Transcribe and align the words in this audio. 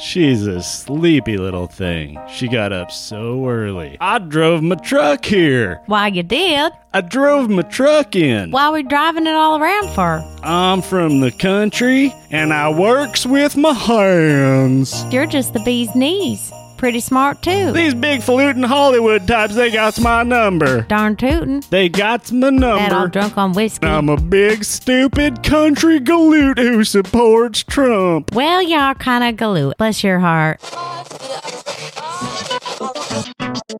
She's 0.00 0.46
a 0.46 0.62
sleepy 0.62 1.36
little 1.36 1.66
thing. 1.66 2.18
She 2.28 2.46
got 2.48 2.72
up 2.72 2.92
so 2.92 3.48
early. 3.48 3.96
I 4.00 4.18
drove 4.18 4.62
my 4.62 4.76
truck 4.76 5.24
here. 5.24 5.80
Why 5.86 6.06
you 6.06 6.22
did? 6.22 6.72
I 6.94 7.00
drove 7.00 7.50
my 7.50 7.62
truck 7.62 8.14
in. 8.14 8.52
Why 8.52 8.70
we 8.70 8.82
driving 8.84 9.26
it 9.26 9.34
all 9.34 9.60
around 9.60 9.88
for? 9.94 10.22
I'm 10.42 10.82
from 10.82 11.20
the 11.20 11.32
country 11.32 12.14
and 12.30 12.52
I 12.52 12.70
works 12.70 13.26
with 13.26 13.56
my 13.56 13.72
hands. 13.72 15.04
You're 15.12 15.26
just 15.26 15.52
the 15.52 15.60
bee's 15.60 15.94
knees. 15.94 16.52
Pretty 16.78 17.00
smart 17.00 17.42
too. 17.42 17.72
These 17.72 17.94
big 17.94 18.20
falutin 18.20 18.62
Hollywood 18.62 19.26
types, 19.26 19.56
they 19.56 19.68
got 19.72 19.98
my 20.00 20.22
number. 20.22 20.82
Darn 20.82 21.16
tootin'. 21.16 21.60
They 21.70 21.88
got 21.88 22.30
my 22.30 22.50
number. 22.50 22.66
All 22.76 22.88
number. 22.88 23.08
drunk 23.08 23.36
on 23.36 23.52
whiskey. 23.52 23.84
I'm 23.84 24.08
a 24.08 24.16
big 24.16 24.62
stupid 24.62 25.42
country 25.42 25.98
galoot 25.98 26.56
who 26.56 26.84
supports 26.84 27.64
Trump. 27.64 28.32
well, 28.32 28.62
are 28.72 28.94
kind 28.94 29.24
of 29.24 29.34
galoot. 29.34 29.76
Bless 29.76 30.04
your 30.04 30.20
heart. 30.20 30.60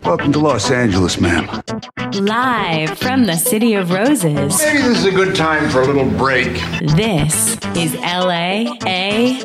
Welcome 0.03 0.33
to 0.35 0.39
Los 0.39 0.71
Angeles, 0.71 1.19
ma'am. 1.19 1.47
Live 2.13 2.99
from 2.99 3.25
the 3.25 3.37
City 3.37 3.73
of 3.73 3.91
Roses, 3.91 4.59
Maybe 4.63 4.83
this 4.83 4.99
is 4.99 5.05
a 5.07 5.11
good 5.11 5.35
time 5.35 5.71
for 5.71 5.81
a 5.81 5.87
little 5.87 6.05
break. 6.19 6.53
this 6.95 7.53
is 7.75 7.93
LAAF 7.95 9.41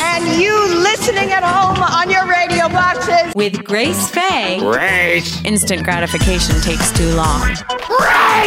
and 0.00 0.42
you 0.42 0.74
listening 0.82 1.30
at 1.30 1.44
home 1.44 1.80
on 1.84 2.10
your 2.10 2.26
radio 2.26 2.68
boxes. 2.68 3.32
with 3.36 3.62
Grace 3.62 4.10
Faye. 4.10 4.58
Grace! 4.58 5.44
Instant 5.44 5.84
gratification 5.84 6.60
takes 6.62 6.90
too 6.90 7.08
long. 7.14 7.48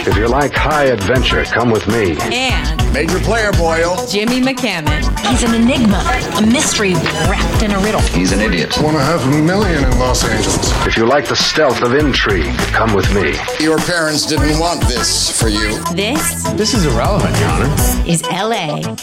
If 0.06 0.18
you 0.18 0.28
like 0.28 0.54
high 0.54 0.86
adventure, 0.86 1.46
come 1.46 1.72
with 1.72 1.88
me. 1.88 2.18
And 2.20 2.78
Major 2.94 3.20
player, 3.20 3.52
Boyle. 3.54 4.06
Jimmy 4.08 4.42
McCammon. 4.42 5.06
He's 5.30 5.44
an 5.44 5.54
enigma, 5.54 6.00
a 6.38 6.42
mystery 6.42 6.94
wrapped 7.30 7.62
in 7.64 7.72
a 7.72 7.80
riddle. 7.80 8.02
He's 8.02 8.32
an 8.32 8.40
idiot. 8.42 8.76
One 8.82 8.96
and 8.96 9.04
a 9.04 9.06
half 9.06 9.26
million 9.46 9.84
in 9.84 10.00
Los 10.00 10.24
Angeles. 10.26 10.88
If 10.88 10.98
you 10.98 11.06
like 11.06 11.28
the 11.30 11.36
stealth 11.36 11.84
of 11.84 11.94
intrigue, 11.94 12.58
come 12.74 12.92
with 12.96 13.14
me. 13.14 13.36
Your 13.64 13.78
parents 13.78 14.26
didn't 14.26 14.60
want 14.60 14.82
this 14.88 15.40
for 15.40 15.48
you. 15.48 15.80
This 15.94 16.42
This 16.54 16.74
is 16.74 16.88
irrelevant, 16.88 17.38
Your 17.38 17.50
Honor. 17.50 17.76
is 18.08 18.24
LAAF. 18.24 18.98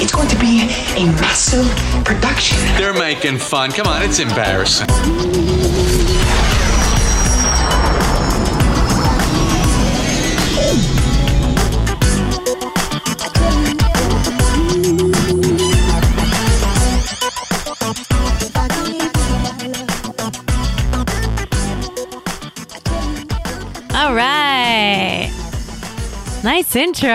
It's 0.00 0.12
going 0.12 0.28
to 0.28 0.38
be 0.38 0.68
a 0.94 1.06
massive 1.20 1.66
production. 2.04 2.58
They're 2.76 2.94
making 2.94 3.38
fun. 3.38 3.72
Come 3.72 3.88
on, 3.88 4.02
it's 4.02 4.20
embarrassing. 4.20 4.86
Nice 26.46 26.76
intro. 26.76 27.10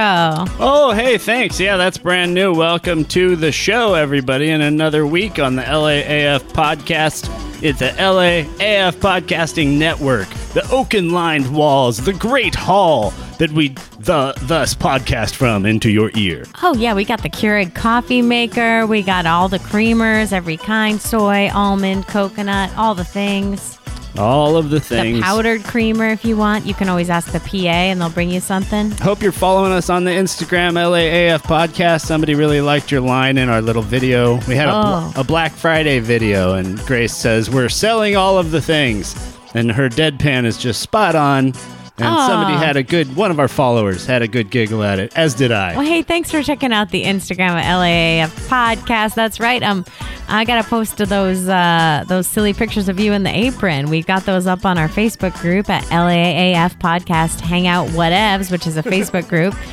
Oh, 0.59 0.91
hey, 0.93 1.17
thanks. 1.17 1.57
Yeah, 1.57 1.77
that's 1.77 1.97
brand 1.97 2.33
new. 2.33 2.53
Welcome 2.53 3.05
to 3.05 3.37
the 3.37 3.49
show, 3.49 3.93
everybody, 3.93 4.49
and 4.49 4.61
another 4.61 5.07
week 5.07 5.39
on 5.39 5.55
the 5.55 5.61
LAAF 5.61 6.39
podcast. 6.51 7.29
It's 7.63 7.79
the 7.79 7.91
LAAF 7.91 8.91
Podcasting 8.97 9.77
Network, 9.77 10.27
the 10.53 10.67
oaken 10.69 11.11
lined 11.11 11.55
walls, 11.55 11.99
the 11.99 12.11
great 12.11 12.53
hall 12.53 13.11
that 13.39 13.49
we 13.53 13.69
the 13.99 14.33
thus 14.41 14.75
podcast 14.75 15.35
from 15.35 15.65
into 15.65 15.89
your 15.89 16.11
ear. 16.15 16.43
Oh, 16.61 16.75
yeah, 16.75 16.93
we 16.93 17.05
got 17.05 17.23
the 17.23 17.29
Keurig 17.29 17.73
coffee 17.73 18.21
maker. 18.21 18.85
We 18.85 19.01
got 19.01 19.25
all 19.25 19.47
the 19.47 19.59
creamers, 19.59 20.33
every 20.33 20.57
kind 20.57 20.99
soy, 20.99 21.49
almond, 21.53 22.05
coconut, 22.09 22.75
all 22.75 22.95
the 22.95 23.05
things. 23.05 23.79
All 24.17 24.57
of 24.57 24.69
the 24.69 24.79
things. 24.79 25.17
The 25.19 25.23
powdered 25.23 25.63
creamer, 25.63 26.07
if 26.09 26.25
you 26.25 26.35
want. 26.35 26.65
You 26.65 26.73
can 26.73 26.89
always 26.89 27.09
ask 27.09 27.31
the 27.31 27.39
PA 27.39 27.67
and 27.67 28.01
they'll 28.01 28.09
bring 28.09 28.29
you 28.29 28.39
something. 28.41 28.91
Hope 28.91 29.21
you're 29.21 29.31
following 29.31 29.71
us 29.71 29.89
on 29.89 30.03
the 30.03 30.11
Instagram 30.11 30.73
LAAF 30.73 31.39
podcast. 31.43 32.01
Somebody 32.01 32.35
really 32.35 32.61
liked 32.61 32.91
your 32.91 33.01
line 33.01 33.37
in 33.37 33.47
our 33.49 33.61
little 33.61 33.81
video. 33.81 34.35
We 34.47 34.55
had 34.55 34.67
a, 34.67 34.73
Oh. 34.73 35.13
a 35.15 35.23
Black 35.23 35.51
Friday 35.53 35.99
video, 35.99 36.55
and 36.55 36.77
Grace 36.85 37.15
says, 37.15 37.49
We're 37.49 37.69
selling 37.69 38.15
all 38.17 38.37
of 38.37 38.51
the 38.51 38.61
things. 38.61 39.15
And 39.53 39.71
her 39.71 39.89
deadpan 39.89 40.45
is 40.45 40.57
just 40.57 40.81
spot 40.81 41.15
on. 41.15 41.53
And 41.97 42.07
Aw. 42.07 42.27
somebody 42.27 42.53
had 42.65 42.77
a 42.77 42.83
good, 42.83 43.15
one 43.15 43.29
of 43.31 43.39
our 43.39 43.49
followers 43.49 44.05
had 44.07 44.21
a 44.23 44.27
good 44.27 44.49
giggle 44.49 44.81
at 44.83 44.97
it, 44.97 45.15
as 45.15 45.35
did 45.35 45.51
I. 45.51 45.73
Well, 45.75 45.85
hey, 45.85 46.01
thanks 46.01 46.31
for 46.31 46.41
checking 46.41 46.71
out 46.73 46.89
the 46.89 47.03
Instagram 47.03 47.51
at 47.51 47.65
LAAF 47.65 48.29
podcast. 48.47 49.13
That's 49.13 49.39
right. 49.39 49.61
Um, 49.61 49.85
I 50.31 50.45
gotta 50.45 50.67
post 50.67 50.97
those 50.97 51.49
uh, 51.49 52.05
those 52.07 52.25
silly 52.25 52.53
pictures 52.53 52.87
of 52.87 53.01
you 53.01 53.11
in 53.11 53.23
the 53.23 53.35
apron. 53.35 53.89
We've 53.89 54.07
got 54.07 54.23
those 54.25 54.47
up 54.47 54.65
on 54.65 54.77
our 54.77 54.87
Facebook 54.87 55.37
group 55.41 55.69
at 55.69 55.83
LAAF 55.85 56.79
podcast 56.79 57.41
Hangout 57.41 57.89
Whatevs, 57.89 58.49
which 58.49 58.65
is 58.65 58.77
a 58.77 58.83
Facebook 58.83 59.27
group. 59.27 59.53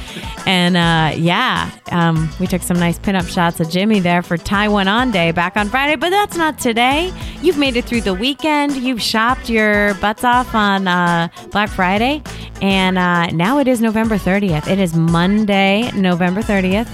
And 0.47 0.79
uh, 0.79 1.15
yeah, 1.15 1.71
um, 1.93 2.31
we 2.41 2.47
took 2.47 2.63
some 2.63 2.79
nice 2.79 2.99
pinup 2.99 3.29
shots 3.29 3.61
of 3.61 3.69
Jimmy 3.69 4.01
there 4.01 4.23
for 4.23 4.39
Tie 4.39 4.69
One 4.69 4.89
On 4.89 5.11
Day 5.11 5.31
back 5.31 5.59
on 5.59 5.69
Friday. 5.69 5.97
But 5.97 6.09
that's 6.09 6.39
not 6.39 6.59
today. 6.59 7.13
You've 7.43 7.59
made 7.59 7.77
it 7.77 7.85
through 7.85 8.01
the 8.01 8.15
weekend. 8.15 8.75
You've 8.77 9.03
shopped 9.03 9.51
your 9.51 9.93
butts 9.95 10.25
off 10.25 10.55
on 10.55 10.89
uh, 10.89 11.29
Black 11.51 11.69
Friday, 11.69 12.23
and 12.63 12.97
uh, 12.97 13.27
now 13.27 13.59
it 13.59 13.69
is 13.69 13.83
November 13.83 14.17
30th. 14.17 14.69
It 14.69 14.79
is 14.79 14.95
Monday, 14.95 15.91
November 15.95 16.41
30th. 16.41 16.89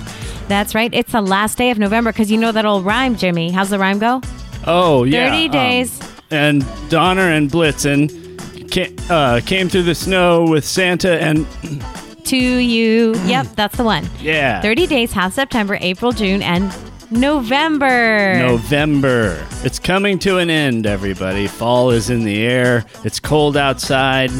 That's 0.48 0.74
right. 0.74 0.92
It's 0.92 1.12
the 1.12 1.20
last 1.22 1.58
day 1.58 1.70
of 1.70 1.78
November 1.78 2.12
because 2.12 2.30
you 2.30 2.36
know 2.38 2.52
that 2.52 2.64
old 2.66 2.84
rhyme, 2.84 3.16
Jimmy. 3.16 3.50
How's 3.50 3.70
the 3.70 3.78
rhyme 3.78 3.98
go? 3.98 4.20
Oh, 4.66 5.04
yeah. 5.04 5.30
30 5.30 5.44
um, 5.46 5.50
days. 5.50 6.00
and 6.30 6.64
Donner 6.90 7.30
and 7.30 7.50
Blitzen 7.50 8.70
came, 8.70 8.94
uh, 9.10 9.40
came 9.44 9.68
through 9.68 9.82
the 9.84 9.94
snow 9.94 10.44
with 10.44 10.64
Santa, 10.64 11.20
and 11.20 11.46
To 12.24 12.36
you. 12.36 13.14
Yep, 13.26 13.48
that's 13.54 13.76
the 13.76 13.84
one. 13.84 14.08
yeah. 14.20 14.60
30 14.62 14.86
days, 14.86 15.12
half 15.12 15.34
September, 15.34 15.76
April, 15.80 16.10
June, 16.12 16.40
and 16.42 16.74
November. 17.10 18.38
November. 18.38 19.46
It's 19.62 19.78
coming 19.78 20.18
to 20.20 20.38
an 20.38 20.48
end, 20.48 20.86
everybody. 20.86 21.46
Fall 21.46 21.90
is 21.90 22.08
in 22.08 22.24
the 22.24 22.42
air. 22.42 22.86
It's 23.04 23.20
cold 23.20 23.56
outside. 23.58 24.30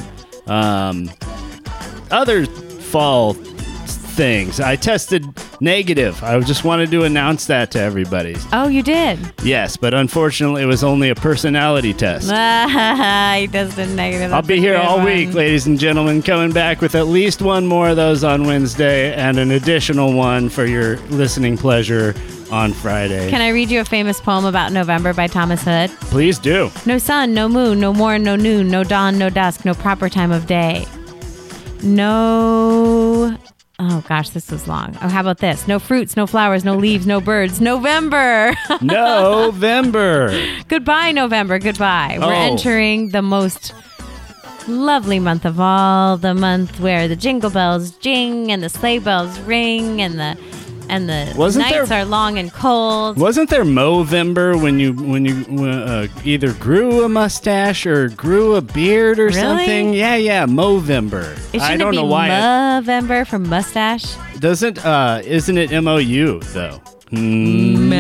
Um, 0.47 1.11
other 2.11 2.47
fall 2.47 3.35
things. 4.15 4.61
I 4.61 4.77
tested 4.77 5.27
negative. 5.61 6.23
I 6.23 6.39
just 6.41 6.65
wanted 6.65 6.91
to 6.93 7.03
announce 7.03 7.47
that 7.47 7.71
to 7.73 7.81
everybody. 7.81 8.37
Oh, 8.53 8.69
you 8.69 8.83
did. 8.83 9.19
Yes, 9.43 9.77
but 9.77 9.93
unfortunately, 9.93 10.63
it 10.63 10.67
was 10.67 10.85
only 10.85 11.11
a 11.11 11.15
personality 11.15 11.93
test. 11.93 12.25
he 12.31 13.47
the 13.47 13.93
negative. 13.95 14.33
I'll 14.33 14.43
That's 14.43 14.49
be 14.49 14.61
here 14.61 14.77
all 14.77 14.99
one. 14.99 15.07
week, 15.07 15.35
ladies 15.35 15.67
and 15.67 15.79
gentlemen, 15.79 16.23
coming 16.23 16.53
back 16.53 16.81
with 16.81 16.95
at 16.95 17.07
least 17.07 17.43
one 17.43 17.67
more 17.67 17.89
of 17.89 17.97
those 17.97 18.25
on 18.25 18.45
Wednesday 18.45 19.13
and 19.15 19.39
an 19.39 19.51
additional 19.51 20.13
one 20.13 20.49
for 20.49 20.65
your 20.65 20.97
listening 21.09 21.57
pleasure 21.59 22.15
on 22.51 22.73
Friday. 22.73 23.29
Can 23.31 23.41
I 23.41 23.49
read 23.49 23.71
you 23.71 23.81
a 23.81 23.85
famous 23.85 24.21
poem 24.21 24.45
about 24.45 24.73
November 24.73 25.13
by 25.13 25.27
Thomas 25.27 25.63
Hood? 25.63 25.91
Please 26.03 26.39
do. 26.39 26.71
No 26.87 26.99
sun, 26.99 27.35
no 27.35 27.49
moon, 27.49 27.81
no 27.81 27.93
morn, 27.93 28.23
no 28.23 28.37
noon, 28.37 28.69
no 28.69 28.85
dawn, 28.85 29.19
no 29.19 29.29
dusk, 29.29 29.65
no 29.65 29.75
proper 29.75 30.09
time 30.09 30.31
of 30.31 30.47
day. 30.47 30.87
No. 31.83 33.37
Oh 33.81 34.05
gosh, 34.09 34.31
this 34.31 34.51
was 34.53 34.69
long. 34.69 34.97
Oh, 35.03 35.09
how 35.09 35.21
about 35.21 35.39
this? 35.39 35.67
No 35.67 35.79
fruits, 35.81 36.17
no 36.17 36.27
flowers, 36.29 36.65
no 36.65 36.77
leaves, 36.77 37.07
no 37.07 37.21
birds. 37.21 37.61
November. 37.61 38.55
November. 38.81 40.31
Goodbye, 40.69 41.11
November. 41.13 41.59
Goodbye. 41.59 42.19
We're 42.21 42.27
Oh. 42.27 42.31
entering 42.53 43.09
the 43.11 43.23
most 43.23 43.75
lovely 44.69 45.19
month 45.19 45.45
of 45.45 45.59
all, 45.59 46.17
the 46.17 46.35
month 46.35 46.79
where 46.81 47.09
the 47.09 47.17
jingle 47.17 47.51
bells 47.51 47.91
jing 47.99 48.51
and 48.53 48.63
the 48.63 48.69
sleigh 48.69 48.99
bells 49.01 49.39
ring 49.41 50.01
and 50.01 50.19
the 50.21 50.39
and 50.89 51.09
the 51.09 51.33
Wasn't 51.37 51.65
nights 51.65 51.89
there- 51.89 52.01
are 52.01 52.05
long 52.05 52.39
and 52.39 52.53
cold. 52.53 53.17
Wasn't 53.19 53.51
there 53.51 53.65
Movember 53.65 54.61
when 54.61 54.79
you 54.79 54.93
when 54.93 55.25
you 55.25 55.65
uh, 55.67 56.07
either 56.25 56.53
grew 56.55 57.05
a 57.05 57.09
mustache 57.09 57.87
or 57.87 58.09
grew 58.11 58.55
a 58.57 58.61
beard 58.61 59.19
or 59.19 59.27
Really? 59.27 59.41
something? 59.41 59.95
Yeah, 59.95 60.17
yeah, 60.17 60.47
Movember. 60.47 61.39
It 61.55 61.61
I 61.63 61.77
don't 61.77 61.93
be 61.93 61.97
know 61.99 62.05
why. 62.05 62.29
November 62.29 63.25
from 63.25 63.49
mustache. 63.49 64.15
doesn't 64.41 64.85
uh 64.85 65.21
isn't 65.25 65.57
it 65.59 65.73
M 65.73 65.89
O 65.89 65.97
U 65.99 66.41
though? 66.53 66.81
Hmm. 67.11 67.91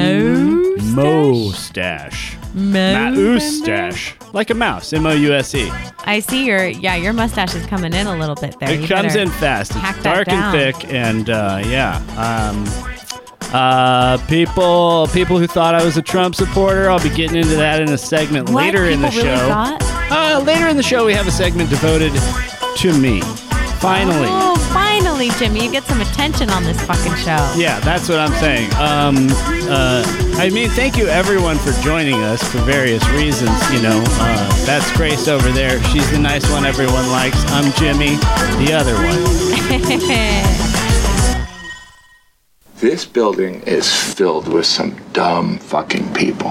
Moustache. 0.95 2.37
Moustache. 2.55 4.15
Like 4.33 4.51
a 4.51 4.55
mouse. 4.55 4.93
M 4.93 5.07
O 5.07 5.13
U 5.13 5.33
S 5.35 5.55
E. 5.55 5.71
I 6.05 6.21
see 6.21 6.45
your 6.47 6.67
yeah, 6.67 6.97
your 6.97 7.13
mustache 7.13 7.55
is 7.55 7.67
coming 7.67 7.93
in 7.93 8.07
a 8.07 8.17
little 8.17 8.35
bit 8.37 8.59
there. 8.61 8.71
It 8.71 8.81
You 8.81 8.89
comes 8.89 9.17
in 9.17 9.29
fast. 9.31 9.73
It's 9.75 10.03
dark 10.03 10.29
and 10.29 10.53
thick, 10.53 10.93
and 10.93 11.31
uh, 11.31 11.63
yeah. 11.67 11.97
Um, 12.17 12.65
uh, 13.53 14.19
people, 14.27 15.07
people 15.13 15.39
who 15.39 15.47
thought 15.47 15.75
I 15.77 15.85
was 15.85 15.97
a 15.97 16.03
Trump 16.03 16.35
supporter. 16.35 16.91
I'll 16.91 17.03
be 17.03 17.11
getting 17.11 17.37
into 17.37 17.55
that 17.57 17.81
in 17.81 17.89
a 17.91 17.99
segment 17.99 18.49
What? 18.51 18.65
later 18.65 18.87
in 18.87 19.01
the 19.01 19.09
People 19.09 19.25
really 19.27 19.39
show. 19.39 19.49
thought? 19.49 19.83
Uh, 20.11 20.43
later 20.45 20.67
in 20.67 20.77
the 20.77 20.83
show, 20.83 21.07
we 21.07 21.13
have 21.15 21.29
a 21.29 21.31
segment 21.31 21.71
devoted 21.71 22.13
to 22.79 22.99
me. 22.99 23.21
Finally, 23.79 24.27
Oh, 24.29 24.57
finally. 25.05 25.29
Finally, 25.29 25.39
Jimmy, 25.39 25.65
you 25.65 25.71
get 25.71 25.85
some 25.85 26.01
attention 26.01 26.51
on 26.51 26.65
this 26.65 26.81
fucking 26.83 27.15
show. 27.17 27.55
Yeah, 27.57 27.81
that's 27.81 28.09
what 28.09 28.19
I'm 28.19 28.33
saying. 28.41 28.71
Um, 28.75 29.29
uh, 29.71 30.03
I 30.37 30.51
mean, 30.51 30.69
thank 30.71 30.97
you 30.97 31.07
everyone 31.07 31.59
for 31.59 31.73
joining 31.83 32.23
us 32.23 32.43
for 32.43 32.59
various 32.59 33.07
reasons. 33.11 33.53
You 33.73 33.83
know, 33.83 34.03
uh, 34.07 34.67
that's 34.67 34.91
Grace 34.97 35.29
over 35.29 35.51
there. 35.53 35.83
She's 35.85 36.11
the 36.11 36.19
nice 36.19 36.49
one 36.51 36.65
everyone 36.65 37.09
likes. 37.11 37.43
I'm 37.49 37.73
Jimmy, 37.75 38.17
the 38.65 38.73
other 38.73 38.95
one. 38.95 40.61
This 42.81 43.07
building 43.07 43.63
is 43.63 43.91
filled 43.91 44.47
with 44.47 44.67
some 44.67 44.97
dumb 45.15 45.59
fucking 45.59 46.13
people. 46.13 46.51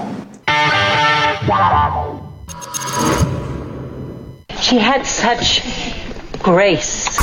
She 4.60 4.78
had 4.78 5.06
such 5.06 5.60
grace. 6.44 7.18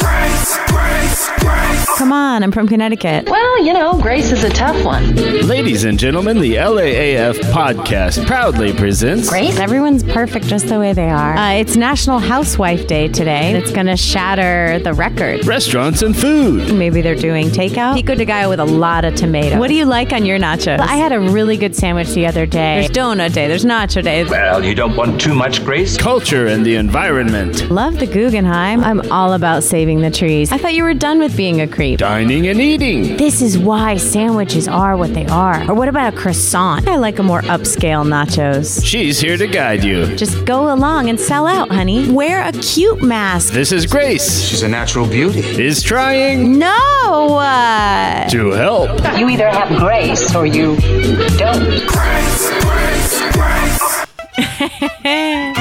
Come 1.97 2.11
on, 2.11 2.41
I'm 2.41 2.51
from 2.51 2.67
Connecticut. 2.67 3.29
Well, 3.29 3.63
you 3.63 3.73
know, 3.73 4.01
grace 4.01 4.31
is 4.31 4.43
a 4.43 4.49
tough 4.49 4.83
one. 4.83 5.15
Ladies 5.45 5.83
and 5.83 5.99
gentlemen, 5.99 6.39
the 6.39 6.55
LAAF 6.55 7.35
podcast 7.51 8.25
proudly 8.25 8.73
presents. 8.73 9.29
Grace? 9.29 9.59
Everyone's 9.59 10.03
perfect 10.03 10.47
just 10.47 10.67
the 10.67 10.79
way 10.79 10.93
they 10.93 11.09
are. 11.11 11.35
Uh, 11.35 11.51
it's 11.51 11.75
National 11.75 12.17
Housewife 12.17 12.87
Day 12.87 13.07
today. 13.07 13.53
It's 13.53 13.71
going 13.71 13.85
to 13.85 13.95
shatter 13.95 14.79
the 14.79 14.93
record. 14.93 15.45
Restaurants 15.45 16.01
and 16.01 16.17
food. 16.17 16.73
Maybe 16.73 17.01
they're 17.01 17.13
doing 17.13 17.49
takeout. 17.49 17.93
Pico 17.93 18.15
de 18.15 18.25
Gallo 18.25 18.49
with 18.49 18.59
a 18.59 18.65
lot 18.65 19.05
of 19.05 19.13
tomato. 19.13 19.59
What 19.59 19.67
do 19.67 19.75
you 19.75 19.85
like 19.85 20.11
on 20.11 20.25
your 20.25 20.39
nachos? 20.39 20.79
I 20.79 20.95
had 20.95 21.11
a 21.11 21.19
really 21.19 21.57
good 21.57 21.75
sandwich 21.75 22.09
the 22.13 22.25
other 22.25 22.47
day. 22.47 22.81
There's 22.81 22.89
donut 22.89 23.33
day. 23.33 23.47
There's 23.47 23.65
nacho 23.65 24.01
day. 24.01 24.23
Well, 24.23 24.65
you 24.65 24.73
don't 24.73 24.95
want 24.95 25.21
too 25.21 25.35
much 25.35 25.63
grace. 25.63 25.95
Culture 25.97 26.47
and 26.47 26.65
the 26.65 26.73
environment. 26.75 27.69
Love 27.69 27.99
the 27.99 28.07
Guggenheim. 28.07 28.83
I'm 28.83 29.10
all 29.11 29.33
about 29.33 29.63
saving 29.63 30.01
the 30.01 30.09
trees. 30.09 30.51
I 30.51 30.57
thought 30.57 30.73
you 30.73 30.83
were 30.83 30.93
done 30.93 31.19
with 31.19 31.35
being 31.37 31.61
a 31.61 31.67
creep. 31.67 31.99
Dining 31.99 32.47
and 32.47 32.59
eating. 32.59 33.17
This 33.17 33.41
is 33.41 33.57
why 33.57 33.97
sandwiches 33.97 34.67
are 34.67 34.97
what 34.97 35.13
they 35.13 35.25
are. 35.27 35.69
Or 35.69 35.73
what 35.75 35.87
about 35.89 36.13
a 36.13 36.17
croissant? 36.17 36.87
I 36.87 36.95
like 36.95 37.19
a 37.19 37.23
more 37.23 37.41
upscale 37.41 38.05
nachos. 38.05 38.83
She's 38.83 39.19
here 39.19 39.37
to 39.37 39.47
guide 39.47 39.83
you. 39.83 40.15
Just 40.15 40.45
go 40.45 40.73
along 40.73 41.09
and 41.09 41.19
sell 41.19 41.45
out, 41.45 41.69
honey. 41.69 42.11
Wear 42.11 42.41
a 42.47 42.51
cute 42.53 43.03
mask. 43.03 43.53
This 43.53 43.71
is 43.71 43.85
Grace. 43.85 44.41
She's 44.41 44.63
a 44.63 44.67
natural 44.69 45.05
beauty. 45.07 45.41
Is 45.61 45.83
trying 45.83 46.57
No! 46.57 47.37
Uh, 47.37 48.27
to 48.29 48.51
help. 48.51 48.89
You 49.19 49.29
either 49.29 49.49
have 49.49 49.77
grace 49.77 50.33
or 50.35 50.45
you 50.45 50.75
don't. 51.37 51.61
All 51.91 51.97
right. 51.97 52.27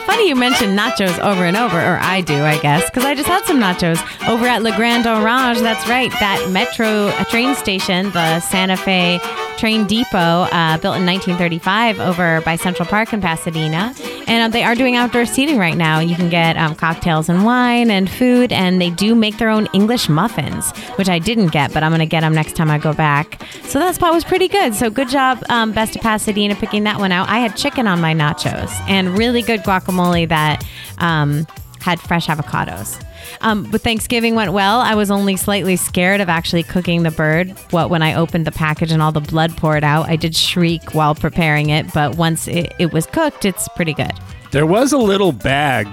funny 0.00 0.28
you 0.28 0.36
mentioned 0.36 0.78
nachos 0.78 1.18
over 1.18 1.44
and 1.44 1.56
over, 1.56 1.78
or 1.78 1.98
I 2.00 2.20
do, 2.20 2.42
I 2.42 2.58
guess, 2.58 2.88
because 2.88 3.04
I 3.04 3.14
just 3.14 3.28
had 3.28 3.44
some 3.44 3.58
nachos 3.58 4.00
over 4.28 4.46
at 4.46 4.62
La 4.62 4.76
Grande 4.76 5.06
Orange. 5.06 5.60
That's 5.60 5.88
right, 5.88 6.10
that 6.12 6.50
metro 6.50 7.08
uh, 7.08 7.24
train 7.24 7.54
station, 7.54 8.10
the 8.10 8.40
Santa 8.40 8.76
Fe 8.76 9.20
Train 9.60 9.86
Depot, 9.86 10.16
uh, 10.16 10.78
built 10.78 10.96
in 10.96 11.04
1935 11.04 12.00
over 12.00 12.40
by 12.40 12.56
Central 12.56 12.88
Park 12.88 13.12
in 13.12 13.20
Pasadena. 13.20 13.94
And 14.26 14.44
uh, 14.44 14.48
they 14.48 14.62
are 14.62 14.74
doing 14.74 14.96
outdoor 14.96 15.26
seating 15.26 15.58
right 15.58 15.76
now. 15.76 15.98
You 15.98 16.16
can 16.16 16.30
get 16.30 16.56
um, 16.56 16.74
cocktails 16.74 17.28
and 17.28 17.44
wine 17.44 17.90
and 17.90 18.10
food, 18.10 18.52
and 18.52 18.80
they 18.80 18.88
do 18.88 19.14
make 19.14 19.36
their 19.36 19.50
own 19.50 19.68
English 19.74 20.08
muffins, 20.08 20.70
which 20.96 21.10
I 21.10 21.18
didn't 21.18 21.48
get, 21.48 21.74
but 21.74 21.82
I'm 21.82 21.90
going 21.90 22.00
to 22.00 22.06
get 22.06 22.22
them 22.22 22.32
next 22.32 22.56
time 22.56 22.70
I 22.70 22.78
go 22.78 22.94
back. 22.94 23.42
So 23.64 23.78
that 23.78 23.94
spot 23.96 24.14
was 24.14 24.24
pretty 24.24 24.48
good. 24.48 24.74
So 24.74 24.88
good 24.88 25.10
job, 25.10 25.42
um, 25.50 25.72
Best 25.72 25.94
of 25.94 26.00
Pasadena, 26.00 26.54
picking 26.54 26.84
that 26.84 26.98
one 26.98 27.12
out. 27.12 27.28
I 27.28 27.40
had 27.40 27.54
chicken 27.54 27.86
on 27.86 28.00
my 28.00 28.14
nachos 28.14 28.70
and 28.88 29.18
really 29.18 29.42
good 29.42 29.60
guacamole 29.60 30.26
that 30.30 30.64
um, 30.98 31.46
had 31.82 32.00
fresh 32.00 32.28
avocados. 32.28 33.04
Um, 33.40 33.64
but 33.70 33.80
Thanksgiving 33.82 34.34
went 34.34 34.52
well. 34.52 34.80
I 34.80 34.94
was 34.94 35.10
only 35.10 35.36
slightly 35.36 35.76
scared 35.76 36.20
of 36.20 36.28
actually 36.28 36.62
cooking 36.62 37.02
the 37.02 37.10
bird. 37.10 37.50
What 37.70 37.90
when 37.90 38.02
I 38.02 38.14
opened 38.14 38.46
the 38.46 38.52
package 38.52 38.92
and 38.92 39.00
all 39.02 39.12
the 39.12 39.20
blood 39.20 39.56
poured 39.56 39.84
out, 39.84 40.08
I 40.08 40.16
did 40.16 40.34
shriek 40.34 40.94
while 40.94 41.14
preparing 41.14 41.70
it. 41.70 41.92
But 41.92 42.16
once 42.16 42.48
it, 42.48 42.72
it 42.78 42.92
was 42.92 43.06
cooked, 43.06 43.44
it's 43.44 43.68
pretty 43.68 43.94
good. 43.94 44.12
There 44.50 44.66
was 44.66 44.92
a 44.92 44.98
little 44.98 45.32
bag. 45.32 45.86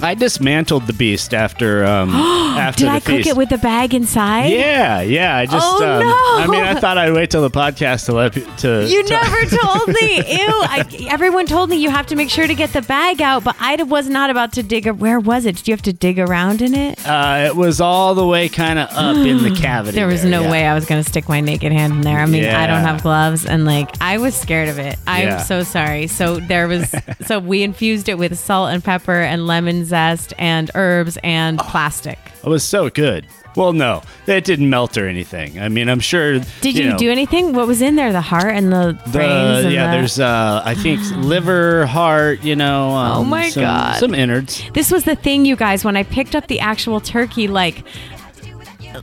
I 0.00 0.14
dismantled 0.14 0.86
the 0.86 0.92
beast 0.94 1.34
after 1.34 1.84
um 1.84 2.10
after 2.58 2.84
Did 2.84 2.88
the 2.88 2.92
I 2.92 3.00
cook 3.00 3.16
feast. 3.16 3.28
it 3.28 3.36
with 3.36 3.50
the 3.50 3.58
bag 3.58 3.92
inside? 3.94 4.46
yeah, 4.46 5.00
yeah. 5.02 5.36
I 5.36 5.46
just. 5.46 5.56
Oh, 5.68 5.84
um, 5.84 6.00
no. 6.00 6.14
I 6.14 6.46
mean, 6.48 6.62
I 6.64 6.80
thought 6.80 6.96
I'd 6.98 7.12
wait 7.12 7.30
till 7.30 7.42
the 7.42 7.50
podcast 7.50 8.06
to 8.06 8.12
let 8.14 8.32
pe- 8.32 8.56
to. 8.58 8.86
You 8.92 9.02
to- 9.02 9.10
never 9.10 9.44
told 9.56 9.88
me. 9.88 10.16
Ew. 10.16 10.48
I, 10.64 11.06
everyone 11.10 11.46
told 11.46 11.68
me 11.70 11.76
you 11.76 11.90
have 11.90 12.06
to 12.06 12.16
make 12.16 12.30
sure 12.30 12.46
to 12.46 12.54
get 12.54 12.72
the 12.72 12.82
bag 12.82 13.20
out, 13.20 13.44
but 13.44 13.54
I 13.60 13.80
was 13.82 14.08
not 14.08 14.30
about 14.30 14.52
to 14.54 14.62
dig. 14.62 14.86
A, 14.86 14.94
where 14.94 15.20
was 15.20 15.44
it? 15.44 15.56
Did 15.56 15.68
you 15.68 15.72
have 15.74 15.82
to 15.82 15.92
dig 15.92 16.18
around 16.18 16.62
in 16.62 16.74
it? 16.74 17.06
Uh, 17.06 17.44
it 17.48 17.56
was 17.56 17.80
all 17.80 18.14
the 18.14 18.26
way 18.26 18.48
kind 18.48 18.78
of 18.78 18.88
up 18.92 19.16
in 19.16 19.42
the 19.42 19.50
cavity. 19.60 19.94
There 19.96 20.06
was 20.06 20.24
no 20.24 20.42
yeah. 20.42 20.50
way 20.50 20.66
I 20.66 20.74
was 20.74 20.86
going 20.86 21.02
to 21.02 21.08
stick 21.08 21.28
my 21.28 21.40
naked 21.40 21.70
hand 21.72 21.92
in 21.92 22.00
there. 22.00 22.18
I 22.18 22.26
mean, 22.26 22.44
I 22.44 22.66
don't 22.66 22.76
Yeah. 22.82 22.92
have 22.92 23.02
gloves 23.02 23.44
and 23.44 23.64
like 23.66 23.90
I 24.00 24.18
was 24.18 24.34
scared 24.34 24.68
of 24.68 24.78
it. 24.78 24.96
I'm 25.06 25.28
Yeah. 25.28 25.36
so 25.42 25.62
sorry. 25.62 26.06
So 26.06 26.36
there 26.40 26.66
was 26.66 26.94
so 27.26 27.38
we 27.38 27.62
infused 27.62 28.08
it 28.08 28.16
with 28.18 28.38
salt 28.38 28.70
and 28.72 28.82
pepper 28.82 29.20
and 29.20 29.46
lemon 29.46 29.81
zest 29.84 30.32
and 30.38 30.70
herbs 30.74 31.18
and 31.22 31.60
Oh. 31.60 31.64
plastic. 31.64 32.18
It 32.44 32.48
was 32.48 32.64
so 32.64 32.90
good. 32.90 33.26
Well, 33.54 33.74
no, 33.74 34.00
it 34.26 34.44
didn't 34.44 34.70
melt 34.70 34.96
or 34.96 35.06
anything. 35.06 35.60
I 35.60 35.68
mean, 35.68 35.90
I'm 35.90 36.00
sure. 36.00 36.38
Did 36.62 36.74
you, 36.78 36.88
know, 36.88 36.96
do 36.96 37.10
anything? 37.10 37.52
What 37.52 37.66
was 37.66 37.82
in 37.82 37.96
there? 37.96 38.10
The 38.10 38.22
heart 38.22 38.54
and 38.56 38.72
the, 38.72 38.98
The, 39.04 39.10
brains 39.10 39.64
and 39.66 39.74
yeah, 39.74 39.90
the- 39.90 39.96
there's 39.98 40.18
uh, 40.18 40.62
I 40.64 40.74
think 40.74 41.00
liver, 41.16 41.84
heart, 41.84 42.42
you 42.42 42.56
know. 42.56 42.90
Um, 42.92 43.12
Oh 43.18 43.24
my 43.24 43.50
some, 43.50 43.62
God. 43.62 44.00
some 44.00 44.14
innards. 44.14 44.62
This 44.72 44.90
was 44.90 45.04
the 45.04 45.14
thing, 45.16 45.44
you 45.44 45.54
guys. 45.56 45.84
When 45.84 45.96
I 45.98 46.02
picked 46.02 46.34
up 46.34 46.46
the 46.46 46.60
actual 46.60 46.98
turkey, 47.00 47.46
like, 47.46 47.84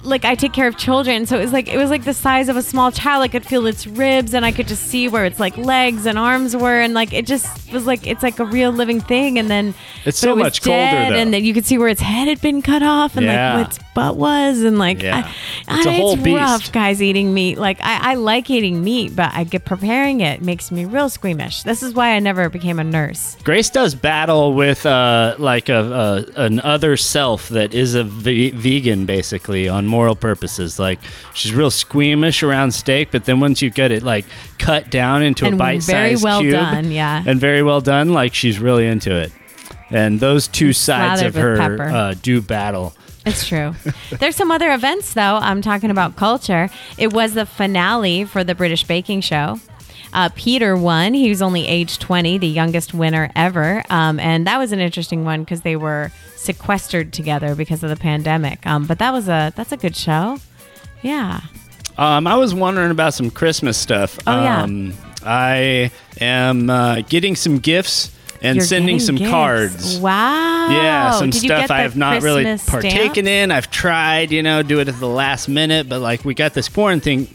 like 0.04 0.26
I 0.26 0.36
take 0.36 0.54
care 0.54 0.68
of 0.68 0.78
children, 0.78 1.26
so 1.26 1.38
it 1.38 1.42
was 1.42 1.54
like 1.54 1.68
it 1.68 1.78
was 1.78 1.90
like 1.90 2.04
the 2.06 2.14
size 2.14 2.50
of 2.50 2.56
a 2.58 2.62
small 2.62 2.92
child. 2.92 3.24
I 3.24 3.28
could 3.28 3.46
feel 3.46 3.66
its 3.68 3.86
ribs, 3.88 4.34
and 4.34 4.46
I 4.46 4.52
could 4.52 4.68
just 4.68 4.84
see 4.88 5.08
where 5.08 5.26
its 5.26 5.40
like 5.40 5.58
legs 5.58 6.06
and 6.06 6.18
arms 6.20 6.56
were, 6.56 6.80
and 6.80 6.94
like 6.94 7.14
it 7.14 7.26
just 7.26 7.72
was 7.74 7.86
like 7.86 8.06
it's 8.08 8.24
like 8.24 8.40
a 8.40 8.46
real 8.46 8.72
living 8.72 9.02
thing. 9.02 9.38
And 9.40 9.50
then 9.50 9.74
It's 10.06 10.18
so 10.20 10.34
it 10.34 10.38
much 10.38 10.62
colder, 10.62 10.78
dead, 10.78 11.12
though. 11.14 11.16
and 11.18 11.34
then 11.34 11.44
you 11.44 11.54
could 11.54 11.66
see 11.66 11.78
where 11.78 11.88
its 11.90 12.02
head 12.02 12.28
had 12.28 12.42
been 12.42 12.62
cut 12.62 12.84
off, 12.84 13.16
and 13.18 13.26
Yeah. 13.26 13.54
like 13.56 13.58
what 13.68 13.76
its 13.76 13.80
butt 13.96 14.16
was, 14.16 14.62
and 14.64 14.78
like 14.78 15.02
Yeah. 15.02 15.28
I, 15.68 15.78
It's 15.78 15.86
a 15.86 15.90
I- 15.90 15.98
whole 15.98 16.16
beast. 16.16 16.38
rough, 16.38 16.72
guys. 16.72 17.02
Eating 17.02 17.34
meat, 17.34 17.58
like 17.58 17.78
I, 17.82 18.12
I 18.12 18.16
like 18.16 18.50
eating 18.50 18.84
meat, 18.84 19.16
but 19.16 19.32
I 19.34 19.44
get 19.44 19.66
preparing 19.66 20.22
it 20.22 20.42
makes 20.42 20.72
me 20.72 20.86
real 20.86 21.10
squeamish. 21.10 21.64
This 21.64 21.82
is 21.84 21.94
why 21.94 22.10
I 22.16 22.20
never 22.20 22.50
became 22.50 22.80
a 22.80 22.84
nurse. 22.84 23.38
Grace 23.44 23.70
does 23.70 23.96
battle 23.96 24.54
with 24.54 24.86
uh, 24.86 25.36
like 25.38 25.70
a, 25.70 26.26
a 26.36 26.42
an 26.42 26.60
other 26.62 26.98
self 26.98 27.50
that 27.50 27.74
is 27.74 27.96
a 27.96 28.04
ve- 28.04 28.52
vegan, 28.52 29.06
basically 29.06 29.68
on 29.70 29.79
moral 29.88 30.16
purposes. 30.16 30.80
Like 30.80 31.00
she's 31.34 31.54
real 31.54 31.72
squeamish 31.72 32.44
around 32.44 32.72
steak, 32.72 33.10
but 33.12 33.26
then 33.26 33.40
once 33.40 33.62
you 33.62 33.70
get 33.70 33.92
it 33.92 34.04
like 34.04 34.26
cut 34.58 34.90
down 34.90 35.24
into 35.24 35.46
a 35.46 35.50
And 35.50 35.58
bite 35.58 35.84
very 35.84 36.12
sized 36.12 36.24
well 36.24 36.42
cube, 36.42 36.54
done, 36.54 36.92
yeah. 36.92 37.24
and 37.26 37.40
very 37.40 37.64
well 37.64 37.82
done, 37.82 38.14
like 38.14 38.34
she's 38.34 38.60
really 38.60 38.88
into 38.88 39.16
it. 39.16 39.32
And 39.92 40.20
those 40.20 40.48
two 40.48 40.74
sides 40.74 41.22
of 41.22 41.36
her 41.36 41.60
uh, 41.60 42.14
do 42.22 42.42
battle. 42.42 42.94
It's 43.26 43.48
true. 43.48 43.76
There's 44.20 44.36
some 44.36 44.52
other 44.52 44.72
events, 44.72 45.14
though. 45.14 45.22
I'm 45.22 45.62
talking 45.62 45.92
about 45.92 46.16
culture. 46.16 46.70
It 46.98 47.14
was 47.14 47.34
the 47.34 47.46
finale 47.46 48.26
for 48.26 48.44
the 48.44 48.56
British 48.56 48.86
Baking 48.86 49.22
Show. 49.22 49.60
Uh, 50.14 50.30
Peter 50.36 50.76
won. 50.76 51.14
He 51.14 51.30
was 51.30 51.42
only 51.42 51.68
age 51.68 52.00
20, 52.00 52.38
the 52.40 52.48
youngest 52.48 52.94
winner 52.94 53.30
ever. 53.36 53.84
Um, 53.90 54.20
and 54.20 54.48
that 54.48 54.58
was 54.58 54.72
an 54.72 54.80
interesting 54.80 55.26
one 55.26 55.44
because 55.44 55.62
they 55.62 55.76
were 55.76 56.12
sequestered 56.40 57.12
together 57.14 57.54
because 57.56 57.84
of 57.84 57.90
the 57.90 57.96
pandemic. 57.96 58.66
Um, 58.66 58.86
but 58.86 59.00
that 59.00 59.12
was 59.12 59.28
a 59.28 59.52
that's 59.56 59.72
a 59.72 59.78
good 59.78 59.96
show. 59.96 60.40
Yeah. 61.02 61.42
Um, 61.98 62.28
I 62.28 62.36
was 62.38 62.54
wondering 62.54 62.92
about 62.92 63.14
some 63.14 63.30
Christmas 63.30 63.78
stuff. 63.78 64.18
Oh, 64.26 64.42
yeah. 64.42 64.64
um, 64.64 64.94
I 65.26 65.92
am 66.22 66.70
uh, 66.70 67.02
getting 67.02 67.36
some 67.36 67.58
gifts 67.60 68.16
and 68.42 68.56
You're 68.56 68.66
sending 68.66 69.00
some 69.02 69.16
gifts. 69.18 69.30
quartz. 69.32 69.98
Wow. 69.98 70.70
Yeah, 70.70 71.12
some 71.12 71.30
Did 71.30 71.42
stuff 71.42 71.70
I 71.72 71.80
have 71.82 71.98
not 71.98 72.22
really 72.22 72.44
Christmas 72.44 72.70
partaken 72.70 73.26
stamps? 73.26 73.28
in. 73.30 73.52
I've 73.52 73.70
tried, 73.70 74.32
you 74.32 74.42
know, 74.42 74.64
do 74.64 74.80
it 74.80 74.88
at 74.88 74.98
the 74.98 75.08
last 75.10 75.50
minute, 75.50 75.90
but 75.90 76.00
like 76.00 76.24
we 76.24 76.34
got 76.34 76.54
this 76.54 76.70
quarantine 76.70 77.28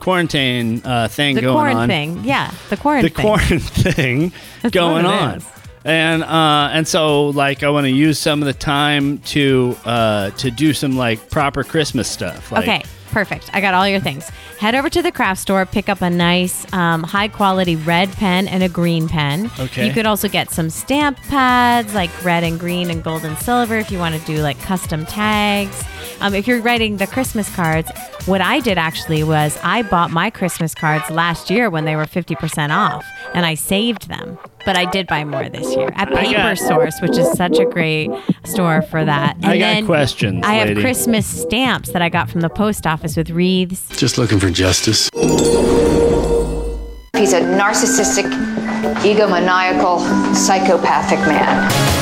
quarantine 0.00 0.82
uh, 0.84 1.08
thing 1.08 1.36
The 1.36 1.40
going 1.40 1.54
corn 1.56 1.76
on. 1.76 1.88
thing. 1.88 2.24
Yeah. 2.24 2.52
The 2.68 2.76
quarantine. 2.76 3.08
The 3.10 3.14
thing. 3.16 3.24
corn 3.26 3.58
thing 3.60 4.32
That's 4.60 4.74
going 4.74 5.06
on. 5.06 5.42
And 5.84 6.22
uh, 6.22 6.70
and 6.72 6.86
so 6.86 7.28
like 7.28 7.62
I 7.62 7.70
want 7.70 7.84
to 7.84 7.90
use 7.90 8.18
some 8.18 8.42
of 8.42 8.46
the 8.46 8.52
time 8.52 9.18
to 9.18 9.76
uh, 9.84 10.30
to 10.30 10.50
do 10.50 10.72
some 10.72 10.96
like 10.96 11.30
proper 11.30 11.64
Christmas 11.64 12.08
stuff. 12.08 12.52
Like, 12.52 12.62
okay, 12.64 12.82
perfect. 13.10 13.48
I 13.54 13.60
got 13.60 13.72
all 13.72 13.88
your 13.88 14.00
things. 14.00 14.28
Head 14.58 14.74
over 14.74 14.90
to 14.90 15.00
the 15.00 15.10
craft 15.10 15.40
store, 15.40 15.64
pick 15.64 15.88
up 15.88 16.02
a 16.02 16.10
nice, 16.10 16.70
um, 16.74 17.02
high 17.02 17.28
quality 17.28 17.76
red 17.76 18.12
pen 18.12 18.46
and 18.46 18.62
a 18.62 18.68
green 18.68 19.08
pen. 19.08 19.50
Okay. 19.58 19.86
You 19.86 19.92
could 19.94 20.04
also 20.04 20.28
get 20.28 20.50
some 20.50 20.68
stamp 20.68 21.16
pads, 21.16 21.94
like 21.94 22.10
red 22.22 22.44
and 22.44 22.60
green 22.60 22.90
and 22.90 23.02
gold 23.02 23.24
and 23.24 23.38
silver, 23.38 23.78
if 23.78 23.90
you 23.90 23.98
want 23.98 24.14
to 24.14 24.26
do 24.26 24.42
like 24.42 24.60
custom 24.60 25.06
tags. 25.06 25.82
Um, 26.20 26.34
if 26.34 26.46
you're 26.46 26.60
writing 26.60 26.98
the 26.98 27.06
Christmas 27.06 27.48
cards, 27.54 27.90
what 28.26 28.42
I 28.42 28.60
did 28.60 28.76
actually 28.76 29.24
was 29.24 29.58
I 29.62 29.80
bought 29.80 30.10
my 30.10 30.28
Christmas 30.28 30.74
cards 30.74 31.08
last 31.08 31.48
year 31.48 31.70
when 31.70 31.86
they 31.86 31.96
were 31.96 32.04
50% 32.04 32.68
off. 32.70 33.06
And 33.34 33.46
I 33.46 33.54
saved 33.54 34.08
them. 34.08 34.38
But 34.66 34.76
I 34.76 34.84
did 34.90 35.06
buy 35.06 35.24
more 35.24 35.48
this 35.48 35.74
year 35.74 35.90
at 35.94 36.08
Paper 36.12 36.32
got- 36.32 36.58
Source, 36.58 37.00
which 37.00 37.16
is 37.16 37.30
such 37.32 37.58
a 37.58 37.64
great 37.64 38.10
store 38.44 38.82
for 38.82 39.04
that. 39.04 39.36
And 39.36 39.46
I 39.46 39.58
got 39.58 39.64
then 39.74 39.86
questions, 39.86 40.42
I 40.44 40.54
have 40.54 40.68
lady. 40.68 40.80
Christmas 40.82 41.26
stamps 41.26 41.92
that 41.92 42.02
I 42.02 42.08
got 42.10 42.28
from 42.28 42.42
the 42.42 42.50
post 42.50 42.86
office 42.86 43.16
with 43.16 43.30
wreaths. 43.30 43.88
Just 43.96 44.18
looking 44.18 44.38
for 44.38 44.50
justice. 44.50 45.08
He's 47.16 47.32
a 47.34 47.40
narcissistic, 47.40 48.30
egomaniacal, 49.02 50.34
psychopathic 50.34 51.18
man. 51.20 51.99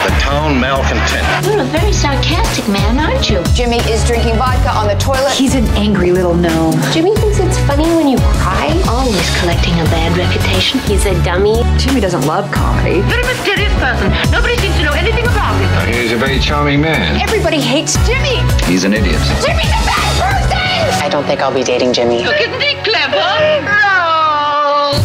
The 0.00 0.08
town 0.16 0.58
malcontent. 0.58 1.44
You're 1.44 1.60
a 1.60 1.64
very 1.68 1.92
sarcastic 1.92 2.66
man, 2.68 2.98
aren't 2.98 3.28
you? 3.28 3.44
Jimmy 3.52 3.76
is 3.92 4.02
drinking 4.06 4.36
vodka 4.36 4.72
on 4.72 4.88
the 4.88 4.96
toilet. 4.96 5.32
He's 5.32 5.54
an 5.54 5.66
angry 5.76 6.10
little 6.12 6.34
gnome. 6.34 6.72
Jimmy 6.92 7.14
thinks 7.16 7.38
it's 7.38 7.58
funny 7.68 7.84
when 7.92 8.08
you 8.08 8.16
cry. 8.40 8.72
Always 8.88 9.28
collecting 9.40 9.74
a 9.74 9.84
bad 9.92 10.16
reputation. 10.16 10.80
He's 10.88 11.04
a 11.04 11.12
dummy. 11.22 11.60
Jimmy 11.76 12.00
doesn't 12.00 12.24
love 12.24 12.50
comedy. 12.50 13.02
Very 13.12 13.22
mysterious 13.28 13.72
person. 13.76 14.08
Nobody 14.32 14.56
seems 14.56 14.74
to 14.78 14.84
know 14.84 14.96
anything 14.96 15.26
about 15.28 15.52
him. 15.60 15.92
He's 15.92 16.12
a 16.12 16.16
very 16.16 16.38
charming 16.38 16.80
man. 16.80 17.20
Everybody 17.20 17.60
hates 17.60 17.94
Jimmy. 18.08 18.40
He's 18.64 18.84
an 18.84 18.94
idiot. 18.94 19.20
Jimmy's 19.44 19.68
a 19.68 19.84
bad 19.84 20.10
person. 20.16 21.04
I 21.04 21.08
don't 21.10 21.24
think 21.24 21.40
I'll 21.42 21.52
be 21.52 21.62
dating 21.62 21.92
Jimmy. 21.92 22.24
Look, 22.24 22.40
isn't 22.40 22.60
he 22.62 22.74
clever? 22.88 23.20
No! 23.68 24.96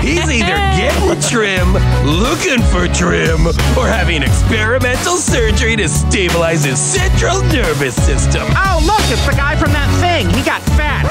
He's 0.00 0.30
either 0.30 0.69
getting 0.90 1.20
trim, 1.20 1.72
looking 2.04 2.62
for 2.62 2.88
trim, 2.88 3.46
or 3.76 3.86
having 3.86 4.22
experimental 4.22 5.16
surgery 5.16 5.76
to 5.76 5.88
stabilize 5.88 6.64
his 6.64 6.78
central 6.78 7.42
nervous 7.52 7.94
system. 7.94 8.42
Oh, 8.50 8.82
look, 8.84 9.00
it's 9.10 9.24
the 9.26 9.32
guy 9.32 9.56
from 9.56 9.72
that 9.72 9.90
thing. 10.00 10.28
He 10.30 10.42
got 10.42 10.62
fat. 10.76 11.06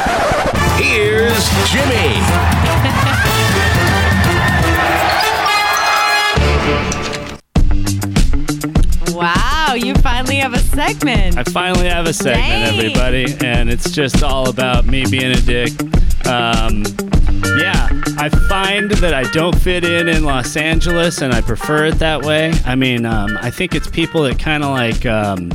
Here's 0.79 1.47
Jimmy. 1.71 2.19
Wow, 9.15 9.73
you 9.75 9.93
finally 9.95 10.37
have 10.37 10.53
a 10.53 10.59
segment. 10.59 11.37
I 11.37 11.43
finally 11.43 11.89
have 11.89 12.05
a 12.07 12.13
segment, 12.13 12.75
Yay. 12.75 12.85
everybody, 12.85 13.25
and 13.45 13.69
it's 13.69 13.91
just 13.91 14.23
all 14.23 14.47
about 14.49 14.85
me 14.85 15.05
being 15.05 15.31
a 15.31 15.41
dick. 15.41 15.73
Um, 16.25 16.83
yeah, 17.59 17.87
I 18.17 18.29
find 18.47 18.91
that 18.91 19.13
I 19.13 19.23
don't 19.31 19.57
fit 19.57 19.83
in 19.83 20.07
in 20.07 20.23
Los 20.23 20.55
Angeles, 20.55 21.21
and 21.21 21.33
I 21.33 21.41
prefer 21.41 21.85
it 21.85 21.99
that 21.99 22.23
way. 22.23 22.53
I 22.65 22.75
mean, 22.75 23.05
um, 23.05 23.37
I 23.41 23.49
think 23.49 23.75
it's 23.75 23.87
people 23.87 24.23
that 24.23 24.39
kind 24.39 24.63
of 24.63 24.71
like. 24.71 25.05
Um, 25.05 25.49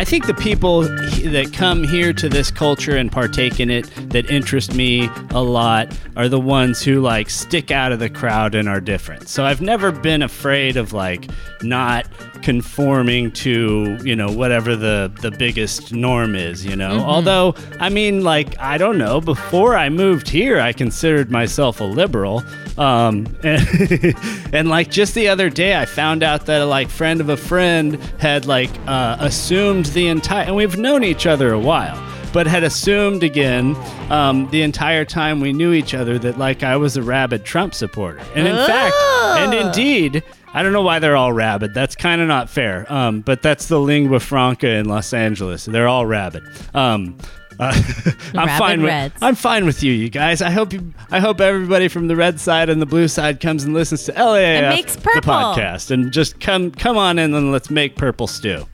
I 0.00 0.04
think 0.04 0.26
the 0.26 0.32
people 0.32 0.80
that 0.80 1.50
come 1.52 1.84
here 1.84 2.14
to 2.14 2.30
this 2.30 2.50
culture 2.50 2.96
and 2.96 3.12
partake 3.12 3.60
in 3.60 3.68
it 3.68 3.84
that 4.08 4.30
interest 4.30 4.74
me 4.74 5.10
a 5.32 5.42
lot 5.42 5.94
are 6.16 6.26
the 6.26 6.40
ones 6.40 6.82
who 6.82 7.02
like 7.02 7.28
stick 7.28 7.70
out 7.70 7.92
of 7.92 7.98
the 7.98 8.08
crowd 8.08 8.54
and 8.54 8.66
are 8.66 8.80
different. 8.80 9.28
So 9.28 9.44
I've 9.44 9.60
never 9.60 9.92
been 9.92 10.22
afraid 10.22 10.78
of 10.78 10.94
like 10.94 11.28
not 11.60 12.06
conforming 12.40 13.30
to, 13.32 13.98
you 14.02 14.16
know, 14.16 14.32
whatever 14.32 14.74
the 14.74 15.12
the 15.20 15.30
biggest 15.30 15.92
norm 15.92 16.34
is, 16.34 16.64
you 16.64 16.76
know. 16.76 17.00
Although, 17.00 17.54
I 17.78 17.90
mean 17.90 18.24
like 18.24 18.58
I 18.58 18.78
don't 18.78 18.96
know, 18.96 19.20
before 19.20 19.76
I 19.76 19.90
moved 19.90 20.30
here, 20.30 20.60
I 20.60 20.72
considered 20.72 21.30
myself 21.30 21.78
a 21.78 21.84
liberal. 21.84 22.42
Um 22.78 23.26
and, 23.42 24.14
and 24.54 24.70
like 24.70 24.90
just 24.90 25.14
the 25.14 25.28
other 25.28 25.50
day 25.50 25.76
I 25.76 25.84
found 25.84 26.22
out 26.22 26.46
that 26.46 26.62
a 26.62 26.66
like 26.66 26.88
friend 26.88 27.20
of 27.20 27.28
a 27.28 27.36
friend 27.36 27.96
had 28.18 28.46
like 28.46 28.70
uh, 28.86 29.18
assumed 29.20 29.89
the 29.92 30.08
entire 30.08 30.44
and 30.44 30.56
we've 30.56 30.76
known 30.76 31.04
each 31.04 31.26
other 31.26 31.52
a 31.52 31.58
while 31.58 31.96
but 32.32 32.46
had 32.46 32.62
assumed 32.62 33.22
again 33.22 33.76
um, 34.10 34.48
the 34.50 34.62
entire 34.62 35.04
time 35.04 35.40
we 35.40 35.52
knew 35.52 35.72
each 35.72 35.94
other 35.94 36.18
that 36.18 36.38
like 36.38 36.62
I 36.62 36.76
was 36.76 36.96
a 36.96 37.02
rabid 37.02 37.44
Trump 37.44 37.74
supporter. 37.74 38.20
And 38.34 38.46
in 38.46 38.54
fact, 38.54 38.94
and 39.38 39.54
indeed, 39.54 40.22
I 40.52 40.62
don't 40.62 40.72
know 40.72 40.82
why 40.82 40.98
they're 40.98 41.16
all 41.16 41.32
rabid. 41.32 41.74
That's 41.74 41.96
kind 41.96 42.20
of 42.20 42.28
not 42.28 42.48
fair. 42.48 42.90
Um, 42.92 43.20
but 43.20 43.42
that's 43.42 43.66
the 43.66 43.80
lingua 43.80 44.20
franca 44.20 44.68
in 44.68 44.86
Los 44.86 45.12
Angeles. 45.12 45.64
They're 45.64 45.88
all 45.88 46.06
rabid. 46.06 46.44
Um, 46.74 47.18
uh, 47.58 47.74
I'm 48.34 48.46
Rabid 48.46 48.58
fine 48.58 48.82
with 48.82 49.12
I'm 49.20 49.34
fine 49.34 49.66
with 49.66 49.82
you, 49.82 49.92
you 49.92 50.08
guys. 50.08 50.40
I 50.40 50.50
hope 50.50 50.72
you. 50.72 50.94
I 51.10 51.20
hope 51.20 51.42
everybody 51.42 51.88
from 51.88 52.08
the 52.08 52.16
red 52.16 52.40
side 52.40 52.70
and 52.70 52.80
the 52.80 52.86
blue 52.86 53.06
side 53.06 53.38
comes 53.38 53.64
and 53.64 53.74
listens 53.74 54.04
to 54.04 54.12
LAAF, 54.12 54.94
the 55.02 55.20
podcast, 55.20 55.90
and 55.90 56.10
just 56.10 56.40
come 56.40 56.70
come 56.70 56.96
on 56.96 57.18
in 57.18 57.34
and 57.34 57.52
let's 57.52 57.68
make 57.68 57.96
purple 57.96 58.26
stew. 58.26 58.66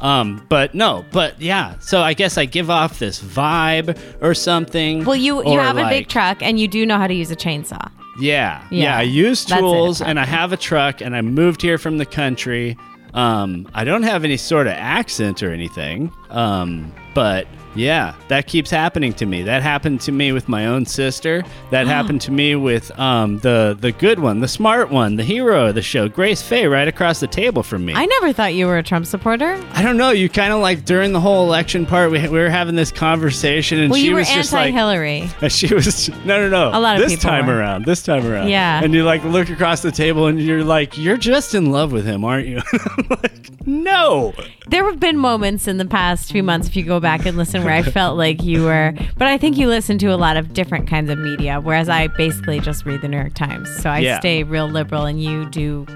Um, 0.00 0.44
but 0.48 0.74
no, 0.74 1.04
but 1.12 1.40
yeah. 1.40 1.78
So 1.80 2.02
I 2.02 2.14
guess 2.14 2.36
I 2.38 2.44
give 2.44 2.70
off 2.70 2.98
this 2.98 3.22
vibe 3.22 3.98
or 4.20 4.34
something. 4.34 5.04
Well, 5.04 5.16
you 5.16 5.36
you 5.44 5.58
or 5.58 5.60
have 5.60 5.78
a 5.78 5.88
big 5.88 6.08
truck 6.08 6.42
and 6.42 6.58
you 6.60 6.68
do 6.68 6.84
know 6.86 6.98
how 6.98 7.06
to 7.06 7.14
use 7.14 7.30
a 7.30 7.36
chainsaw. 7.36 7.90
Yeah, 8.18 8.66
yeah. 8.70 8.84
Yeah, 8.84 8.98
I 8.98 9.02
use 9.02 9.44
it, 9.50 9.58
tools 9.58 10.00
and 10.00 10.18
I 10.18 10.24
have 10.24 10.52
a 10.52 10.56
truck 10.56 11.00
and 11.00 11.14
I 11.14 11.20
moved 11.22 11.60
here 11.62 11.78
from 11.78 11.98
the 11.98 12.06
country. 12.06 12.76
Um, 13.14 13.68
I 13.74 13.84
don't 13.84 14.02
have 14.02 14.24
any 14.24 14.36
sort 14.36 14.66
of 14.66 14.74
accent 14.74 15.42
or 15.42 15.50
anything. 15.50 16.12
Um, 16.30 16.92
but 17.14 17.46
yeah, 17.76 18.14
that 18.28 18.46
keeps 18.46 18.70
happening 18.70 19.12
to 19.14 19.26
me. 19.26 19.42
That 19.42 19.62
happened 19.62 20.00
to 20.02 20.12
me 20.12 20.32
with 20.32 20.48
my 20.48 20.66
own 20.66 20.86
sister. 20.86 21.44
That 21.70 21.86
happened 21.86 22.20
to 22.22 22.32
me 22.32 22.56
with 22.56 22.96
um, 22.98 23.38
the 23.40 23.76
the 23.80 23.92
good 23.92 24.18
one, 24.18 24.40
the 24.40 24.48
smart 24.48 24.90
one, 24.90 25.16
the 25.16 25.22
hero 25.24 25.66
of 25.66 25.74
the 25.74 25.82
show, 25.82 26.08
Grace 26.08 26.42
Faye, 26.42 26.66
right 26.66 26.88
across 26.88 27.20
the 27.20 27.26
table 27.26 27.62
from 27.62 27.84
me. 27.84 27.92
I 27.94 28.06
never 28.06 28.32
thought 28.32 28.54
you 28.54 28.66
were 28.66 28.78
a 28.78 28.82
Trump 28.82 29.06
supporter. 29.06 29.62
I 29.72 29.82
don't 29.82 29.96
know. 29.96 30.10
You 30.10 30.28
kind 30.28 30.52
of 30.52 30.60
like 30.60 30.84
during 30.84 31.12
the 31.12 31.20
whole 31.20 31.44
election 31.46 31.86
part, 31.86 32.10
we, 32.10 32.20
we 32.22 32.38
were 32.38 32.48
having 32.50 32.74
this 32.76 32.90
conversation, 32.92 33.78
and 33.80 33.90
Well, 33.90 34.00
she 34.00 34.06
you 34.06 34.12
were 34.12 34.18
was 34.20 34.28
just 34.30 34.52
like, 34.52 34.66
anti-Hillary. 34.74 35.28
and 35.42 35.52
she 35.52 35.74
was 35.74 36.08
no, 36.24 36.40
no, 36.40 36.48
no. 36.48 36.68
A 36.76 36.80
lot 36.80 36.96
of 36.96 37.02
this 37.02 37.12
people 37.12 37.30
time 37.30 37.46
were. 37.46 37.56
around. 37.58 37.84
This 37.84 38.02
time 38.02 38.26
around. 38.26 38.48
Yeah. 38.48 38.82
And 38.82 38.94
you 38.94 39.04
like 39.04 39.22
look 39.24 39.50
across 39.50 39.82
the 39.82 39.92
table, 39.92 40.26
and 40.26 40.40
you're 40.40 40.64
like, 40.64 40.96
you're 40.96 41.16
just 41.16 41.54
in 41.54 41.70
love 41.70 41.92
with 41.92 42.06
him, 42.06 42.24
aren't 42.24 42.46
you? 42.46 42.60
I'm 42.72 43.06
like, 43.10 43.50
no. 43.66 44.32
There 44.68 44.84
have 44.84 44.98
been 44.98 45.16
moments 45.18 45.68
in 45.68 45.76
the 45.76 45.84
past 45.84 46.32
few 46.32 46.42
months, 46.42 46.66
if 46.68 46.76
you 46.76 46.82
go 46.84 46.98
back 46.98 47.24
and 47.26 47.36
listen, 47.36 47.62
where 47.64 47.72
I 47.74 47.82
felt 47.82 48.16
like 48.16 48.42
you 48.42 48.64
were, 48.64 48.94
but 49.16 49.28
I 49.28 49.38
think 49.38 49.56
you 49.56 49.68
listen 49.68 49.98
to 49.98 50.06
a 50.06 50.16
lot 50.16 50.36
of 50.36 50.52
different 50.54 50.88
kinds 50.88 51.10
of 51.10 51.18
media, 51.18 51.60
whereas 51.60 51.88
I 51.88 52.08
basically 52.08 52.58
just 52.60 52.84
read 52.84 53.02
the 53.02 53.08
New 53.08 53.16
York 53.18 53.34
Times. 53.34 53.68
So 53.82 53.90
I 53.90 53.98
Yeah. 54.00 54.18
stay 54.18 54.42
real 54.42 54.68
liberal, 54.68 55.04
and 55.04 55.22
you 55.22 55.46
do, 55.50 55.86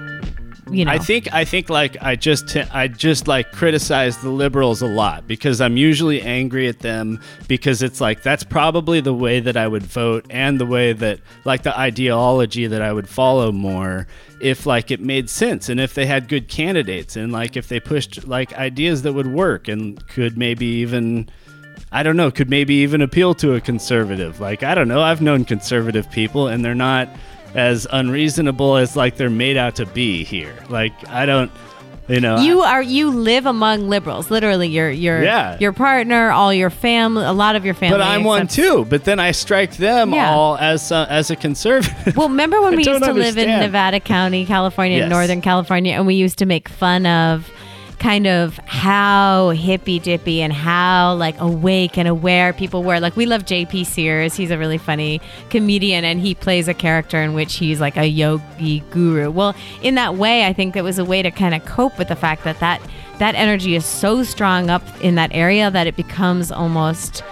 you 0.71 0.85
know. 0.85 0.91
I 0.91 0.97
think 0.97 1.33
I 1.33 1.45
think 1.45 1.69
like 1.69 1.97
I 2.01 2.15
just 2.15 2.49
t- 2.49 2.61
I 2.61 2.87
just 2.87 3.27
like 3.27 3.51
criticize 3.51 4.17
the 4.17 4.29
liberals 4.29 4.81
a 4.81 4.87
lot 4.87 5.27
because 5.27 5.61
I'm 5.61 5.77
usually 5.77 6.21
angry 6.21 6.67
at 6.67 6.79
them 6.79 7.19
because 7.47 7.81
it's 7.81 8.01
like 8.01 8.23
that's 8.23 8.43
probably 8.43 9.01
the 9.01 9.13
way 9.13 9.39
that 9.39 9.57
I 9.57 9.67
would 9.67 9.83
vote 9.83 10.25
and 10.29 10.59
the 10.59 10.65
way 10.65 10.93
that 10.93 11.19
like 11.45 11.63
the 11.63 11.77
ideology 11.77 12.67
that 12.67 12.81
I 12.81 12.93
would 12.93 13.09
follow 13.09 13.51
more 13.51 14.07
if 14.39 14.65
like 14.65 14.91
it 14.91 14.99
made 14.99 15.29
sense 15.29 15.69
and 15.69 15.79
if 15.79 15.93
they 15.93 16.05
had 16.05 16.27
good 16.27 16.47
candidates 16.47 17.15
and 17.15 17.31
like 17.31 17.55
if 17.55 17.67
they 17.67 17.79
pushed 17.79 18.27
like 18.27 18.53
ideas 18.53 19.03
that 19.03 19.13
would 19.13 19.27
work 19.27 19.67
and 19.67 20.05
could 20.07 20.37
maybe 20.37 20.65
even 20.65 21.29
I 21.93 22.03
don't 22.03 22.15
know, 22.15 22.31
could 22.31 22.49
maybe 22.49 22.75
even 22.75 23.01
appeal 23.01 23.33
to 23.35 23.55
a 23.55 23.61
conservative. 23.61 24.39
Like, 24.39 24.63
I 24.63 24.75
don't 24.75 24.87
know, 24.87 25.01
I've 25.01 25.21
known 25.21 25.43
conservative 25.43 26.09
people 26.09 26.47
and 26.47 26.63
they're 26.63 26.73
not 26.73 27.09
as 27.55 27.87
unreasonable 27.91 28.77
as 28.77 28.95
like 28.95 29.17
they're 29.17 29.29
made 29.29 29.57
out 29.57 29.75
to 29.75 29.85
be 29.85 30.23
here. 30.23 30.55
Like, 30.69 30.93
I 31.09 31.25
don't, 31.25 31.51
you 32.07 32.19
know. 32.19 32.39
you 32.39 32.61
are 32.61 32.81
you 32.81 33.09
live 33.09 33.45
among 33.45 33.87
liberals, 33.89 34.29
literally. 34.31 34.67
Your 34.67 34.89
your 34.89 35.23
Yeah. 35.23 35.57
your 35.59 35.71
partner, 35.71 36.31
all 36.31 36.53
your 36.53 36.69
family, 36.69 37.23
a 37.23 37.31
lot 37.31 37.55
of 37.55 37.63
your 37.63 37.73
family. 37.73 37.97
but 37.99 38.05
I'm 38.05 38.23
one 38.23 38.47
too. 38.47 38.85
But 38.89 39.03
then 39.05 39.19
I 39.19 39.31
strike 39.31 39.77
them 39.77 40.13
Yeah. 40.13 40.31
all 40.33 40.57
as 40.57 40.91
uh, 40.91 41.05
as 41.09 41.29
a 41.29 41.35
conservative. 41.35 42.15
Well, 42.17 42.29
remember 42.29 42.59
when 42.63 42.75
we 42.75 42.83
used 42.83 43.03
to 43.03 43.13
live 43.13 43.37
in. 43.37 43.47
Nevada 43.59 43.99
County, 43.99 44.45
California, 44.45 44.97
Yes. 44.99 45.09
Northern 45.09 45.41
California, 45.41 45.93
and 45.93 46.05
we 46.05 46.15
used 46.15 46.37
to 46.39 46.45
make 46.45 46.67
fun 46.69 47.05
of 47.05 47.49
kind 48.01 48.25
of 48.25 48.57
how 48.65 49.51
hippy 49.51 49.99
dippy 49.99 50.41
and 50.41 50.51
how 50.51 51.13
like 51.13 51.39
awake 51.39 51.99
and 51.99 52.07
aware 52.07 52.51
people 52.51 52.81
were. 52.81 52.99
Like 52.99 53.15
we 53.15 53.27
love 53.27 53.45
JP 53.45 53.85
Sears. 53.85 54.35
He's 54.35 54.49
a 54.49 54.57
really 54.57 54.79
funny 54.79 55.21
comedian 55.51 56.03
and 56.03 56.19
he 56.19 56.33
plays 56.33 56.67
a 56.67 56.73
character 56.73 57.21
in 57.21 57.35
which 57.35 57.57
he's 57.57 57.79
like 57.79 57.97
a 57.97 58.07
yogi 58.07 58.79
guru. 58.89 59.29
Well, 59.29 59.55
in 59.83 59.93
that 59.95 60.15
way, 60.15 60.47
I 60.47 60.51
think 60.51 60.73
that 60.73 60.83
was 60.83 60.97
a 60.97 61.05
way 61.05 61.21
to 61.21 61.29
kind 61.29 61.53
of 61.53 61.63
cope 61.65 61.99
with 61.99 62.07
the 62.07 62.15
fact 62.15 62.43
that 62.43 62.59
that 62.59 62.81
that 63.19 63.35
energy 63.35 63.75
is 63.75 63.85
so 63.85 64.23
strong 64.23 64.71
up 64.71 64.81
in 65.01 65.13
that 65.13 65.29
area 65.31 65.69
that 65.69 65.85
it 65.85 65.95
becomes 65.95 66.51
almost 66.51 67.23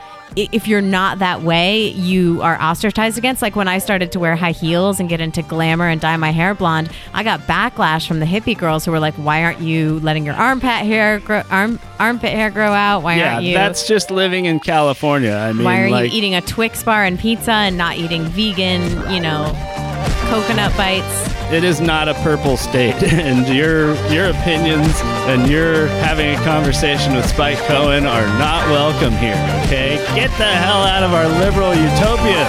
if 0.52 0.68
you're 0.68 0.82
not 0.82 1.20
that 1.20 1.42
way, 1.42 1.90
you 1.90 2.42
are 2.42 2.60
ostracized 2.62 3.18
against. 3.18 3.42
Like 3.42 3.56
when 3.56 3.68
I 3.68 3.80
started 3.80 4.12
to 4.14 4.20
wear 4.20 4.36
high 4.36 4.52
heels 4.52 5.00
and 5.00 5.10
get 5.10 5.20
into 5.20 5.42
glamour 5.42 5.88
and 5.88 6.00
dye 6.00 6.16
my 6.18 6.32
hair 6.32 6.54
blonde, 6.54 6.90
I 7.14 7.24
got 7.24 7.42
backlash 7.42 8.08
from 8.08 8.20
the 8.20 8.26
hippie 8.26 8.58
girls 8.58 8.86
who 8.86 8.92
were 8.92 9.00
like, 9.00 9.16
"Why 9.16 9.44
aren't 9.44 9.60
you 9.60 10.00
letting 10.00 10.26
your 10.26 10.36
armpit 10.36 10.70
hair 10.70 11.20
grow, 11.20 11.44
arm 11.50 11.80
armpit 12.00 12.32
hair 12.32 12.50
grow 12.50 12.72
out? 12.72 13.02
Why 13.02 13.16
yeah, 13.16 13.34
aren't 13.36 13.46
you?" 13.46 13.54
that's 13.54 13.88
just 13.88 14.12
living 14.12 14.46
in 14.46 14.60
California. 14.60 15.34
I 15.34 15.54
mean, 15.54 15.66
why 15.66 15.82
are 15.82 15.90
like, 15.90 16.12
you 16.12 16.18
eating 16.18 16.36
a 16.36 16.42
Twix 16.42 16.84
bar 16.84 17.04
and 17.04 17.20
pizza 17.20 17.52
and 17.52 17.78
not 17.78 17.98
eating 17.98 18.24
vegan? 18.26 19.12
You 19.12 19.20
know, 19.20 19.52
coconut 20.30 20.76
bites. 20.78 21.28
It 21.52 21.64
is 21.64 21.82
not 21.82 22.08
a 22.08 22.14
purple 22.16 22.58
state, 22.58 23.02
and 23.04 23.48
your 23.48 23.96
your 24.12 24.30
opinions 24.30 24.94
and 25.28 25.50
your 25.50 25.88
having 26.06 26.36
a 26.36 26.44
conversation 26.44 27.16
with 27.16 27.26
Spike 27.28 27.58
Cohen 27.60 28.06
are 28.06 28.28
not 28.38 28.68
welcome 28.70 29.14
here. 29.14 29.34
Okay, 29.66 29.96
get 30.16 30.30
the 30.38 30.46
hell 30.46 30.84
out 30.84 31.02
of 31.04 31.14
our 31.14 31.28
liberal 31.40 31.74
utopia. 31.74 32.46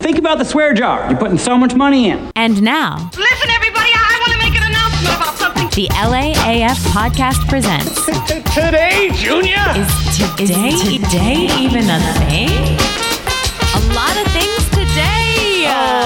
Think 0.00 0.18
about 0.18 0.38
the 0.38 0.44
swear 0.44 0.74
jar. 0.74 1.08
You're 1.08 1.18
putting 1.18 1.38
so 1.38 1.56
much 1.56 1.74
money 1.74 2.10
in. 2.10 2.30
And 2.36 2.62
now, 2.62 3.10
Listen, 3.16 3.50
everybody, 3.50 3.90
I 3.92 4.18
want 4.20 4.32
to 4.32 4.38
make 4.38 4.54
an 4.60 4.66
announcement 4.68 5.16
about 5.16 5.34
something. 5.36 5.68
the 5.74 5.88
LAAF 5.94 6.76
podcast 6.90 7.48
presents. 7.48 8.04
Today, 8.54 9.10
Junior. 9.14 9.56
Is 9.76 9.90
today, 10.36 10.70
today 10.98 11.48
even 11.60 11.84
a 11.90 12.00
thing? 12.24 12.48
A 12.48 13.80
lot 13.94 14.16
of 14.16 14.24
things 14.32 14.32
today. 14.32 14.35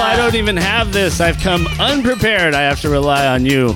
I 0.01 0.15
don't 0.17 0.35
even 0.35 0.57
have 0.57 0.91
this. 0.91 1.19
I've 1.21 1.37
come 1.39 1.67
unprepared. 1.79 2.53
I 2.53 2.61
have 2.61 2.81
to 2.81 2.89
rely 2.89 3.27
on 3.27 3.45
you. 3.45 3.75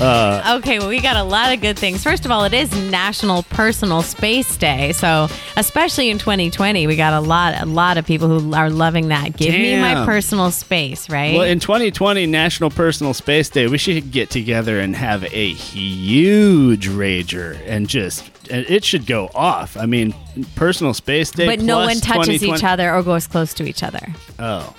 Uh, 0.00 0.56
Okay, 0.58 0.78
well, 0.78 0.88
we 0.88 0.98
got 1.00 1.16
a 1.16 1.22
lot 1.22 1.52
of 1.52 1.60
good 1.60 1.78
things. 1.78 2.02
First 2.02 2.24
of 2.24 2.30
all, 2.30 2.44
it 2.44 2.54
is 2.54 2.70
National 2.90 3.42
Personal 3.44 4.02
Space 4.02 4.56
Day, 4.56 4.92
so 4.92 5.28
especially 5.56 6.08
in 6.10 6.18
2020, 6.18 6.86
we 6.86 6.96
got 6.96 7.12
a 7.12 7.20
lot, 7.20 7.60
a 7.60 7.66
lot 7.66 7.98
of 7.98 8.06
people 8.06 8.26
who 8.28 8.54
are 8.54 8.70
loving 8.70 9.08
that. 9.08 9.36
Give 9.36 9.52
me 9.52 9.78
my 9.80 10.06
personal 10.06 10.50
space, 10.50 11.10
right? 11.10 11.34
well, 11.34 11.42
in 11.44 11.60
2020, 11.60 12.24
National 12.26 12.70
Personal 12.70 13.12
Space 13.12 13.50
Day, 13.50 13.66
we 13.66 13.76
should 13.78 14.10
get 14.10 14.30
together 14.30 14.80
and 14.80 14.96
have 14.96 15.22
a 15.24 15.52
huge 15.52 16.88
rager 16.88 17.60
and 17.66 17.86
just. 17.88 18.30
It 18.52 18.84
should 18.84 19.06
go 19.06 19.30
off. 19.34 19.76
I 19.76 19.86
mean, 19.86 20.14
Personal 20.56 20.94
Space 20.94 21.30
Day, 21.30 21.46
but 21.46 21.60
no 21.60 21.78
one 21.78 22.00
touches 22.00 22.42
each 22.42 22.64
other 22.64 22.92
or 22.92 23.02
goes 23.02 23.26
close 23.28 23.54
to 23.54 23.64
each 23.64 23.82
other. 23.84 24.08
Oh, 24.38 24.74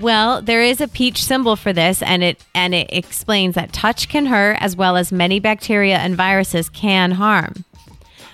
Well, 0.00 0.42
there 0.42 0.62
is 0.62 0.80
a 0.80 0.86
peach 0.86 1.24
symbol 1.24 1.56
for 1.56 1.72
this, 1.72 2.02
and 2.02 2.22
it 2.22 2.44
and 2.54 2.74
it 2.74 2.88
explains 2.90 3.56
that 3.56 3.72
touch 3.72 4.08
can 4.08 4.26
hurt, 4.26 4.58
as 4.60 4.76
well 4.76 4.96
as 4.96 5.10
many 5.10 5.40
bacteria 5.40 5.98
and 5.98 6.14
viruses 6.14 6.68
can 6.68 7.12
harm. 7.12 7.64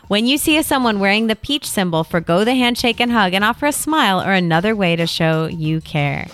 When 0.09 0.27
you 0.27 0.37
see 0.37 0.61
someone 0.63 1.01
wearing 1.01 1.29
the 1.29 1.37
peach 1.37 1.67
symbol, 1.67 2.05
forgo 2.05 2.45
the 2.45 2.55
handshake 2.55 3.01
and 3.01 3.11
hug, 3.11 3.33
and 3.33 3.45
offer 3.45 3.67
a 3.67 3.73
smile 3.73 4.21
or 4.21 4.33
another 4.33 4.77
way 4.77 4.97
to 4.97 5.07
show 5.07 5.47
you 5.47 5.81
care. 5.81 6.27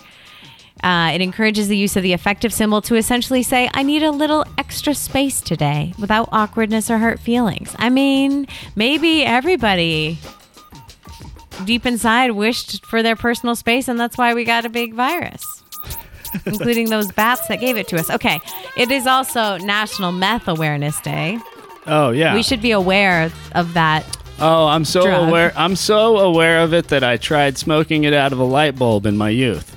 Uh, 0.82 1.12
it 1.14 1.20
encourages 1.20 1.68
the 1.68 1.76
use 1.76 1.94
of 1.96 2.02
the 2.02 2.14
effective 2.14 2.52
symbol 2.52 2.80
to 2.80 2.96
essentially 2.96 3.42
say, 3.42 3.68
I 3.74 3.82
need 3.82 4.02
a 4.02 4.10
little 4.10 4.44
extra 4.56 4.94
space 4.94 5.40
today 5.40 5.92
without 5.98 6.28
awkwardness 6.32 6.90
or 6.90 6.98
hurt 6.98 7.20
feelings. 7.20 7.76
I 7.78 7.90
mean, 7.90 8.48
maybe 8.74 9.24
everybody 9.24 10.18
deep 11.64 11.86
inside 11.86 12.30
wished 12.32 12.84
for 12.86 13.02
their 13.02 13.16
personal 13.16 13.54
space, 13.56 13.88
and 13.88 13.98
that's 13.98 14.16
why 14.18 14.34
we 14.34 14.44
got 14.44 14.64
a 14.64 14.68
big 14.68 14.94
virus, 14.94 15.44
including 16.46 16.90
those 16.90 17.10
bats 17.12 17.46
that 17.48 17.60
gave 17.60 17.76
it 17.76 17.88
to 17.88 17.96
us. 17.96 18.10
Okay, 18.10 18.40
it 18.76 18.90
is 18.90 19.06
also 19.06 19.56
National 19.58 20.12
Meth 20.12 20.48
Awareness 20.48 21.00
Day. 21.00 21.38
oh 21.86 22.10
yeah. 22.10 22.34
We 22.34 22.42
should 22.42 22.62
be 22.62 22.70
aware 22.72 23.30
of 23.54 23.74
that. 23.74 24.04
Oh, 24.42 24.66
I'm 24.68 24.84
so 24.86 25.02
drug. 25.02 25.28
aware. 25.28 25.52
I'm 25.56 25.76
so 25.76 26.18
aware 26.18 26.60
of 26.60 26.72
it 26.72 26.88
that 26.88 27.04
I 27.04 27.16
tried 27.18 27.58
smoking 27.58 28.04
it 28.04 28.14
out 28.14 28.32
of 28.32 28.38
a 28.38 28.44
light 28.44 28.74
bulb 28.76 29.04
in 29.04 29.16
my 29.18 29.28
youth. 29.30 29.76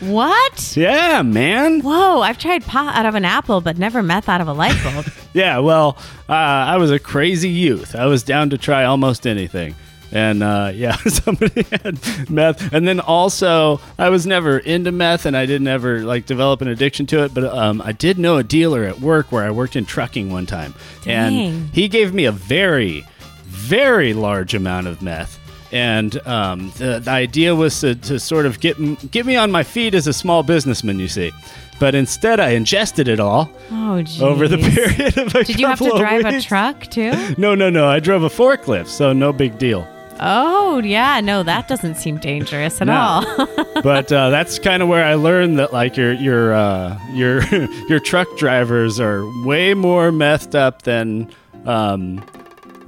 What? 0.00 0.36
Yeah, 0.76 1.22
man. 1.22 1.80
Whoa, 1.80 2.20
I've 2.20 2.38
tried 2.38 2.64
pot 2.64 2.94
out 2.94 3.06
of 3.06 3.14
an 3.14 3.24
apple, 3.24 3.60
but 3.60 3.76
never 3.76 4.02
meth 4.02 4.28
out 4.28 4.40
of 4.40 4.48
a 4.48 4.52
light 4.52 4.76
bulb. 4.82 5.06
Yeah, 5.32 5.58
well, 5.58 5.96
uh, 6.28 6.32
I 6.32 6.76
was 6.78 6.90
a 6.90 6.98
crazy 6.98 7.48
youth. 7.50 7.94
I 7.94 8.06
was 8.06 8.24
down 8.24 8.50
to 8.50 8.58
try 8.58 8.84
almost 8.84 9.28
anything. 9.28 9.76
And 10.12 10.42
uh, 10.42 10.72
yeah, 10.74 10.96
somebody 11.08 11.62
had 11.70 11.98
meth. 12.30 12.72
And 12.72 12.86
then 12.86 12.98
also, 13.00 13.80
I 13.98 14.08
was 14.08 14.26
never 14.26 14.58
into 14.58 14.90
meth 14.92 15.26
and 15.26 15.36
I 15.36 15.46
didn't 15.46 15.68
ever 15.68 16.00
like 16.02 16.26
develop 16.26 16.60
an 16.62 16.68
addiction 16.68 17.06
to 17.06 17.24
it. 17.24 17.32
But 17.34 17.44
um, 17.44 17.80
I 17.80 17.92
did 17.92 18.18
know 18.18 18.36
a 18.36 18.42
dealer 18.42 18.84
at 18.84 19.00
work 19.00 19.30
where 19.30 19.44
I 19.44 19.50
worked 19.50 19.76
in 19.76 19.84
trucking 19.84 20.30
one 20.30 20.46
time. 20.46 20.74
Dang. 21.04 21.14
And 21.38 21.70
he 21.70 21.88
gave 21.88 22.12
me 22.12 22.24
a 22.24 22.32
very, 22.32 23.04
very 23.44 24.12
large 24.14 24.54
amount 24.54 24.86
of 24.88 25.00
meth. 25.02 25.38
And 25.72 26.26
um, 26.26 26.72
the, 26.78 26.98
the 26.98 27.10
idea 27.12 27.54
was 27.54 27.78
to, 27.80 27.94
to 27.94 28.18
sort 28.18 28.44
of 28.46 28.58
get, 28.58 28.76
get 29.12 29.24
me 29.24 29.36
on 29.36 29.52
my 29.52 29.62
feet 29.62 29.94
as 29.94 30.08
a 30.08 30.12
small 30.12 30.42
businessman, 30.42 30.98
you 30.98 31.06
see. 31.06 31.30
But 31.78 31.94
instead, 31.94 32.40
I 32.40 32.50
ingested 32.50 33.06
it 33.08 33.20
all 33.20 33.50
Oh, 33.70 34.04
over 34.20 34.48
the 34.48 34.58
period 34.58 35.16
of 35.16 35.34
a 35.34 35.44
Did 35.44 35.60
you 35.60 35.66
have 35.68 35.78
to 35.78 35.90
drive 35.96 36.26
a 36.26 36.40
truck 36.40 36.90
too? 36.90 37.12
No, 37.38 37.54
no, 37.54 37.70
no. 37.70 37.86
I 37.88 38.00
drove 38.00 38.22
a 38.24 38.28
forklift, 38.28 38.88
so 38.88 39.12
no 39.12 39.32
big 39.32 39.58
deal. 39.58 39.86
Oh, 40.20 40.80
yeah. 40.84 41.20
No, 41.20 41.42
that 41.42 41.66
doesn't 41.68 41.94
seem 41.96 42.18
dangerous 42.18 42.80
at 42.80 42.86
No. 42.86 42.94
all. 42.94 43.46
But 43.82 44.12
uh, 44.12 44.28
that's 44.28 44.58
kind 44.58 44.82
of 44.82 44.88
where 44.90 45.04
I 45.04 45.14
learned 45.14 45.58
that 45.58 45.72
like 45.72 45.96
your 45.96 46.12
your 46.12 46.52
uh, 46.52 46.98
your 47.12 47.42
your 47.88 47.98
truck 47.98 48.28
drivers 48.36 49.00
are 49.00 49.24
way 49.46 49.72
more 49.72 50.12
messed 50.12 50.54
up 50.54 50.82
than 50.82 51.30
um, 51.64 52.22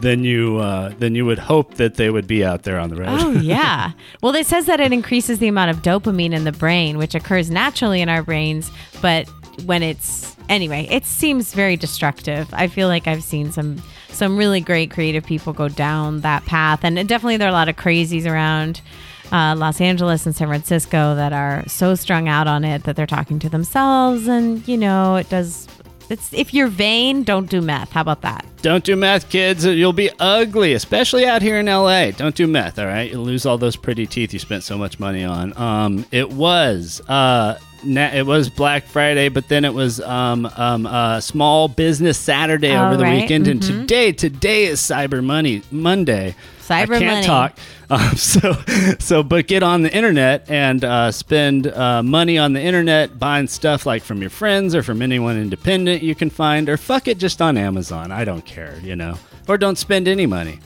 than 0.00 0.22
you 0.24 0.58
uh, 0.58 0.90
than 0.98 1.14
you 1.14 1.24
would 1.24 1.38
hope 1.38 1.74
that 1.74 1.94
they 1.94 2.10
would 2.10 2.26
be 2.26 2.44
out 2.44 2.64
there 2.64 2.78
on 2.78 2.90
the 2.90 2.96
road. 2.96 3.08
Oh, 3.08 3.30
yeah. 3.40 3.92
Well, 4.20 4.34
it 4.34 4.46
says 4.46 4.66
that 4.66 4.80
it 4.80 4.92
increases 4.92 5.38
the 5.38 5.48
amount 5.48 5.70
of 5.70 5.78
dopamine 5.82 6.32
in 6.34 6.44
the 6.44 6.52
brain, 6.52 6.98
which 6.98 7.14
occurs 7.14 7.50
naturally 7.50 8.02
in 8.02 8.10
our 8.10 8.22
brains, 8.22 8.70
but 9.00 9.26
when 9.64 9.82
it's 9.82 10.36
anyway, 10.50 10.86
it 10.90 11.06
seems 11.06 11.54
very 11.54 11.76
destructive. 11.76 12.48
I 12.52 12.66
feel 12.68 12.88
like 12.88 13.06
I've 13.06 13.22
seen 13.22 13.50
some 13.50 13.82
some 14.12 14.36
really 14.36 14.60
great 14.60 14.90
creative 14.90 15.24
people 15.24 15.52
go 15.52 15.68
down 15.68 16.20
that 16.20 16.44
path, 16.46 16.80
and 16.84 16.96
definitely 17.08 17.36
there 17.36 17.48
are 17.48 17.50
a 17.50 17.54
lot 17.54 17.68
of 17.68 17.76
crazies 17.76 18.26
around. 18.26 18.80
Uh, 19.30 19.54
Los 19.56 19.80
Angeles 19.80 20.26
and 20.26 20.36
San 20.36 20.48
Francisco 20.48 21.14
that 21.14 21.32
are 21.32 21.64
so 21.66 21.94
strung 21.94 22.28
out 22.28 22.46
on 22.46 22.64
it 22.64 22.84
that 22.84 22.96
they're 22.96 23.06
talking 23.06 23.38
to 23.38 23.48
themselves, 23.48 24.26
and 24.28 24.66
you 24.68 24.76
know 24.76 25.16
it 25.16 25.28
does. 25.30 25.66
It's 26.10 26.34
if 26.34 26.52
you're 26.52 26.68
vain, 26.68 27.22
don't 27.22 27.48
do 27.48 27.62
meth. 27.62 27.92
How 27.92 28.02
about 28.02 28.20
that? 28.20 28.44
Don't 28.60 28.84
do 28.84 28.94
meth, 28.94 29.30
kids. 29.30 29.64
You'll 29.64 29.94
be 29.94 30.10
ugly, 30.20 30.74
especially 30.74 31.24
out 31.24 31.40
here 31.40 31.58
in 31.58 31.66
LA. 31.66 32.10
Don't 32.10 32.34
do 32.34 32.46
meth, 32.46 32.78
all 32.78 32.86
right? 32.86 33.10
You'll 33.10 33.24
lose 33.24 33.46
all 33.46 33.56
those 33.56 33.74
pretty 33.74 34.06
teeth 34.06 34.34
you 34.34 34.38
spent 34.38 34.64
so 34.64 34.76
much 34.76 35.00
money 35.00 35.24
on. 35.24 35.56
Um, 35.56 36.04
it 36.12 36.30
was 36.30 37.00
uh, 37.08 37.58
it 37.84 38.26
was 38.26 38.48
Black 38.48 38.84
Friday, 38.84 39.28
but 39.28 39.48
then 39.48 39.64
it 39.64 39.74
was 39.74 40.00
um, 40.00 40.46
um, 40.56 40.86
uh, 40.86 41.20
Small 41.20 41.68
Business 41.68 42.18
Saturday 42.18 42.72
Oh, 42.72 42.86
over 42.86 42.96
the 42.96 43.04
right. 43.04 43.20
weekend, 43.22 43.48
and 43.48 43.60
Mhm. 43.60 43.66
today 43.80 44.12
today 44.12 44.64
is 44.64 44.80
Cyber 44.80 45.22
Money 45.22 45.62
Monday. 45.70 46.34
Cyber 46.62 46.96
I 46.96 46.98
can't 46.98 47.04
money. 47.06 47.26
talk. 47.26 47.58
Um, 47.92 48.16
so, 48.16 48.54
so, 49.00 49.22
but 49.22 49.46
get 49.48 49.62
on 49.62 49.82
the 49.82 49.94
internet 49.94 50.46
and 50.48 50.82
uh, 50.82 51.12
spend 51.12 51.66
uh, 51.66 52.02
money 52.02 52.38
on 52.38 52.54
the 52.54 52.60
internet 52.62 53.18
buying 53.18 53.46
stuff 53.48 53.84
like 53.84 54.02
from 54.02 54.22
your 54.22 54.30
friends 54.30 54.74
or 54.74 54.82
from 54.82 55.02
anyone 55.02 55.36
independent 55.36 56.02
you 56.02 56.14
can 56.14 56.30
find, 56.30 56.70
or 56.70 56.78
fuck 56.78 57.06
it 57.06 57.18
just 57.18 57.42
on 57.42 57.58
Amazon. 57.58 58.10
I 58.10 58.24
don't 58.24 58.46
care, 58.46 58.76
you 58.82 58.96
know. 58.96 59.18
Or 59.46 59.58
don't 59.58 59.76
spend 59.76 60.08
any 60.08 60.24
money. 60.24 60.58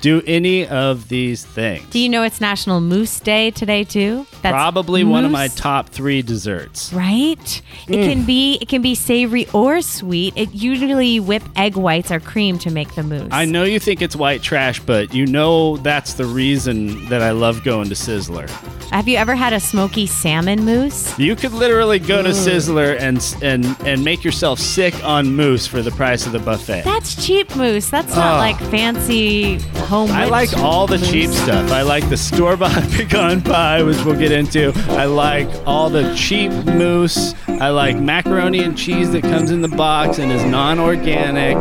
Do 0.00 0.22
any 0.26 0.66
of 0.66 1.08
these 1.08 1.44
things. 1.44 1.86
Do 1.90 1.98
you 1.98 2.08
know 2.10 2.22
it's 2.22 2.40
National 2.40 2.80
Moose 2.80 3.18
Day 3.18 3.50
today 3.50 3.82
too? 3.82 4.26
That's 4.42 4.52
Probably 4.52 5.04
one 5.04 5.24
of 5.24 5.30
my 5.30 5.48
top 5.48 5.88
three 5.88 6.20
desserts. 6.22 6.92
Right? 6.92 7.62
It 7.88 7.96
Mm. 7.96 8.08
can 8.12 8.22
be 8.24 8.58
it 8.60 8.68
can 8.68 8.82
be 8.82 8.94
savory 8.94 9.48
or 9.54 9.80
sweet. 9.80 10.34
It 10.36 10.54
usually 10.54 11.18
whip 11.18 11.42
egg 11.56 11.76
whites 11.76 12.10
or 12.12 12.20
cream 12.20 12.58
to 12.58 12.70
make 12.70 12.94
the 12.94 13.02
mousse. 13.02 13.28
I 13.32 13.46
know 13.46 13.64
you 13.64 13.80
think 13.80 14.02
it's 14.02 14.14
white 14.14 14.42
trash, 14.42 14.80
but 14.80 15.14
you 15.14 15.26
know 15.26 15.78
that's 15.78 16.12
the 16.14 16.26
reason 16.26 17.08
that 17.08 17.22
I 17.22 17.30
love 17.30 17.64
going 17.64 17.88
to 17.88 17.94
Sizzler. 17.94 18.48
Have 18.90 19.08
you 19.08 19.16
ever 19.16 19.34
had 19.34 19.52
a 19.54 19.60
smoky 19.60 20.06
salmon 20.06 20.64
mousse? 20.64 21.18
You 21.18 21.34
could 21.34 21.52
literally 21.52 21.98
go 21.98 22.22
to 22.22 22.30
Sizzler 22.30 22.96
and 23.00 23.18
and 23.42 23.74
and 23.84 24.04
make 24.04 24.24
yourself 24.24 24.60
sick 24.60 24.94
on 25.04 25.34
moose 25.34 25.66
for 25.66 25.80
the 25.82 25.90
price 25.92 26.26
of 26.26 26.32
the 26.32 26.38
buffet. 26.38 26.82
That's 26.84 27.26
cheap 27.26 27.56
mousse. 27.56 27.88
That's 27.90 28.14
not 28.14 28.34
Oh. 28.34 28.38
like 28.38 28.58
fancy 28.70 29.58
home. 29.86 30.10
I 30.10 30.26
like 30.26 30.56
all 30.58 30.86
the 30.86 30.98
cheap 30.98 31.30
stuff. 31.30 31.70
I 31.70 31.82
like 31.82 32.08
the 32.08 32.16
store 32.16 32.56
bought 32.62 32.82
pecan 32.90 33.40
pie, 33.40 33.82
which 33.82 34.02
we'll 34.04 34.18
get 34.18 34.32
into. 34.32 34.72
I 34.90 35.04
like 35.04 35.48
all 35.66 35.88
the 35.88 36.14
cheap 36.14 36.50
mousse. 36.66 37.34
I 37.48 37.70
like 37.70 37.96
macaroni 37.96 38.62
and 38.62 38.76
cheese 38.76 39.12
that 39.12 39.22
comes 39.22 39.50
in 39.50 39.62
the 39.62 39.68
box 39.68 40.18
and 40.18 40.30
is 40.30 40.44
non 40.44 40.78
organic. 40.78 41.56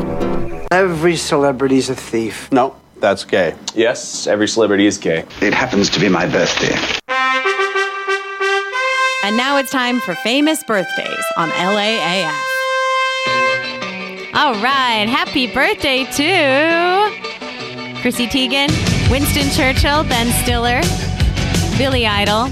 Every 0.72 1.16
celebrity's 1.16 1.90
a 1.90 1.96
thief. 1.96 2.52
No, 2.52 2.76
that's 3.00 3.24
gay. 3.24 3.56
Yes, 3.74 4.28
every 4.28 4.48
celebrity 4.48 4.88
is 4.88 4.98
gay. 4.98 5.26
It 5.42 5.54
happens 5.54 5.90
to 5.92 6.00
be 6.00 6.10
my 6.10 6.26
birthday. 6.28 6.76
And 9.24 9.38
now 9.38 9.58
it's 9.58 9.72
time 9.72 10.02
for 10.02 10.14
famous 10.16 10.64
birthdays 10.64 11.26
on 11.38 11.50
LAAF. 11.50 12.42
All 14.36 14.54
right, 14.62 15.08
happy 15.08 15.48
birthday 15.52 16.04
to 16.04 17.35
Chrissy 18.06 18.28
Teigen, 18.28 18.70
Winston 19.10 19.50
Churchill, 19.50 20.04
Ben 20.04 20.32
Stiller, 20.44 20.82
Billy 21.76 22.06
Idol, 22.06 22.52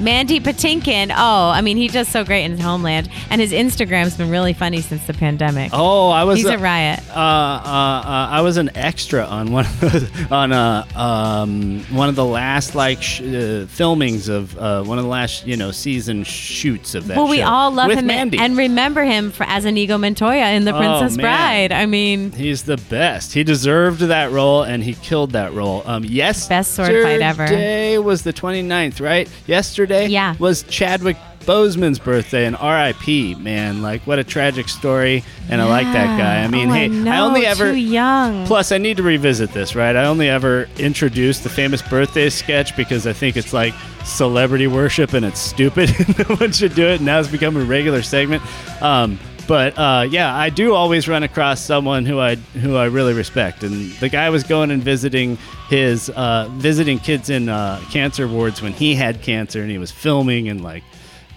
Mandy 0.00 0.40
Patinkin. 0.40 1.10
Oh, 1.16 1.48
I 1.50 1.60
mean, 1.60 1.76
he 1.76 1.88
does 1.88 2.08
so 2.08 2.24
great 2.24 2.44
in 2.44 2.52
his 2.52 2.60
homeland, 2.60 3.08
and 3.30 3.40
his 3.40 3.52
Instagram's 3.52 4.16
been 4.16 4.30
really 4.30 4.52
funny 4.52 4.80
since 4.80 5.06
the 5.06 5.14
pandemic. 5.14 5.70
Oh, 5.72 6.10
I 6.10 6.24
was 6.24 6.38
He's 6.38 6.46
a 6.46 6.58
riot. 6.58 7.00
Uh, 7.10 7.12
uh, 7.12 7.18
uh, 7.18 8.28
I 8.30 8.40
was 8.42 8.56
an 8.56 8.70
extra 8.76 9.24
on 9.24 9.50
one 9.52 9.66
of 9.66 9.80
the, 9.80 10.28
on 10.30 10.52
uh, 10.52 10.84
um, 10.94 11.80
one 11.90 12.08
of 12.08 12.14
the 12.16 12.24
last 12.24 12.74
like 12.74 13.02
sh- 13.02 13.20
uh, 13.22 13.66
filmings 13.66 14.28
of 14.28 14.56
uh, 14.58 14.82
one 14.84 14.98
of 14.98 15.04
the 15.04 15.10
last 15.10 15.46
you 15.46 15.56
know 15.56 15.70
season 15.70 16.22
shoots 16.24 16.94
of 16.94 17.06
that. 17.08 17.16
well, 17.16 17.28
we 17.28 17.42
all 17.42 17.70
love 17.72 17.90
him 17.90 18.06
Mandy. 18.06 18.38
and 18.38 18.56
remember 18.56 19.02
him 19.04 19.30
for 19.30 19.44
as 19.44 19.64
Inigo 19.64 19.98
Montoya 19.98 20.50
in 20.52 20.64
The 20.64 20.74
Oh, 20.74 20.78
Princess 20.78 21.16
man. 21.16 21.24
Bride. 21.68 21.72
I 21.72 21.86
mean, 21.86 22.30
He's 22.32 22.62
the 22.62 22.76
best. 22.76 23.32
He 23.32 23.42
deserved 23.42 24.00
that 24.00 24.30
role, 24.30 24.62
and 24.62 24.82
he 24.84 24.94
killed 24.94 25.32
that 25.32 25.52
role. 25.54 25.82
Um, 25.86 26.04
yes, 26.04 26.46
Best 26.48 26.72
sword 26.74 26.88
fight 27.02 27.20
ever. 27.20 27.42
Yesterday 27.42 27.98
was 27.98 28.22
the 28.22 28.32
29th, 28.32 29.00
right? 29.00 29.28
Yesterday 29.46 29.87
Yeah. 29.90 30.34
was 30.38 30.62
Chadwick 30.64 31.16
Boseman's 31.40 31.98
birthday, 31.98 32.44
and 32.44 32.54
R.I.P. 32.56 33.36
Man, 33.36 33.80
like 33.80 34.02
what 34.02 34.18
a 34.18 34.24
tragic 34.24 34.68
story, 34.68 35.24
and 35.48 35.62
I 35.62 35.64
like 35.64 35.86
that 35.86 36.18
guy. 36.18 36.44
I 36.44 36.48
mean, 36.48 36.68
oh, 36.68 36.74
hey, 36.74 36.84
I, 36.84 36.88
know, 36.88 37.10
I 37.10 37.20
only 37.20 37.46
ever 37.46 37.70
too 37.70 37.76
young. 37.76 38.46
Plus, 38.46 38.70
I 38.70 38.76
need 38.76 38.98
to 38.98 39.02
revisit 39.02 39.52
this, 39.52 39.74
right? 39.74 39.96
I 39.96 40.04
only 40.04 40.28
ever 40.28 40.68
introduced 40.78 41.44
the 41.44 41.48
famous 41.48 41.80
birthday 41.80 42.28
sketch 42.28 42.76
because 42.76 43.06
I 43.06 43.14
think 43.14 43.38
it's 43.38 43.54
like 43.54 43.72
celebrity 44.04 44.66
worship 44.66 45.14
and 45.14 45.24
it's 45.24 45.40
stupid. 45.40 45.90
no 46.18 46.36
one 46.36 46.52
should 46.52 46.74
do 46.74 46.86
it. 46.86 46.96
And 46.96 47.06
now 47.06 47.18
it's 47.18 47.30
become 47.30 47.56
a 47.56 47.64
regular 47.64 48.02
segment. 48.02 48.42
Um, 48.82 49.18
but 49.48 49.78
uh, 49.78 50.06
yeah, 50.08 50.32
I 50.36 50.50
do 50.50 50.74
always 50.74 51.08
run 51.08 51.22
across 51.22 51.60
someone 51.60 52.04
who 52.04 52.20
I 52.20 52.34
who 52.36 52.76
I 52.76 52.84
really 52.84 53.14
respect, 53.14 53.64
and 53.64 53.90
the 53.92 54.10
guy 54.10 54.28
was 54.28 54.44
going 54.44 54.70
and 54.70 54.82
visiting 54.82 55.38
his 55.68 56.10
uh, 56.10 56.48
visiting 56.52 56.98
kids 56.98 57.30
in 57.30 57.48
uh, 57.48 57.80
cancer 57.90 58.28
wards 58.28 58.60
when 58.60 58.74
he 58.74 58.94
had 58.94 59.22
cancer, 59.22 59.62
and 59.62 59.70
he 59.70 59.78
was 59.78 59.90
filming 59.90 60.50
and 60.50 60.62
like, 60.62 60.84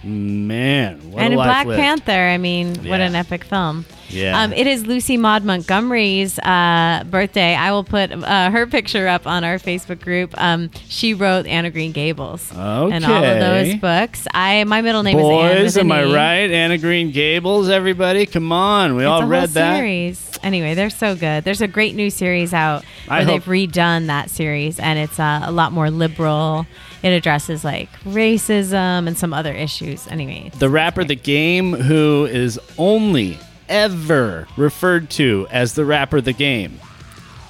man, 0.04 1.10
what 1.10 1.22
and 1.22 1.32
a 1.32 1.36
in 1.38 1.42
Black 1.42 1.66
lived. 1.66 1.80
Panther, 1.80 2.12
I 2.12 2.36
mean, 2.36 2.74
what 2.84 3.00
an 3.00 3.14
epic 3.14 3.44
film. 3.44 3.86
Yeah. 4.08 4.42
Um, 4.42 4.52
it 4.52 4.66
is 4.66 4.86
Lucy 4.86 5.16
Maud 5.16 5.44
Montgomery's 5.44 6.38
uh, 6.38 7.04
birthday. 7.10 7.54
I 7.54 7.72
will 7.72 7.84
put 7.84 8.12
uh, 8.12 8.50
her 8.50 8.66
picture 8.66 9.08
up 9.08 9.26
on 9.26 9.44
our 9.44 9.58
Facebook 9.58 10.00
group. 10.00 10.34
Um, 10.40 10.70
she 10.88 11.14
wrote 11.14 11.46
Anne 11.46 11.64
of 11.64 11.72
Green 11.72 11.92
Gables 11.92 12.50
and 12.52 13.04
all 13.04 13.24
of 13.24 13.40
those 13.40 13.74
books. 13.76 14.26
I 14.32 14.64
my 14.64 14.80
middle 14.82 15.02
name 15.02 15.18
is. 15.18 15.22
Boys, 15.22 15.64
with 15.64 15.76
an 15.84 15.92
am 15.92 15.92
I 15.92 16.04
right? 16.14 16.50
Anne 16.50 16.72
of 16.72 16.80
Green 16.80 17.10
Gables, 17.10 17.68
everybody, 17.68 18.26
come 18.26 18.52
on, 18.52 18.96
we 18.96 19.02
It's 19.04 19.08
all 19.08 19.26
read 19.26 19.50
that. 19.50 19.76
series. 19.76 20.28
Anyway, 20.42 20.74
they're 20.74 20.90
so 20.90 21.14
good. 21.14 21.44
There's 21.44 21.60
a 21.60 21.68
great 21.68 21.94
new 21.94 22.10
series 22.10 22.52
out 22.52 22.84
where 23.06 23.24
they've 23.24 23.44
redone 23.44 24.08
that 24.08 24.28
series, 24.28 24.80
and 24.80 24.98
it's 24.98 25.20
uh, 25.20 25.40
a 25.44 25.52
lot 25.52 25.72
more 25.72 25.88
liberal. 25.90 26.66
It 27.02 27.10
addresses 27.10 27.64
like 27.64 27.88
racism 28.04 29.06
and 29.06 29.16
some 29.16 29.32
other 29.32 29.52
issues. 29.52 30.06
Anyway, 30.08 30.50
the 30.58 30.68
rapper 30.68 31.04
The 31.04 31.14
Game, 31.16 31.72
who 31.74 32.26
is 32.30 32.58
only 32.78 33.38
ever 33.68 34.48
referred 34.56 35.10
to 35.10 35.46
as 35.50 35.74
the 35.74 35.84
rapper 35.84 36.20
The 36.20 36.32
Game. 36.32 36.80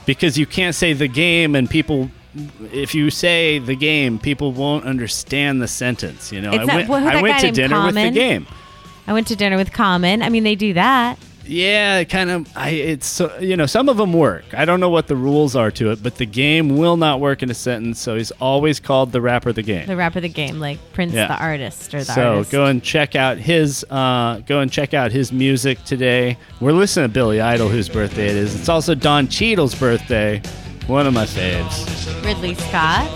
Because 0.07 0.37
you 0.37 0.46
can't 0.46 0.75
say 0.75 0.92
The 0.92 1.09
Game 1.09 1.55
and 1.55 1.68
people. 1.68 2.11
If 2.72 2.94
you 2.94 3.11
say 3.11 3.59
the 3.59 3.77
game, 3.77 4.18
people 4.18 4.53
won't 4.53 4.87
understand 4.87 5.61
the 5.61 5.68
sentence. 5.68 6.33
You 6.33 6.40
know, 6.40 6.53
It's 6.53 6.62
I 6.66 6.77
went, 6.77 6.87
who 6.87 6.94
I 6.94 7.20
went 7.20 7.40
to 7.40 7.51
dinner 7.51 7.85
with 7.85 7.94
the 7.94 8.11
game. 8.11 8.46
I 9.07 9.12
went 9.12 9.27
to 9.27 9.37
dinner 9.37 9.59
with 9.59 9.70
Common. 9.75 10.22
I 10.22 10.31
mean, 10.31 10.42
they 10.42 10.55
do 10.55 10.72
that. 10.72 11.18
Yeah, 11.44 12.05
kind 12.05 12.31
of. 12.31 12.48
I 12.57 12.70
it's 12.70 13.07
so, 13.07 13.37
you 13.38 13.57
know 13.57 13.66
some 13.66 13.88
of 13.88 13.96
them 13.96 14.12
work. 14.12 14.44
I 14.55 14.64
don't 14.64 14.78
know 14.81 14.90
what 14.90 15.09
the 15.09 15.16
rules 15.16 15.57
are 15.57 15.70
to 15.72 15.90
it, 15.90 16.02
but 16.02 16.16
the 16.16 16.26
game 16.26 16.76
will 16.78 16.96
not 16.96 17.20
work 17.20 17.42
in 17.42 17.50
a 17.50 17.55
sentence. 17.55 17.98
So 17.98 18.16
he's 18.16 18.31
always 18.33 18.78
called 18.78 19.11
the 19.12 19.20
rapper 19.20 19.48
of 19.48 19.57
the 19.57 19.62
game. 19.62 19.87
The 19.87 19.96
rapper, 19.96 20.18
of 20.18 20.22
the 20.22 20.28
game, 20.28 20.61
like 20.61 20.78
Prince, 20.92 21.12
Yeah. 21.14 21.26
the 21.26 21.37
artist, 21.42 21.92
or 21.94 21.98
the 21.98 22.05
so 22.12 22.31
artist. 22.35 22.52
go 22.52 22.66
and 22.66 22.83
check 22.83 23.16
out 23.16 23.38
his 23.38 23.85
uh, 23.90 24.40
go 24.46 24.61
and 24.61 24.70
check 24.70 24.94
out 24.94 25.11
his 25.11 25.33
music 25.33 25.83
today. 25.85 26.37
We're 26.61 26.72
listening 26.72 27.09
to 27.09 27.12
Billy 27.12 27.40
Idol, 27.40 27.68
whose 27.68 27.88
birthday 27.88 28.26
it 28.28 28.37
is. 28.37 28.55
It's 28.55 28.68
also 28.68 28.94
Don 28.94 29.26
Cheadle's 29.26 29.74
birthday, 29.74 30.40
one 30.87 31.07
of 31.07 31.12
my 31.14 31.24
faves. 31.24 32.24
Ridley 32.24 32.55
Scott. 32.55 33.11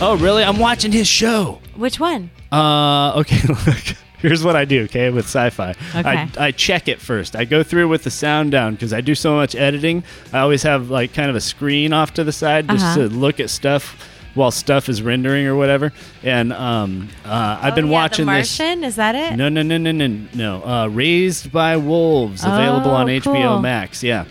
Oh, 0.00 0.16
really? 0.20 0.44
I'm 0.44 0.58
watching 0.58 0.92
his 0.92 1.08
show. 1.08 1.58
Which 1.74 1.98
one? 1.98 2.30
Uh, 2.52 3.12
okay. 3.20 3.38
Look, 3.48 3.96
here's 4.22 4.42
what 4.44 4.56
I 4.56 4.64
do. 4.64 4.84
Okay, 4.84 5.10
with 5.10 5.26
sci-fi, 5.26 5.70
Okay. 5.94 6.02
I, 6.08 6.30
I 6.38 6.50
check 6.50 6.88
it 6.88 7.00
first. 7.00 7.36
I 7.36 7.44
go 7.44 7.62
through 7.62 7.88
with 7.88 8.04
the 8.04 8.10
sound 8.10 8.50
down 8.50 8.74
because 8.74 8.92
I 8.92 9.00
do 9.00 9.14
so 9.14 9.34
much 9.36 9.54
editing. 9.54 10.04
I 10.32 10.38
always 10.40 10.62
have 10.62 10.90
like 10.90 11.12
kind 11.14 11.30
of 11.30 11.36
a 11.36 11.40
screen 11.40 11.92
off 11.92 12.14
to 12.14 12.24
the 12.24 12.32
side 12.32 12.68
just 12.68 12.84
Uh-huh. 12.84 12.94
to 12.96 13.08
look 13.08 13.40
at 13.40 13.50
stuff 13.50 14.12
while 14.34 14.50
stuff 14.50 14.88
is 14.90 15.00
rendering 15.00 15.46
or 15.46 15.56
whatever. 15.56 15.92
And 16.22 16.52
um, 16.52 17.08
uh, 17.24 17.58
I've 17.62 17.72
Oh, 17.72 17.76
been 17.76 17.86
yeah, 17.86 17.92
watching 17.92 18.26
the 18.26 18.32
this. 18.32 18.58
Martian. 18.58 18.84
Is 18.84 18.96
that 18.96 19.14
it? 19.14 19.36
No, 19.36 19.48
no, 19.48 19.62
no, 19.62 19.78
no, 19.78 19.92
no, 19.92 20.06
no. 20.34 20.62
Uh, 20.62 20.86
Raised 20.88 21.50
by 21.50 21.76
Wolves, 21.78 22.44
available 22.44 22.90
Oh, 22.90 22.94
on 22.96 23.06
HBO. 23.06 23.62
Max. 23.62 24.02
Yeah. 24.02 24.24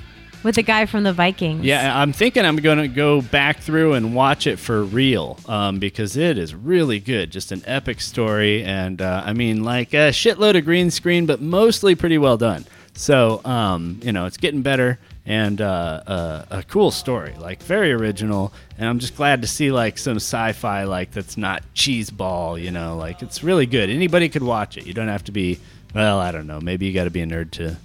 With 0.46 0.54
the 0.54 0.62
guy 0.62 0.86
from 0.86 1.02
the 1.02 1.12
Vikings. 1.12 1.66
Yeah, 1.66 2.00
I'm 2.00 2.14
thinking 2.14 2.46
I'm 2.46 2.58
going 2.58 2.78
to 2.78 2.88
go 2.88 3.20
back 3.20 3.62
through 3.62 3.94
and 3.94 4.14
watch 4.14 4.46
it 4.46 4.60
for 4.60 4.84
real 4.84 5.40
um, 5.48 5.80
because 5.80 6.16
it 6.18 6.38
is 6.38 6.54
really 6.54 7.00
good. 7.00 7.32
Just 7.32 7.52
an 7.52 7.64
epic 7.66 8.00
story. 8.00 8.64
And 8.64 9.02
uh, 9.02 9.24
I 9.26 9.34
mean, 9.34 9.64
like 9.64 9.96
a 9.96 10.12
shitload 10.12 10.56
of 10.56 10.64
green 10.64 10.92
screen, 10.92 11.26
but 11.26 11.42
mostly 11.42 11.96
pretty 11.96 12.20
well 12.20 12.38
done. 12.38 12.64
So, 12.94 13.42
um, 13.44 14.00
you 14.04 14.12
know, 14.12 14.28
it's 14.28 14.38
getting 14.38 14.62
better 14.62 15.00
and 15.26 15.60
uh, 15.60 16.04
uh, 16.06 16.46
a 16.52 16.62
cool 16.62 16.92
story, 16.92 17.34
like 17.40 17.64
very 17.64 17.92
original. 17.92 18.54
And 18.78 18.88
I'm 18.88 19.00
just 19.00 19.16
glad 19.16 19.42
to 19.42 19.48
see 19.48 19.72
like 19.72 19.98
some 19.98 20.18
sci-fi 20.18 20.84
like 20.84 21.10
that's 21.10 21.38
not 21.38 21.64
cheeseball, 21.74 22.62
you 22.62 22.70
know, 22.70 22.98
like 22.98 23.24
it's 23.24 23.44
really 23.44 23.66
good. 23.66 23.90
Anybody 23.90 24.30
could 24.30 24.44
watch 24.44 24.78
it. 24.78 24.86
You 24.86 24.94
don't 24.94 25.08
have 25.08 25.24
to 25.24 25.32
be, 25.32 25.60
well, 25.96 26.20
I 26.20 26.32
don't 26.32 26.46
know. 26.46 26.62
Maybe 26.62 26.86
you 26.86 26.94
got 26.94 27.06
to 27.06 27.10
be 27.10 27.22
a 27.22 27.26
nerd 27.26 27.50
to, 27.54 27.78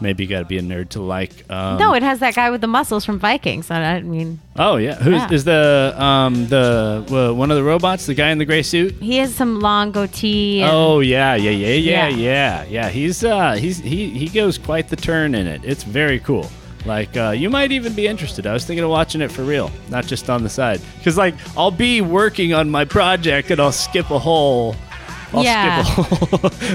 maybe 0.00 0.24
you 0.24 0.28
got 0.30 0.40
to 0.40 0.44
be 0.44 0.58
a 0.58 0.62
nerd 0.62 0.90
to 0.90 1.00
like. 1.02 1.32
Um, 1.50 1.78
no, 1.78 1.94
it 1.94 2.02
has 2.02 2.18
that 2.20 2.34
guy 2.34 2.50
with 2.50 2.60
the 2.60 2.66
muscles 2.66 3.04
from 3.04 3.18
Vikings. 3.18 3.70
I 3.70 3.82
I 3.96 4.00
mean, 4.00 4.40
Oh 4.56 4.76
yeah, 4.76 4.94
who's 4.96 5.14
Yeah. 5.14 5.32
is 5.32 5.44
the 5.44 5.94
um 5.96 6.46
the 6.48 7.04
uh, 7.10 7.34
one 7.34 7.50
of 7.50 7.56
the 7.56 7.62
robots, 7.64 8.06
the 8.06 8.14
guy 8.14 8.30
in 8.30 8.38
the 8.38 8.44
gray 8.44 8.62
suit? 8.62 8.94
he 9.00 9.16
has 9.18 9.34
some 9.34 9.60
long 9.60 9.92
goatee. 9.92 10.62
And, 10.62 10.70
Oh 10.72 11.00
yeah, 11.00 11.34
yeah, 11.34 11.50
yeah, 11.50 11.68
yeah, 11.74 12.08
Yeah. 12.08 12.16
yeah, 12.16 12.64
yeah. 12.64 12.88
He's 12.88 13.22
uh 13.24 13.52
he's 13.52 13.78
he 13.78 14.10
he 14.10 14.28
goes 14.28 14.58
quite 14.58 14.88
the 14.88 14.96
turn 14.96 15.34
in 15.34 15.46
it. 15.46 15.60
It's 15.64 15.84
very 15.84 16.18
cool. 16.20 16.50
Like 16.84 17.16
uh, 17.16 17.30
you 17.30 17.48
might 17.48 17.70
even 17.70 17.94
be 17.94 18.08
interested. 18.08 18.44
I 18.44 18.52
was 18.52 18.64
thinking 18.64 18.82
of 18.82 18.90
watching 18.90 19.20
it 19.20 19.30
for 19.30 19.44
real, 19.44 19.70
not 19.88 20.04
just 20.04 20.28
on 20.28 20.42
the 20.42 20.48
side. 20.48 20.80
Because 20.98 21.16
like 21.16 21.34
I'll 21.56 21.70
be 21.70 22.00
working 22.00 22.54
on 22.54 22.70
my 22.70 22.84
project 22.84 23.52
and 23.52 23.60
I'll 23.60 23.70
skip 23.70 24.10
a 24.10 24.18
whole. 24.18 24.74
I'll 25.34 25.44
Yeah. 25.44 25.82
skip 25.84 25.98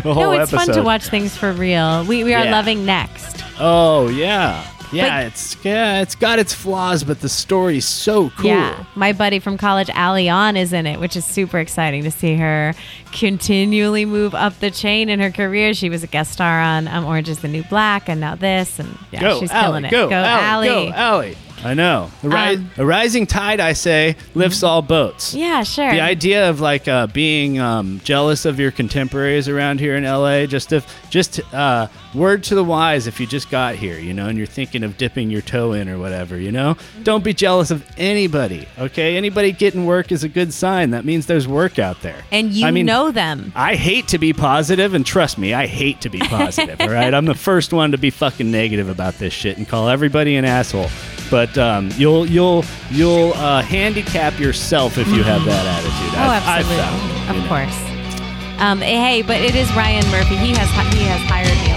a 0.06 0.14
whole, 0.14 0.16
no, 0.16 0.32
it's 0.34 0.52
episode. 0.54 0.66
fun 0.68 0.76
to 0.76 0.84
watch 0.84 1.08
things 1.08 1.36
for 1.38 1.52
real. 1.54 2.04
We 2.06 2.24
we 2.24 2.34
are 2.34 2.46
Yeah. 2.46 2.52
loving 2.52 2.86
next. 2.86 3.44
Oh 3.60 4.08
yeah, 4.10 4.66
yeah. 4.92 5.22
But- 5.24 5.28
it's 5.28 5.58
yeah, 5.64 6.02
it's 6.02 6.16
got 6.16 6.40
its 6.40 6.54
flaws, 6.54 7.04
but 7.04 7.22
the 7.22 7.30
story's 7.30 7.86
so 7.86 8.30
cool. 8.38 8.46
Yeah, 8.52 8.84
my 8.96 9.14
buddy 9.14 9.40
from 9.40 9.58
college, 9.58 9.90
Ali 9.96 10.30
On, 10.30 10.56
is 10.56 10.74
in 10.74 10.86
it, 10.88 11.00
which 11.00 11.16
is 11.16 11.26
super 11.26 11.60
exciting 11.60 12.04
to 12.04 12.12
see 12.12 12.36
her 12.36 12.74
continually 13.12 14.06
move 14.06 14.36
up 14.36 14.60
the 14.60 14.70
chain 14.72 15.10
in 15.10 15.20
her 15.20 15.32
career. 15.32 15.74
She 15.74 15.90
was 15.90 16.04
a 16.04 16.08
guest 16.08 16.32
star 16.34 16.62
on 16.62 16.88
um, 16.88 17.06
Orange 17.06 17.30
Is 17.30 17.40
the 17.40 17.48
New 17.48 17.64
Black, 17.64 18.08
and 18.10 18.22
now 18.22 18.36
this, 18.36 18.80
and 18.80 18.98
yeah, 19.12 19.22
go, 19.22 19.40
she's 19.40 19.52
Allie, 19.52 19.66
killing 19.66 19.86
it. 19.86 19.92
Go, 19.92 20.10
Allie, 20.12 20.70
Allie. 20.70 20.90
Go, 20.90 20.94
Allie. 20.96 21.38
I 21.64 21.74
know. 21.74 22.12
A, 22.24 22.30
ri- 22.30 22.36
Um, 22.56 22.72
a 22.78 22.86
rising 22.86 23.26
tide, 23.26 23.60
I 23.60 23.74
say, 23.74 24.16
lifts 24.36 24.62
all 24.64 24.82
boats. 24.82 25.34
Yeah, 25.34 25.64
sure. 25.64 25.90
The 25.92 26.02
idea 26.02 26.50
of 26.50 26.60
like 26.62 26.88
uh, 26.88 27.08
being 27.08 27.60
um, 27.60 28.00
jealous 28.04 28.46
of 28.46 28.60
your 28.60 28.72
contemporaries 28.72 29.50
around 29.50 29.80
here 29.80 29.96
in 29.96 30.04
LA, 30.04 30.46
just 30.46 30.72
if, 30.72 30.86
just 31.10 31.40
uh, 31.54 31.88
word 32.18 32.44
to 32.46 32.56
the 32.56 32.64
wise, 32.64 33.08
if 33.08 33.20
you 33.20 33.28
just 33.28 33.50
got 33.50 33.76
here, 33.76 33.98
you 34.00 34.14
know, 34.14 34.28
and 34.28 34.38
you're 34.38 34.48
thinking 34.48 34.84
of 34.84 34.98
dipping 34.98 35.30
your 35.30 35.42
toe 35.42 35.74
in 35.74 35.88
or 35.88 35.98
whatever, 35.98 36.38
you 36.38 36.52
know, 36.52 36.76
don't 37.04 37.24
be 37.24 37.34
jealous 37.34 37.72
of 37.72 37.86
anybody. 37.98 38.68
Okay, 38.78 39.16
anybody 39.16 39.52
getting 39.52 39.86
work 39.86 40.12
is 40.12 40.24
a 40.24 40.30
good 40.30 40.52
sign. 40.54 40.92
That 40.92 41.06
means 41.06 41.28
there's 41.28 41.48
work 41.48 41.80
out 41.80 42.02
there. 42.02 42.24
and 42.32 42.52
you 42.52 42.66
I 42.68 42.72
mean, 42.72 42.86
know 42.86 43.12
them. 43.12 43.52
I 43.56 43.76
hate 43.76 44.08
to 44.10 44.18
be 44.18 44.34
positive, 44.34 44.94
and 44.94 45.06
trust 45.06 45.38
me, 45.38 45.54
I 45.54 45.68
hate 45.68 46.02
to 46.02 46.10
be 46.10 46.20
positive. 46.20 46.82
all 46.82 46.90
right, 46.90 47.14
I'm 47.14 47.26
the 47.26 47.36
first 47.36 47.72
one 47.74 47.92
to 47.92 47.98
be 47.98 48.10
fucking 48.10 48.50
negative 48.50 48.90
about 48.90 49.16
this 49.16 49.34
shit 49.34 49.58
and 49.58 49.68
call 49.68 49.88
everybody 49.88 50.36
an 50.36 50.46
asshole. 50.46 50.90
But 51.30 51.58
um, 51.58 51.90
you'll 51.98 52.26
you'll 52.26 52.64
you'll 52.90 53.34
uh, 53.34 53.62
handicap 53.62 54.40
yourself 54.40 54.98
if 54.98 55.08
you 55.10 55.24
have 55.24 55.44
that 55.46 55.66
attitude. 55.78 56.18
Oh, 56.18 56.22
I've- 56.22 56.46
I've 56.46 56.66
absolutely, 56.66 56.84
found, 56.84 57.38
of 57.38 57.44
know. 57.44 57.48
course. 57.50 58.60
Um, 58.60 58.80
hey, 58.82 59.22
but 59.22 59.40
it 59.42 59.54
is 59.54 59.72
Ryan 59.76 60.10
Murphy. 60.10 60.36
He 60.38 60.54
has 60.56 60.70
he 60.98 61.04
has 61.04 61.22
hired 61.30 61.48
me. 61.68 61.77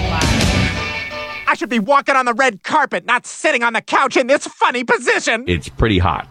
I 1.51 1.53
should 1.53 1.67
be 1.67 1.79
walking 1.79 2.15
on 2.15 2.23
the 2.23 2.33
red 2.33 2.63
carpet, 2.63 3.03
not 3.03 3.25
sitting 3.25 3.61
on 3.61 3.73
the 3.73 3.81
couch 3.81 4.15
in 4.15 4.27
this 4.27 4.47
funny 4.47 4.85
position. 4.85 5.43
It's 5.49 5.67
pretty 5.67 5.99
hot. 5.99 6.25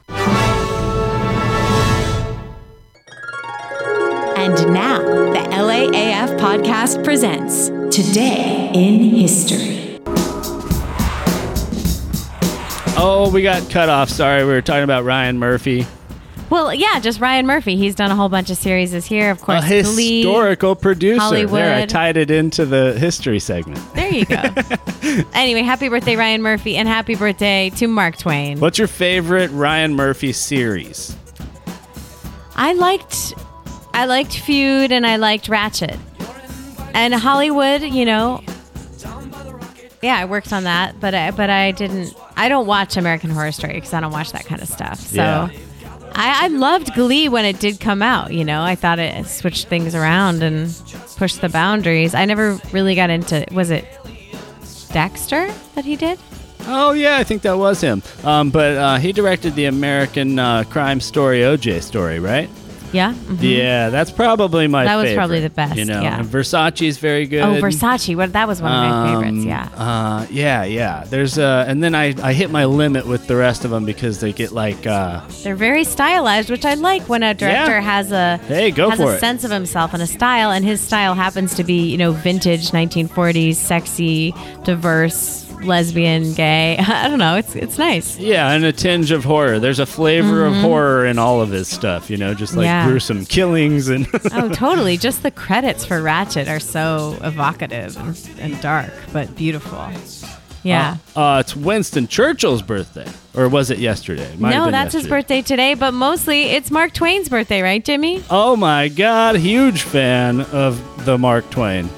And 4.39 4.55
now, 4.73 4.99
the 4.99 5.47
LAAF 5.51 6.39
podcast 6.39 7.05
presents 7.05 7.69
Today 7.95 8.71
in 8.73 9.11
History. 9.11 10.01
Oh, 12.97 13.31
we 13.31 13.43
got 13.43 13.69
cut 13.69 13.91
off. 13.91 14.09
Sorry, 14.09 14.43
we 14.43 14.53
were 14.53 14.63
talking 14.63 14.85
about 14.85 15.05
Ryan 15.05 15.39
Murphy. 15.39 15.87
Well, 16.51 16.75
yeah, 16.75 16.99
just 16.99 17.21
Ryan 17.21 17.47
Murphy. 17.47 17.77
He's 17.77 17.95
done 17.95 18.11
a 18.11 18.17
whole 18.17 18.29
bunch 18.29 18.51
of 18.51 18.57
series 18.57 18.91
this 18.91 19.09
year. 19.09 19.31
Of 19.31 19.41
course, 19.41 19.65
a 19.65 19.83
Glee, 19.85 20.23
historical 20.23 20.75
producer. 20.75 21.21
Hollywood. 21.21 21.61
There, 21.61 21.75
I 21.77 21.87
tied 21.87 22.17
it 22.17 22.29
into 22.29 22.67
the 22.67 22.99
history 22.99 23.39
segment. 23.39 23.81
There 23.95 24.13
you 24.13 24.27
go. 24.27 24.43
anyway, 25.33 25.63
happy 25.63 25.89
birthday, 25.89 26.17
Ryan 26.17 26.43
Murphy, 26.43 26.77
and 26.77 26.89
happy 26.89 27.15
birthday 27.15 27.71
to 27.77 27.87
Mark 27.87 28.19
Twain. 28.19 28.59
What's 28.59 28.79
your 28.79 28.89
favorite 28.89 29.53
Ryan 29.53 29.95
Murphy 29.95 30.33
series? 30.33 31.17
I 32.57 32.73
liked, 32.73 33.35
I 33.95 34.07
liked 34.07 34.37
Feud, 34.37 34.91
and 34.91 35.07
I 35.07 35.17
liked 35.17 35.47
Ratched, 35.47 35.97
and 36.95 37.15
Hollywood. 37.15 37.83
You 37.83 38.05
know, 38.05 38.43
yeah, 40.03 40.17
I 40.17 40.25
worked 40.25 40.53
on 40.53 40.65
that, 40.65 40.99
but 40.99 41.15
I, 41.15 41.31
but 41.31 41.49
I 41.49 41.71
didn't. 41.71 42.13
I 42.37 42.49
don't 42.49 42.67
watch 42.67 42.97
American 42.97 43.31
Horror 43.31 43.53
Story 43.53 43.75
because 43.75 43.95
I 43.95 44.01
don't 44.01 44.13
watch 44.13 44.33
that 44.33 44.47
kind 44.47 44.61
of 44.61 44.69
stuff. 44.69 44.99
So. 44.99 45.17
Yeah. 45.17 45.51
I, 46.15 46.45
I 46.45 46.49
loved 46.49 46.95
Glee 46.95 47.29
when 47.29 47.45
it 47.45 47.61
did 47.61 47.81
come 47.81 48.03
out. 48.03 48.33
You 48.33 48.45
know, 48.45 48.63
I 48.63 48.75
thought 48.75 48.99
it 48.99 49.27
switched 49.27 49.69
things 49.69 49.95
around 49.95 50.43
and 50.43 50.71
pushed 51.17 51.41
the 51.41 51.49
boundaries. 51.49 52.15
I 52.15 52.25
never 52.25 52.59
really 52.73 52.95
got 52.95 53.11
into. 53.11 53.47
Was 53.53 53.71
it 53.71 53.85
Dexter 54.93 55.53
that 55.75 55.85
he 55.85 55.97
did? 55.97 56.19
Oh 56.67 56.93
yeah, 56.93 57.17
I 57.17 57.25
think 57.25 57.43
that 57.43 57.57
was 57.57 57.81
him. 57.81 58.03
Um, 58.25 58.51
but 58.51 58.77
uh, 58.77 58.97
he 58.97 59.13
directed 59.13 59.55
the 59.55 59.65
American 59.67 60.39
uh, 60.39 60.65
crime 60.65 61.01
story 61.01 61.41
OJ 61.41 61.83
story, 61.83 62.19
right? 62.19 62.51
Yeah. 62.93 63.15
mhm. 63.15 63.39
Yeah, 63.41 63.91
that's 63.91 64.11
probably 64.11 64.67
my. 64.67 64.85
That 64.85 64.97
was 64.97 65.05
favorite, 65.07 65.17
probably 65.17 65.41
the 65.41 65.51
best, 65.51 65.77
You 65.77 65.85
know, 65.85 66.03
yeah. 66.03 66.19
and 66.19 66.27
Versace's 66.29 66.99
very 66.99 67.27
good. 67.27 67.41
Oh, 67.43 67.61
Versace. 67.61 68.17
What 68.17 68.33
that 68.33 68.49
was 68.49 68.61
one 68.61 68.73
of 68.73 68.79
my 68.91 69.13
favorites. 69.13 69.43
Um, 69.43 69.49
Yeah. 69.49 69.69
Uh, 69.77 70.27
yeah, 70.31 70.65
yeah. 70.65 71.05
There's 71.09 71.39
uh, 71.39 71.65
and 71.69 71.83
then 71.83 71.95
I 71.95 72.15
I 72.23 72.33
hit 72.33 72.51
my 72.51 72.65
limit 72.65 73.07
with 73.07 73.27
the 73.27 73.37
rest 73.37 73.65
of 73.65 73.71
them 73.71 73.85
because 73.85 74.21
they 74.21 74.33
get 74.33 74.53
like 74.53 74.87
uh, 74.87 75.21
They're 75.45 75.55
very 75.57 75.85
stylized, 75.85 76.51
which 76.51 76.65
I 76.65 76.75
like 76.75 77.03
when 77.09 77.23
a 77.23 77.33
director 77.35 77.73
Yeah. 77.79 77.81
has 77.81 78.13
a 78.13 78.39
Hey, 78.49 78.71
go 78.71 78.91
has 78.91 78.99
for 78.99 79.13
a 79.13 79.15
it. 79.17 79.21
sense 79.21 79.45
of 79.45 79.51
himself 79.51 79.95
and 79.95 80.03
a 80.03 80.07
style, 80.07 80.51
and 80.51 80.65
his 80.65 80.81
style 80.81 81.15
happens 81.15 81.55
to 81.55 81.65
be 81.65 81.91
you 81.91 81.97
know 81.97 82.13
vintage 82.13 82.71
1940s, 82.73 83.55
sexy, 83.57 84.35
diverse, 84.65 85.50
lesbian, 85.65 86.33
gay. 86.35 86.77
I 86.87 87.09
don't 87.09 87.19
know. 87.19 87.37
It's 87.37 87.55
it's 87.57 87.79
nice. 87.79 88.19
yeah, 88.19 88.51
and 88.53 88.65
a 88.65 88.73
tinge 88.73 89.11
of 89.11 89.25
horror. 89.25 89.59
There's 89.59 89.79
a 89.79 89.87
flavor 89.87 90.45
of 90.47 90.55
horror 90.57 91.07
in 91.07 91.19
all 91.19 91.41
of 91.41 91.51
his 91.51 91.69
stuff. 91.69 92.11
You 92.11 92.17
know, 92.17 92.35
just 92.35 92.55
like 92.55 92.61
Mm-hmm. 92.67 92.87
Yeah. 92.87 92.89
gruesome 92.89 93.25
killings 93.27 93.89
and. 93.89 94.07
Oh, 94.33 94.49
totally. 94.51 94.97
Just 94.97 95.23
the 95.23 95.31
credits 95.31 95.85
for 95.85 96.01
Ratched 96.01 96.49
are 96.49 96.61
so 96.61 97.19
evocative 97.23 97.97
and, 97.97 98.31
and 98.39 98.61
dark, 98.63 98.93
but 99.13 99.35
beautiful. 99.37 99.79
Yeah. 100.63 100.99
Uh, 101.17 101.21
uh, 101.37 101.41
it's 101.41 101.57
Winston 101.57 102.07
Churchill's 102.07 102.61
birthday, 102.63 103.09
or 103.35 103.49
was 103.49 103.71
it 103.71 103.79
yesterday? 103.79 104.31
Might 104.37 104.51
no, 104.51 104.71
that's 104.71 104.93
his 104.93 105.07
birthday 105.09 105.41
today, 105.41 105.73
but 105.75 105.93
mostly 105.95 106.43
it's 106.51 106.71
Mark 106.71 106.93
Twain's 106.93 107.29
birthday, 107.31 107.63
right, 107.63 107.83
Jimmy? 107.83 108.23
Oh 108.31 108.57
my 108.57 108.89
God! 108.89 109.37
Huge 109.37 109.83
fan 109.83 110.43
of 110.43 111.05
the 111.07 111.17
Mark 111.17 111.49
Twain. 111.51 111.89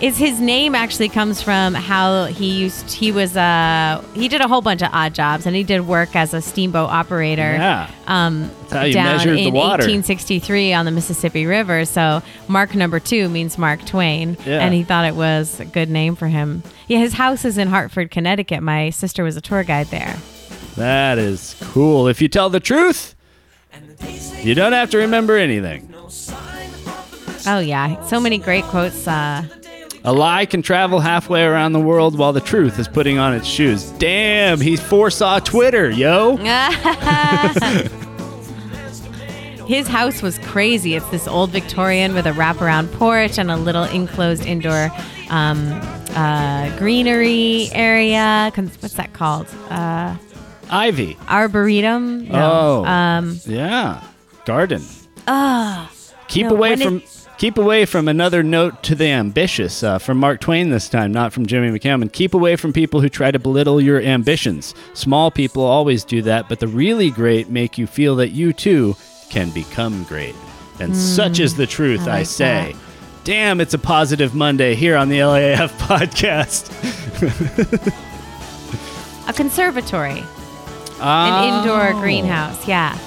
Is 0.00 0.18
his 0.18 0.38
name 0.40 0.74
actually 0.74 1.08
comes 1.08 1.40
from 1.40 1.72
how 1.72 2.24
he 2.26 2.50
used 2.50 2.90
he 2.90 3.10
was 3.12 3.36
uh 3.36 4.04
he 4.12 4.28
did 4.28 4.40
a 4.40 4.48
whole 4.48 4.60
bunch 4.60 4.82
of 4.82 4.90
odd 4.92 5.14
jobs 5.14 5.46
and 5.46 5.54
he 5.56 5.62
did 5.62 5.86
work 5.86 6.14
as 6.16 6.34
a 6.34 6.42
steamboat 6.42 6.90
operator. 6.90 7.42
Yeah. 7.42 7.90
Um 8.06 8.50
That's 8.62 8.72
how 8.72 8.82
you 8.82 8.92
down 8.92 9.16
measured 9.16 9.38
the 9.38 9.46
in 9.46 9.54
water. 9.54 9.84
1863 9.84 10.72
on 10.74 10.84
the 10.84 10.90
Mississippi 10.90 11.46
River. 11.46 11.84
So 11.84 12.22
Mark 12.48 12.74
number 12.74 12.98
2 13.00 13.28
means 13.28 13.56
Mark 13.56 13.84
Twain 13.86 14.36
Yeah. 14.44 14.58
and 14.64 14.74
he 14.74 14.82
thought 14.82 15.06
it 15.06 15.14
was 15.14 15.58
a 15.60 15.64
good 15.64 15.88
name 15.88 16.16
for 16.16 16.26
him. 16.26 16.64
Yeah, 16.88 16.98
his 16.98 17.14
house 17.14 17.44
is 17.44 17.56
in 17.56 17.68
Hartford, 17.68 18.10
Connecticut. 18.10 18.62
My 18.62 18.90
sister 18.90 19.22
was 19.24 19.36
a 19.36 19.40
tour 19.40 19.62
guide 19.64 19.86
there. 19.86 20.16
That 20.76 21.18
is 21.18 21.56
cool. 21.72 22.08
If 22.08 22.20
you 22.20 22.28
tell 22.28 22.50
the 22.50 22.60
truth, 22.60 23.14
you 24.42 24.54
don't 24.56 24.72
have 24.72 24.90
to 24.90 24.98
remember 24.98 25.36
anything. 25.38 25.94
Oh 27.46 27.58
yeah, 27.60 28.02
so 28.04 28.18
many 28.20 28.38
great 28.38 28.64
quotes 28.64 29.06
uh 29.06 29.44
A 30.06 30.12
lie 30.12 30.44
can 30.44 30.60
travel 30.60 31.00
halfway 31.00 31.44
around 31.44 31.72
the 31.72 31.80
world 31.80 32.18
while 32.18 32.34
the 32.34 32.40
truth 32.40 32.78
is 32.78 32.86
putting 32.88 33.18
on 33.18 33.32
its 33.32 33.46
shoes. 33.46 33.84
Damn, 33.92 34.60
he 34.60 34.76
foresaw 34.76 35.38
Twitter, 35.38 35.88
yo. 35.90 36.36
His 39.66 39.88
house 39.88 40.20
was 40.20 40.38
crazy. 40.40 40.94
It's 40.94 41.08
this 41.08 41.26
old 41.26 41.48
Victorian 41.50 42.12
with 42.12 42.26
a 42.26 42.32
wraparound 42.32 42.92
porch 42.92 43.38
and 43.38 43.50
a 43.50 43.56
little 43.56 43.84
enclosed 43.84 44.44
indoor 44.44 44.90
um, 45.30 45.72
uh, 46.14 46.68
greenery 46.76 47.70
area. 47.72 48.52
What's 48.54 48.92
that 48.94 49.14
called? 49.14 49.46
Uh, 49.70 50.16
Ivy. 50.70 51.16
arboretum? 51.28 52.28
No. 52.28 52.82
Oh. 52.84 52.84
Um, 52.84 53.40
Yeah. 53.46 54.02
Garden. 54.44 54.84
ah. 55.26 55.90
Keep 56.28 56.48
No, 56.48 56.56
away 56.56 56.76
from 56.76 56.98
it- 56.98 57.23
keep 57.38 57.58
away 57.58 57.84
from 57.84 58.08
another 58.08 58.42
note 58.42 58.82
to 58.84 58.94
the 58.94 59.06
ambitious 59.06 59.82
uh, 59.82 59.98
from 59.98 60.18
Mark 60.18 60.40
Twain 60.40 60.70
this 60.70 60.88
time, 60.88 61.12
not 61.12 61.32
from 61.32 61.46
Jimmy 61.46 61.76
McCammon. 61.78 62.10
Keep 62.12 62.34
away 62.34 62.56
from 62.56 62.72
people 62.72 63.00
who 63.00 63.08
try 63.08 63.30
to 63.30 63.38
belittle 63.38 63.80
your 63.80 64.00
ambitions. 64.00 64.74
Small 64.94 65.30
people 65.30 65.62
always 65.62 66.04
do 66.04 66.22
that, 66.22 66.48
but 66.48 66.60
the 66.60 66.68
really 66.68 67.10
great 67.10 67.48
make 67.50 67.76
you 67.78 67.86
feel 67.86 68.16
that 68.16 68.30
you 68.30 68.52
too 68.52 68.96
can 69.30 69.50
become 69.50 70.04
great. 70.04 70.34
And 70.80 70.96
such 70.96 71.38
is 71.40 71.56
the 71.56 71.66
truth, 71.66 72.02
I, 72.08 72.18
like 72.18 72.26
say. 72.26 72.74
Damn, 73.24 73.60
it's 73.60 73.74
a 73.74 73.78
positive 73.78 74.34
Monday 74.34 74.74
here 74.74 74.96
on 74.96 75.08
the 75.08 75.18
LAAF 75.20 75.68
podcast. 75.78 76.70
a 79.28 79.32
conservatory, 79.32 80.22
Oh. 81.00 81.02
an 81.02 81.58
indoor 81.64 81.92
greenhouse. 82.00 82.66
Yeah. 82.68 82.98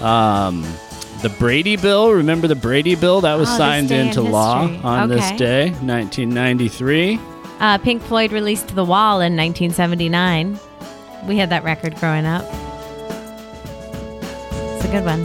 Um, 0.00 0.64
the 1.24 1.30
Brady 1.30 1.76
Bill. 1.76 2.12
Remember 2.12 2.46
the 2.46 2.54
Brady 2.54 2.94
Bill 2.94 3.22
that 3.22 3.34
was 3.38 3.48
Oh, 3.48 3.56
signed 3.56 3.88
day 3.88 4.00
in 4.00 4.08
into 4.08 4.20
law 4.20 4.68
on 4.84 5.08
this 5.08 5.30
day, 5.32 5.70
1993. 5.70 7.18
Uh, 7.60 7.78
Pink 7.78 8.02
Floyd 8.02 8.30
released 8.30 8.74
The 8.74 8.84
Wall 8.84 9.22
in 9.22 9.34
1979. 9.34 10.58
We 11.26 11.38
had 11.38 11.48
that 11.48 11.64
record 11.64 11.96
growing 11.96 12.26
up. 12.26 12.44
It's 14.76 14.84
a 14.84 14.88
good 14.88 15.06
one. 15.06 15.24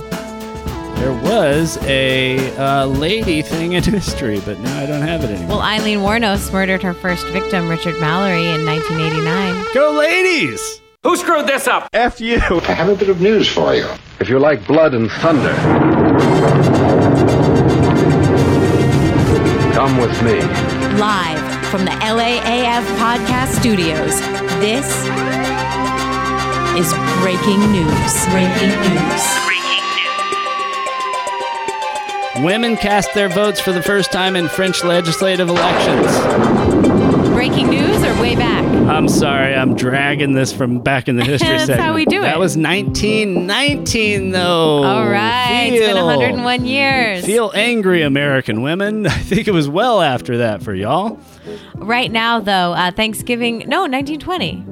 There 0.99 1.13
was 1.21 1.77
a 1.83 2.55
uh, 2.55 2.85
lady 2.85 3.41
thing 3.41 3.73
in 3.73 3.83
history, 3.97 4.39
but 4.45 4.57
now 4.59 4.79
I 4.79 4.85
don't 4.85 5.01
have 5.01 5.25
it 5.25 5.31
anymore. 5.31 5.57
Well, 5.57 5.61
Aileen 5.61 5.99
Wuornos 5.99 6.49
murdered 6.53 6.81
her 6.81 6.93
first 6.93 7.27
victim, 7.27 7.67
Richard 7.67 7.99
Mallory, 7.99 8.47
in 8.47 8.65
1989. 8.65 9.73
Go, 9.73 9.91
ladies! 9.99 10.79
Who 11.03 11.15
screwed 11.15 11.47
this 11.47 11.65
up? 11.65 11.87
F 11.93 12.19
you. 12.19 12.35
I 12.37 12.73
have 12.73 12.89
a 12.89 12.95
bit 12.95 13.07
of 13.07 13.21
news 13.21 13.47
for 13.47 13.73
you. 13.73 13.87
If 14.19 14.27
you 14.27 14.37
like 14.37 14.67
blood 14.67 14.93
and 14.93 15.09
thunder, 15.09 15.53
come 19.73 19.95
with 19.97 20.21
me. 20.23 20.41
Live 20.99 21.39
from 21.67 21.85
the 21.85 21.91
LAAF 21.91 22.83
podcast 22.97 23.57
studios, 23.57 24.19
this 24.59 24.85
is 26.75 26.93
breaking 27.21 27.61
news. 27.71 28.25
Breaking 28.27 28.75
news. 28.91 29.23
Breaking 29.47 29.85
news. 29.95 30.35
Women 32.43 32.75
cast 32.75 33.13
their 33.13 33.29
votes 33.29 33.61
for 33.61 33.71
the 33.71 33.81
first 33.81 34.11
time 34.11 34.35
in 34.35 34.49
French 34.49 34.83
legislative 34.83 35.47
elections. 35.47 36.11
Breaking 37.29 37.69
news 37.69 38.03
or 38.03 38.13
way 38.21 38.35
back? 38.35 38.65
I'm 38.89 39.07
sorry, 39.07 39.53
I'm 39.53 39.75
dragging 39.75 40.33
this 40.33 40.51
from 40.51 40.79
back 40.79 41.07
in 41.07 41.15
the 41.15 41.23
history 41.25 41.47
section. 41.47 41.57
That's 41.57 41.67
segment. 41.67 41.81
how 41.87 41.93
we 41.93 42.05
do 42.05 42.21
That 42.21 42.37
it. 42.37 42.39
was 42.39 42.57
1919, 42.57 44.31
though. 44.31 44.83
All 44.83 45.07
right. 45.07 45.69
It's 45.71 45.85
been 45.93 45.95
101 46.03 46.65
years. 46.65 47.23
Feel 47.25 47.51
angry, 47.53 48.01
American 48.01 48.61
women. 48.63 49.05
I 49.07 49.09
think 49.11 49.47
it 49.47 49.51
was 49.51 49.69
well 49.69 50.01
after 50.01 50.39
that 50.39 50.63
for 50.63 50.73
y'all. 50.73 51.19
Right 51.75 52.11
now, 52.11 52.39
though, 52.39 52.73
uh, 52.73 52.91
Thanksgiving, 52.91 53.59
no, 53.67 53.81
1920. 53.81 54.65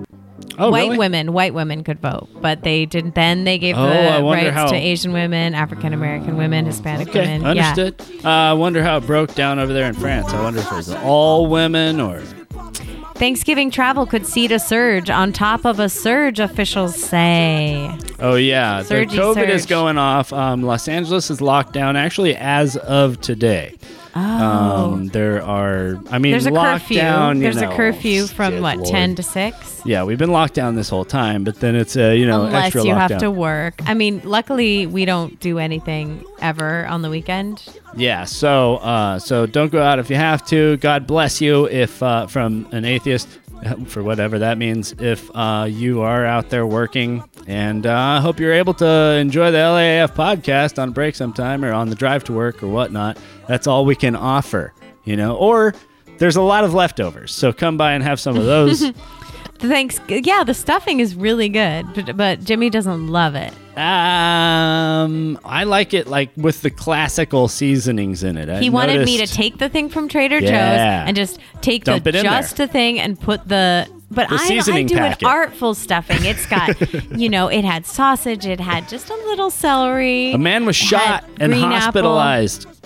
Oh, 0.60 0.71
white 0.71 0.86
really? 0.86 0.97
women, 0.97 1.34
white 1.34 1.53
women 1.53 1.84
could 1.84 1.99
vote, 1.99 2.27
but 2.41 2.63
they 2.63 2.88
didn't. 2.88 3.13
Then 3.13 3.43
they 3.43 3.60
gave 3.60 3.77
Oh, 3.77 3.86
the 3.88 4.23
rights 4.23 4.49
how- 4.56 4.65
to 4.67 4.75
Asian 4.75 5.13
women, 5.13 5.53
African 5.53 5.93
American 5.93 6.36
women, 6.38 6.65
Hispanic 6.65 7.10
Okay, 7.10 7.19
women. 7.21 7.45
understood. 7.45 8.01
Uh, 8.25 8.30
I 8.30 8.53
wonder 8.53 8.82
how 8.82 8.97
it 8.97 9.06
broke 9.06 9.36
down 9.36 9.60
over 9.60 9.71
there 9.71 9.86
in 9.88 9.93
France. 9.93 10.34
I 10.34 10.41
wonder 10.41 10.60
if 10.62 10.71
it 10.71 10.75
was 10.75 10.91
all 10.91 11.45
women 11.45 12.01
or. 12.01 12.23
Thanksgiving 13.17 13.71
travel 13.71 14.06
could 14.06 14.27
seed 14.27 14.51
a 14.51 14.60
surge 14.60 15.10
on 15.10 15.34
top 15.34 15.65
of 15.65 15.80
a 15.80 15.89
surge, 15.89 16.39
officials 16.39 16.95
say. 16.95 17.97
Oh 18.19 18.36
yeah, 18.36 18.84
the 18.84 18.86
Surgy 18.86 19.17
COVID 19.17 19.49
is 19.49 19.65
going 19.65 19.97
off. 19.97 20.32
Um, 20.32 20.62
Los 20.62 20.88
Angeles 20.88 21.32
is 21.32 21.41
locked 21.41 21.73
down 21.73 21.95
actually 21.95 22.36
as 22.36 22.77
of 22.77 23.19
today. 23.19 23.75
Oh. 24.19 24.93
Um, 24.93 25.08
there 25.10 25.43
are, 25.43 25.99
I 26.10 26.17
mean, 26.17 26.32
There's 26.32 26.47
a 26.47 26.51
curfew. 26.51 26.97
you 26.97 27.39
There's 27.39 27.62
know, 27.62 27.71
a 27.71 27.75
curfew 27.75 28.25
from 28.27 28.62
what, 28.62 28.77
Lord. 28.77 28.89
10 28.89 29.15
to 29.15 29.23
6? 29.23 29.82
Yeah, 29.86 30.03
we've 30.03 30.17
been 30.17 30.32
locked 30.32 30.53
down 30.56 30.75
this 30.75 30.89
whole 30.89 31.06
time, 31.06 31.43
but 31.43 31.60
then 31.60 31.75
it's 31.75 31.95
a 31.95 32.17
you 32.17 32.25
know 32.25 32.45
Unless 32.45 32.65
extra 32.65 32.84
you 32.84 32.93
lockdown. 32.93 33.10
have 33.10 33.17
to 33.19 33.32
work. 33.32 33.75
I 33.86 33.93
mean, 33.93 34.21
luckily 34.23 34.86
we 34.88 35.06
don't 35.06 35.39
do 35.39 35.60
anything 35.60 36.23
ever 36.39 36.86
on 36.88 37.03
the 37.03 37.10
weekend. 37.10 37.63
Yeah, 37.95 38.25
so 38.25 38.77
uh, 38.77 39.19
so 39.19 39.45
don't 39.45 39.71
go 39.71 39.82
out 39.82 39.99
if 39.99 40.10
you 40.10 40.15
have 40.15 40.45
to. 40.47 40.77
God 40.77 41.08
bless 41.08 41.39
you 41.41 41.67
if 41.69 42.01
uh, 42.03 42.27
from 42.27 42.67
an 42.71 42.86
atheist. 42.86 43.27
for 43.88 44.04
whatever 44.04 44.39
that 44.39 44.58
means. 44.58 44.93
If 45.00 45.30
uh, 45.36 45.67
you 45.70 46.02
are 46.02 46.26
out 46.26 46.50
there 46.50 46.65
working, 46.65 47.24
and 47.48 47.86
uh, 47.86 47.96
I 47.96 48.20
hope 48.20 48.39
you're 48.39 48.54
able 48.54 48.74
to 48.76 48.88
enjoy 48.88 49.52
the 49.52 49.58
LAAF 49.58 50.13
podcast 50.15 50.82
on 50.82 50.91
break 50.91 51.15
sometime 51.15 51.63
or 51.63 51.74
on 51.74 51.89
the 51.89 51.96
drive 51.96 52.24
to 52.26 52.34
work 52.34 52.62
or 52.63 52.67
whatnot. 52.67 53.17
That's 53.48 53.67
all 53.67 53.86
we 53.86 53.96
can 53.96 54.15
offer, 54.15 54.74
you 55.04 55.15
know. 55.15 55.36
Or 55.36 55.74
there's 56.17 56.36
a 56.36 56.41
lot 56.41 56.63
of 56.63 56.74
leftovers, 56.74 57.34
so 57.34 57.54
come 57.54 57.78
by 57.78 57.93
and 57.93 58.04
have 58.04 58.20
some 58.20 58.38
of 58.38 58.46
those. 58.46 58.84
Thanks. 59.60 60.00
Yeah, 60.08 60.43
the 60.43 60.54
stuffing 60.54 61.00
is 61.00 61.15
really 61.15 61.50
good, 61.50 61.86
but, 61.96 62.15
but 62.17 62.43
Jimmy 62.43 62.70
doesn't 62.70 63.08
love 63.08 63.36
it. 63.36 63.54
Um, 63.78 65.39
I 65.46 65.63
like 65.65 65.93
it 65.93 66.08
like 66.08 66.30
with 66.36 66.62
the 66.62 66.70
classical 66.70 67.48
seasonings 67.48 68.24
in 68.24 68.38
it. 68.38 68.50
I 68.50 68.60
He 68.60 68.70
wanted 68.70 69.06
me 69.06 69.17
to 69.17 69.28
take 69.28 69.58
the 69.60 69.70
thing 69.70 69.89
from 69.89 70.08
Trader 70.08 70.39
Yeah. 70.39 70.50
Joe's 71.04 71.08
and 71.10 71.15
just 71.17 71.39
take 71.62 71.84
Dump 71.84 72.04
the 72.04 72.12
just 72.12 72.58
the 72.58 72.67
thing 72.67 73.00
and 73.00 73.20
put 73.20 73.48
the. 73.48 73.88
But 74.10 74.30
The 74.30 74.36
I, 74.36 74.62
I 74.74 74.84
do 74.84 74.96
packet. 74.96 75.22
an 75.24 75.28
artful 75.28 75.74
stuffing. 75.76 76.24
It's 76.24 76.46
got, 76.46 76.80
you 77.20 77.28
know, 77.28 77.50
it 77.50 77.65
had 77.65 77.86
sausage. 77.86 78.46
It 78.46 78.60
had 78.62 78.88
just 78.88 79.10
a 79.10 79.13
little 79.13 79.50
celery. 79.50 80.32
A 80.32 80.38
man 80.38 80.65
was 80.65 80.78
shot 80.78 81.26
and 81.41 81.54
hospitalized. 81.54 82.65
apple. 82.67 82.77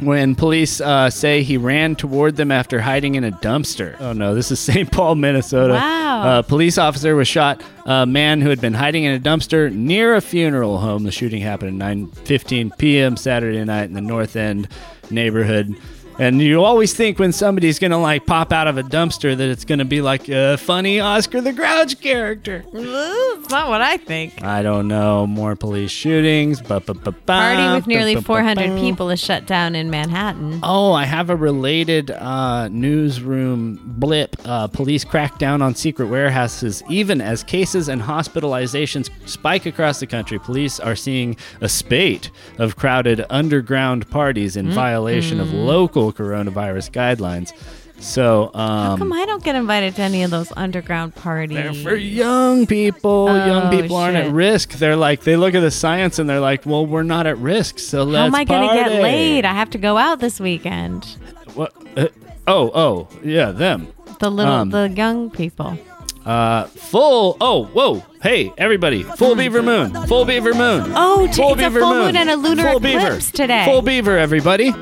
When 0.00 0.34
police 0.34 0.80
uh, 0.80 1.10
say 1.10 1.42
he 1.42 1.56
ran 1.56 1.96
toward 1.96 2.36
them 2.36 2.50
after 2.50 2.80
hiding 2.80 3.14
in 3.14 3.24
a 3.24 3.32
dumpster. 3.32 3.96
Oh 4.00 4.12
no, 4.12 4.34
this 4.34 4.50
is 4.50 4.60
St. 4.68 4.90
Paul, 4.90 5.14
Minnesota. 5.14 5.74
Wow. 5.74 6.38
A 6.38 6.42
police 6.42 6.78
officer 6.78 7.14
was 7.14 7.28
shot. 7.28 7.62
A 7.86 8.06
man 8.06 8.40
who 8.40 8.48
had 8.50 8.60
been 8.60 8.74
hiding 8.74 9.04
in 9.04 9.14
a 9.14 9.20
dumpster 9.20 9.72
near 9.72 10.14
a 10.14 10.20
funeral 10.20 10.78
home. 10.78 11.04
The 11.04 11.12
shooting 11.12 11.40
happened 11.42 11.82
at 11.82 11.96
9:15 11.96 12.76
p.m. 12.78 13.16
Saturday 13.16 13.64
night 13.64 13.84
in 13.84 13.94
the 13.94 14.00
North 14.00 14.36
End 14.36 14.68
neighborhood. 15.10 15.74
And 16.18 16.42
you 16.42 16.64
always 16.64 16.94
think 16.94 17.20
when 17.20 17.32
somebody's 17.32 17.78
gonna 17.78 18.00
like 18.00 18.26
pop 18.26 18.52
out 18.52 18.66
of 18.66 18.76
a 18.76 18.82
dumpster 18.82 19.36
that 19.36 19.48
it's 19.48 19.64
gonna 19.64 19.84
be 19.84 20.00
like 20.00 20.28
a 20.28 20.56
funny 20.56 20.98
Oscar 20.98 21.40
the 21.40 21.52
Grouch 21.52 22.00
character. 22.00 22.64
It's 22.72 23.50
not 23.50 23.68
what 23.68 23.80
I 23.80 23.98
think. 23.98 24.42
I 24.42 24.62
don't 24.62 24.88
know. 24.88 25.26
More 25.28 25.54
police 25.54 25.92
shootings. 25.92 26.60
Ba, 26.60 26.80
ba, 26.80 26.94
ba, 26.94 27.12
ba, 27.12 27.20
Party 27.24 27.74
with 27.76 27.86
nearly 27.86 28.14
ba, 28.14 28.20
ba, 28.20 28.26
ba, 28.26 28.26
400 28.26 28.80
people 28.80 29.10
is 29.10 29.20
shut 29.20 29.46
down 29.46 29.76
in 29.76 29.90
Manhattan. 29.90 30.58
Oh, 30.64 30.92
I 30.92 31.04
have 31.04 31.30
a 31.30 31.36
related 31.36 32.10
uh, 32.10 32.66
newsroom 32.68 33.80
blip. 33.84 34.36
Uh, 34.44 34.66
police 34.66 35.04
crack 35.04 35.38
down 35.38 35.62
on 35.62 35.74
secret 35.76 36.06
warehouses, 36.08 36.82
even 36.90 37.20
as 37.20 37.44
cases 37.44 37.88
and 37.88 38.02
hospitalizations 38.02 39.08
spike 39.28 39.66
across 39.66 40.00
the 40.00 40.06
country. 40.06 40.38
Police 40.40 40.80
are 40.80 40.96
seeing 40.96 41.36
a 41.60 41.68
spate 41.68 42.30
of 42.58 42.74
crowded 42.76 43.24
underground 43.30 44.10
parties 44.10 44.56
in 44.56 44.70
violation 44.70 45.38
of 45.38 45.52
local 45.52 46.07
coronavirus 46.12 46.90
guidelines. 46.90 47.52
So, 48.00 48.52
How 48.54 48.92
um, 48.92 48.98
come 48.98 49.12
I 49.12 49.26
don't 49.26 49.42
get 49.42 49.56
invited 49.56 49.96
to 49.96 50.02
any 50.02 50.22
of 50.22 50.30
those 50.30 50.52
underground 50.56 51.16
parties? 51.16 51.56
they're 51.56 51.74
for 51.74 51.96
young 51.96 52.64
people. 52.64 53.26
young 53.26 53.66
Oh, 53.74 53.80
people 53.80 53.96
aren't 53.96 54.16
at 54.16 54.30
risk. 54.30 54.70
They're 54.72 54.94
like, 54.94 55.22
they 55.22 55.36
look 55.36 55.54
at 55.54 55.60
the 55.60 55.70
science 55.72 56.20
and 56.20 56.30
they're 56.30 56.38
like, 56.38 56.64
well, 56.64 56.86
we're 56.86 57.02
not 57.02 57.26
at 57.26 57.38
risk. 57.38 57.80
So 57.80 58.04
let's 58.04 58.20
How 58.20 58.26
am 58.26 58.34
I 58.36 58.44
going 58.44 58.68
gonna 58.68 58.88
get 58.90 59.02
laid? 59.02 59.44
I 59.44 59.52
have 59.52 59.70
to 59.70 59.78
go 59.78 59.96
out 59.98 60.20
this 60.20 60.38
weekend. 60.38 61.06
What? 61.54 61.72
Uh, 61.96 62.08
oh, 62.46 62.70
oh, 62.72 63.08
yeah, 63.24 63.50
them. 63.50 63.88
The 64.20 64.30
little, 64.30 64.52
Um, 64.52 64.70
the 64.70 64.88
young 64.88 65.30
people. 65.30 65.76
Uh, 66.24 66.64
full. 66.66 67.36
Oh, 67.40 67.64
whoa. 67.66 68.04
Hey, 68.22 68.52
everybody. 68.58 69.02
Full 69.02 69.34
beaver 69.34 69.62
moon. 69.62 69.94
Full 70.06 70.24
beaver 70.24 70.52
moon. 70.52 70.92
Oh, 70.94 71.16
full 71.16 71.24
it's 71.24 71.38
a 71.38 71.54
beaver 71.56 71.80
full 71.80 71.94
moon 71.94 72.16
and 72.16 72.28
a 72.28 72.36
lunar 72.36 72.64
full 72.64 72.76
eclipse 72.76 73.30
beaver. 73.30 73.36
today. 73.36 73.64
Full 73.64 73.82
beaver, 73.82 74.18
everybody. 74.18 74.72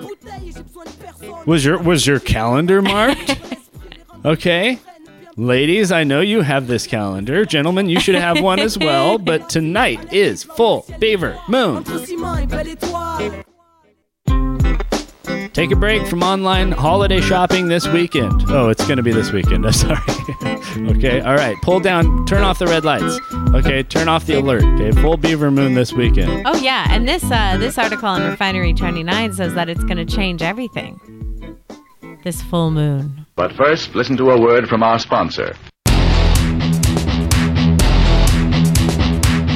Was 1.46 1.64
your 1.64 1.78
was 1.78 2.06
your 2.06 2.18
calendar 2.18 2.82
marked? 2.82 3.38
okay. 4.24 4.80
Ladies, 5.36 5.92
I 5.92 6.02
know 6.02 6.20
you 6.20 6.40
have 6.40 6.66
this 6.66 6.86
calendar. 6.86 7.44
Gentlemen, 7.44 7.88
you 7.88 8.00
should 8.00 8.14
have 8.16 8.40
one 8.40 8.58
as 8.58 8.76
well. 8.76 9.16
But 9.18 9.48
tonight 9.50 10.12
is 10.12 10.42
full 10.42 10.86
beaver 10.98 11.38
moon. 11.48 11.84
Take 15.52 15.70
a 15.70 15.76
break 15.76 16.06
from 16.06 16.22
online 16.22 16.72
holiday 16.72 17.20
shopping 17.20 17.68
this 17.68 17.86
weekend. 17.86 18.44
Oh, 18.48 18.68
it's 18.68 18.84
going 18.84 18.96
to 18.98 19.02
be 19.02 19.12
this 19.12 19.30
weekend. 19.30 19.64
I'm 19.64 19.72
sorry. 19.72 19.98
okay, 20.96 21.20
all 21.20 21.34
right. 21.34 21.56
Pull 21.62 21.80
down, 21.80 22.26
turn 22.26 22.42
off 22.42 22.58
the 22.58 22.66
red 22.66 22.84
lights. 22.84 23.18
Okay, 23.54 23.82
turn 23.82 24.08
off 24.08 24.26
the 24.26 24.34
alert. 24.34 24.64
Okay, 24.64 24.90
full 25.00 25.16
beaver 25.16 25.50
moon 25.50 25.74
this 25.74 25.92
weekend. 25.92 26.46
Oh 26.46 26.56
yeah, 26.56 26.86
and 26.90 27.06
this 27.08 27.22
uh, 27.30 27.56
this 27.58 27.78
article 27.78 28.08
on 28.08 28.22
Refinery 28.28 28.74
29 28.74 29.32
says 29.34 29.54
that 29.54 29.68
it's 29.68 29.84
going 29.84 29.96
to 29.96 30.04
change 30.04 30.42
everything. 30.42 31.00
This 32.26 32.42
full 32.42 32.72
moon. 32.72 33.24
But 33.36 33.52
first, 33.52 33.94
listen 33.94 34.16
to 34.16 34.32
a 34.32 34.40
word 34.40 34.68
from 34.68 34.82
our 34.82 34.98
sponsor. 34.98 35.54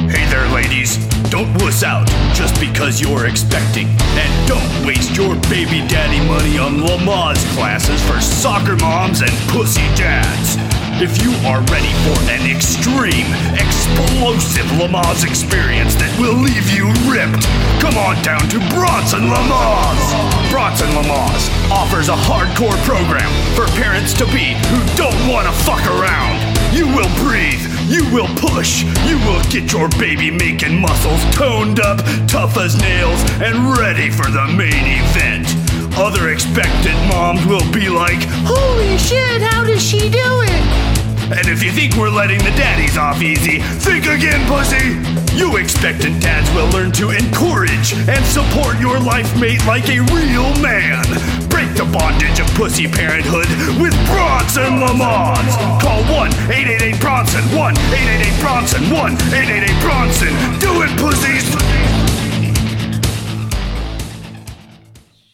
Hey 0.06 0.24
there, 0.30 0.48
ladies. 0.54 0.96
Don't 1.30 1.52
wuss 1.54 1.83
out 1.83 2.06
just 2.33 2.61
because 2.61 3.00
you're 3.00 3.26
expecting. 3.26 3.88
And 3.88 4.46
don't 4.46 4.87
waste 4.87 5.16
your 5.16 5.35
baby 5.50 5.85
daddy 5.88 6.24
money 6.28 6.59
on 6.59 6.74
Lamaze 6.87 7.44
classes 7.56 8.00
for 8.09 8.20
soccer 8.20 8.76
moms 8.76 9.20
and 9.20 9.33
pussy 9.48 9.83
dads. 9.96 10.69
If 11.00 11.24
you 11.24 11.32
are 11.48 11.64
ready 11.72 11.88
for 12.04 12.20
an 12.28 12.44
extreme, 12.44 13.24
explosive 13.56 14.68
Lamaze 14.76 15.24
experience 15.24 15.96
that 15.96 16.12
will 16.20 16.36
leave 16.36 16.68
you 16.68 16.92
ripped, 17.08 17.48
come 17.80 17.96
on 17.96 18.20
down 18.20 18.44
to 18.52 18.60
Bronson 18.68 19.32
Lamaze. 19.32 20.04
Bronson 20.52 20.92
Lamaze 20.92 21.48
offers 21.72 22.12
a 22.12 22.18
hardcore 22.28 22.76
program 22.84 23.32
for 23.56 23.64
parents 23.80 24.12
to 24.20 24.28
be 24.28 24.52
who 24.68 24.76
don't 24.92 25.16
want 25.24 25.48
to 25.48 25.54
fuck 25.64 25.80
around. 25.88 26.36
You 26.68 26.84
will 26.92 27.08
breathe, 27.24 27.64
you 27.88 28.04
will 28.12 28.28
push, 28.36 28.84
you 29.08 29.16
will 29.24 29.40
get 29.48 29.72
your 29.72 29.88
baby 29.96 30.28
making 30.28 30.84
muscles 30.84 31.24
toned 31.32 31.80
up, 31.80 32.04
tough 32.28 32.60
as 32.60 32.76
nails, 32.76 33.24
and 33.40 33.72
ready 33.72 34.12
for 34.12 34.28
the 34.28 34.52
main 34.52 35.00
event. 35.00 35.48
Other 35.96 36.28
expectant 36.28 37.00
moms 37.08 37.40
will 37.48 37.64
be 37.72 37.88
like, 37.88 38.20
Holy 38.44 39.00
shit, 39.00 39.40
how 39.40 39.64
does 39.64 39.80
she 39.80 40.12
do 40.12 40.28
it? 40.44 40.89
And 41.30 41.46
if 41.46 41.62
you 41.62 41.70
think 41.70 41.94
we're 41.94 42.10
letting 42.10 42.38
the 42.38 42.50
daddies 42.58 42.98
off 42.98 43.22
easy, 43.22 43.60
think 43.86 44.06
again, 44.06 44.42
pussy! 44.50 44.98
You 45.38 45.58
expectant 45.58 46.20
dads 46.20 46.50
will 46.58 46.68
learn 46.70 46.90
to 46.98 47.10
encourage 47.10 47.94
and 47.94 48.24
support 48.26 48.80
your 48.80 48.98
life 48.98 49.30
mate 49.38 49.64
like 49.64 49.86
a 49.88 50.00
real 50.10 50.50
man. 50.58 51.06
Break 51.46 51.70
the 51.78 51.88
bondage 51.92 52.40
of 52.40 52.48
pussy 52.58 52.88
parenthood 52.88 53.46
with 53.80 53.94
Bronson 54.10 54.82
Lamont. 54.82 55.46
Call 55.78 56.02
1 56.10 56.34
888 56.50 57.00
Bronson, 57.00 57.44
1 57.54 57.78
888 57.78 58.40
Bronson, 58.42 58.82
1 58.90 59.12
888 59.30 59.82
Bronson. 59.86 60.34
Do 60.58 60.82
it, 60.82 60.90
pussies! 60.98 61.46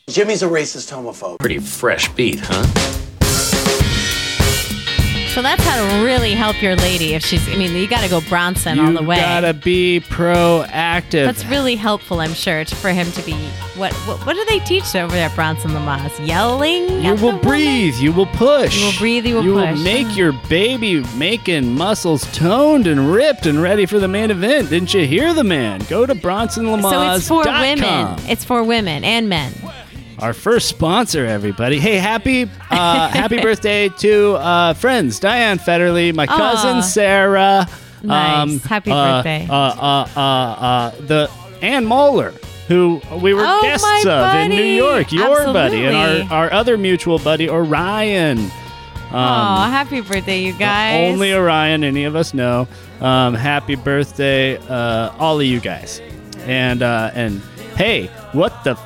Jimmy's 0.08 0.42
a 0.42 0.46
racist 0.46 0.92
homophobe. 0.92 1.38
Pretty 1.38 1.58
fresh 1.58 2.12
beat, 2.12 2.40
huh? 2.42 2.95
So 5.36 5.42
that's 5.42 5.62
how 5.64 5.76
to 5.76 6.02
really 6.02 6.32
help 6.32 6.62
your 6.62 6.76
lady 6.76 7.12
if 7.12 7.22
she's. 7.22 7.46
I 7.46 7.56
mean, 7.56 7.76
you 7.76 7.86
got 7.86 8.02
to 8.02 8.08
go 8.08 8.22
Bronson 8.22 8.78
all 8.78 8.90
the 8.90 9.02
way. 9.02 9.16
You 9.16 9.20
gotta 9.20 9.52
be 9.52 10.00
proactive. 10.00 11.26
That's 11.26 11.44
really 11.44 11.74
helpful, 11.74 12.20
I'm 12.20 12.32
sure, 12.32 12.64
to- 12.64 12.74
for 12.74 12.88
him 12.88 13.12
to 13.12 13.22
be. 13.22 13.34
What 13.76 13.92
what, 14.08 14.24
what 14.24 14.34
do 14.34 14.42
they 14.46 14.60
teach 14.60 14.96
over 14.96 15.12
there 15.12 15.28
at 15.28 15.34
Bronson 15.34 15.72
Lamaze? 15.72 16.26
Yelling? 16.26 17.02
You 17.04 17.16
will 17.16 17.32
the 17.32 17.38
breathe. 17.42 17.96
You 17.96 18.14
will 18.14 18.24
push. 18.24 18.78
You 18.78 18.86
will 18.86 18.98
breathe, 18.98 19.26
you 19.26 19.34
will 19.34 19.44
You 19.44 19.52
push. 19.56 19.76
will 19.76 19.84
make 19.84 20.16
your 20.16 20.32
baby 20.48 21.04
making 21.18 21.74
muscles 21.74 22.24
toned 22.32 22.86
and 22.86 23.12
ripped 23.12 23.44
and 23.44 23.60
ready 23.60 23.84
for 23.84 23.98
the 23.98 24.08
main 24.08 24.30
event. 24.30 24.70
Didn't 24.70 24.94
you 24.94 25.06
hear 25.06 25.34
the 25.34 25.44
man? 25.44 25.80
Go 25.90 26.06
to 26.06 26.14
BronsonLamaze.com. 26.14 26.90
So 26.90 27.14
it's 27.14 27.28
for 27.28 27.44
women. 27.44 28.18
It's 28.26 28.44
for 28.46 28.62
women 28.64 29.04
and 29.04 29.28
men. 29.28 29.52
Our 30.18 30.32
first 30.32 30.68
sponsor, 30.68 31.26
everybody. 31.26 31.78
Hey, 31.78 31.96
happy 31.96 32.44
uh, 32.70 33.08
happy 33.10 33.40
birthday 33.40 33.90
to 33.98 34.34
uh, 34.36 34.72
friends 34.74 35.20
Diane 35.20 35.58
Federley, 35.58 36.14
my 36.14 36.26
cousin 36.26 36.78
Aw. 36.78 36.80
Sarah. 36.80 37.68
Nice. 38.02 38.64
Happy 38.64 38.90
uh, 38.90 39.16
birthday. 39.22 39.46
Uh, 39.48 39.54
uh, 39.54 40.08
uh, 40.16 40.20
uh, 40.20 40.90
the 41.02 41.30
Ann 41.60 41.84
Moeller, 41.84 42.30
who 42.68 43.00
we 43.20 43.34
were 43.34 43.44
Oh, 43.44 43.60
guests 43.62 43.84
my 43.86 44.10
of 44.10 44.34
in 44.36 44.50
New 44.50 44.56
buddy. 44.56 44.74
York, 44.76 45.12
your 45.12 45.44
buddy, 45.52 45.84
and 45.84 45.94
Absolutely. 45.96 46.30
our, 46.34 46.44
our 46.44 46.52
other 46.52 46.78
mutual 46.78 47.18
buddy, 47.18 47.50
Orion. 47.50 48.38
Um, 48.38 48.50
oh, 49.12 49.70
happy 49.70 50.00
birthday, 50.00 50.40
you 50.40 50.52
guys. 50.54 51.12
only 51.12 51.32
Orion, 51.34 51.84
any 51.84 52.04
of 52.04 52.16
us 52.16 52.32
know. 52.32 52.66
Um, 53.00 53.34
happy 53.34 53.74
birthday, 53.74 54.56
uh, 54.56 55.12
all 55.18 55.38
of 55.40 55.46
you 55.46 55.60
guys. 55.60 56.00
And 56.46 56.82
uh, 56.82 57.10
and 57.14 57.40
hey, 57.76 58.06
what 58.32 58.64
the 58.64 58.76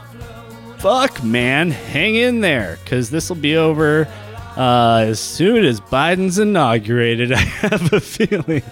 fuck, 0.80 1.22
man? 1.22 1.70
Hang 1.70 2.14
in 2.14 2.40
there, 2.40 2.78
because 2.82 3.10
this 3.10 3.28
will 3.28 3.36
be 3.36 3.56
over 3.56 4.08
uh, 4.56 5.04
as 5.06 5.20
soon 5.20 5.64
as 5.64 5.80
Biden's 5.80 6.38
inaugurated. 6.38 7.32
I 7.34 7.38
have 7.38 7.92
a 7.92 8.00
feeling. 8.00 8.62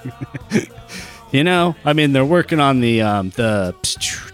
you 1.32 1.44
know, 1.44 1.76
I 1.84 1.92
mean, 1.92 2.12
they're 2.12 2.24
working 2.24 2.60
on 2.60 2.80
the 2.80 3.02
um, 3.02 3.30
the 3.30 3.74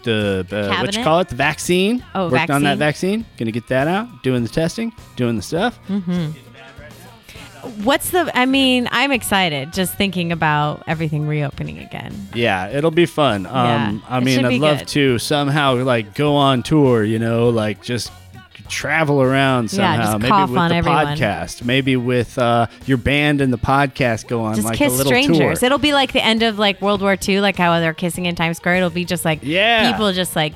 the 0.05 0.47
uh, 0.51 0.81
what 0.83 0.97
you 0.97 1.03
call 1.03 1.21
it, 1.21 1.29
the 1.29 1.35
vaccine. 1.35 2.05
Oh, 2.15 2.31
working 2.31 2.55
on 2.55 2.63
that 2.63 2.79
vaccine. 2.79 3.21
vaccine. 3.23 3.37
Gonna 3.39 3.53
get 3.53 3.67
that 3.69 3.89
out. 3.89 4.23
Doing 4.23 4.43
the 4.43 4.49
testing. 4.49 4.93
Doing 5.17 5.37
the 5.37 5.43
stuff. 5.43 5.77
hmm 5.89 6.31
what's 7.83 8.11
the? 8.11 8.31
I 8.37 8.47
mean, 8.47 8.89
I'm 8.93 9.13
excited 9.13 9.73
just 9.73 9.95
thinking 9.95 10.33
about 10.33 10.83
everything 10.87 11.27
reopening 11.27 11.79
again. 11.79 12.15
Yeah, 12.35 12.69
it'll 12.69 12.91
be 12.91 13.07
fun. 13.07 13.47
Um, 13.47 13.53
Yeah, 13.55 13.99
I 14.09 14.21
mean, 14.21 14.45
I'd 14.45 14.61
love 14.61 14.79
good. 14.81 14.89
to 14.89 15.19
somehow 15.19 15.77
like 15.83 16.15
go 16.15 16.37
on 16.37 16.63
tour. 16.63 17.05
You 17.05 17.19
know, 17.19 17.49
like 17.51 17.83
just 17.83 18.11
travel 18.69 19.21
around 19.21 19.65
Yeah, 19.73 19.97
somehow. 19.97 19.97
just 20.13 20.19
maybe 20.21 20.53
with 20.53 20.59
on 20.59 20.69
the 20.71 20.75
everyone. 20.77 21.07
podcast. 21.19 21.65
Maybe 21.65 21.97
with 21.97 22.39
uh, 22.39 22.67
your 22.87 22.97
band 22.97 23.41
and 23.43 23.53
the 23.53 23.59
podcast 23.59 24.27
go 24.27 24.41
on 24.43 24.55
Just 24.55 24.67
like 24.67 24.79
kiss 24.79 24.93
a 24.93 24.97
little 24.97 25.11
strangers. 25.11 25.61
tour. 25.61 25.67
It'll 25.67 25.79
be 25.79 25.93
like 25.93 26.13
the 26.13 26.25
end 26.25 26.43
of 26.43 26.59
like 26.59 26.81
World 26.81 27.03
War 27.03 27.17
II, 27.29 27.41
like 27.41 27.57
how 27.57 27.79
they're 27.81 27.93
kissing 27.95 28.25
in 28.27 28.35
Times 28.35 28.57
Square. 28.57 28.77
It'll 28.77 28.91
be 28.91 29.05
just 29.05 29.25
like 29.25 29.41
Yeah. 29.43 29.91
people 29.93 30.13
just 30.13 30.35
like 30.35 30.55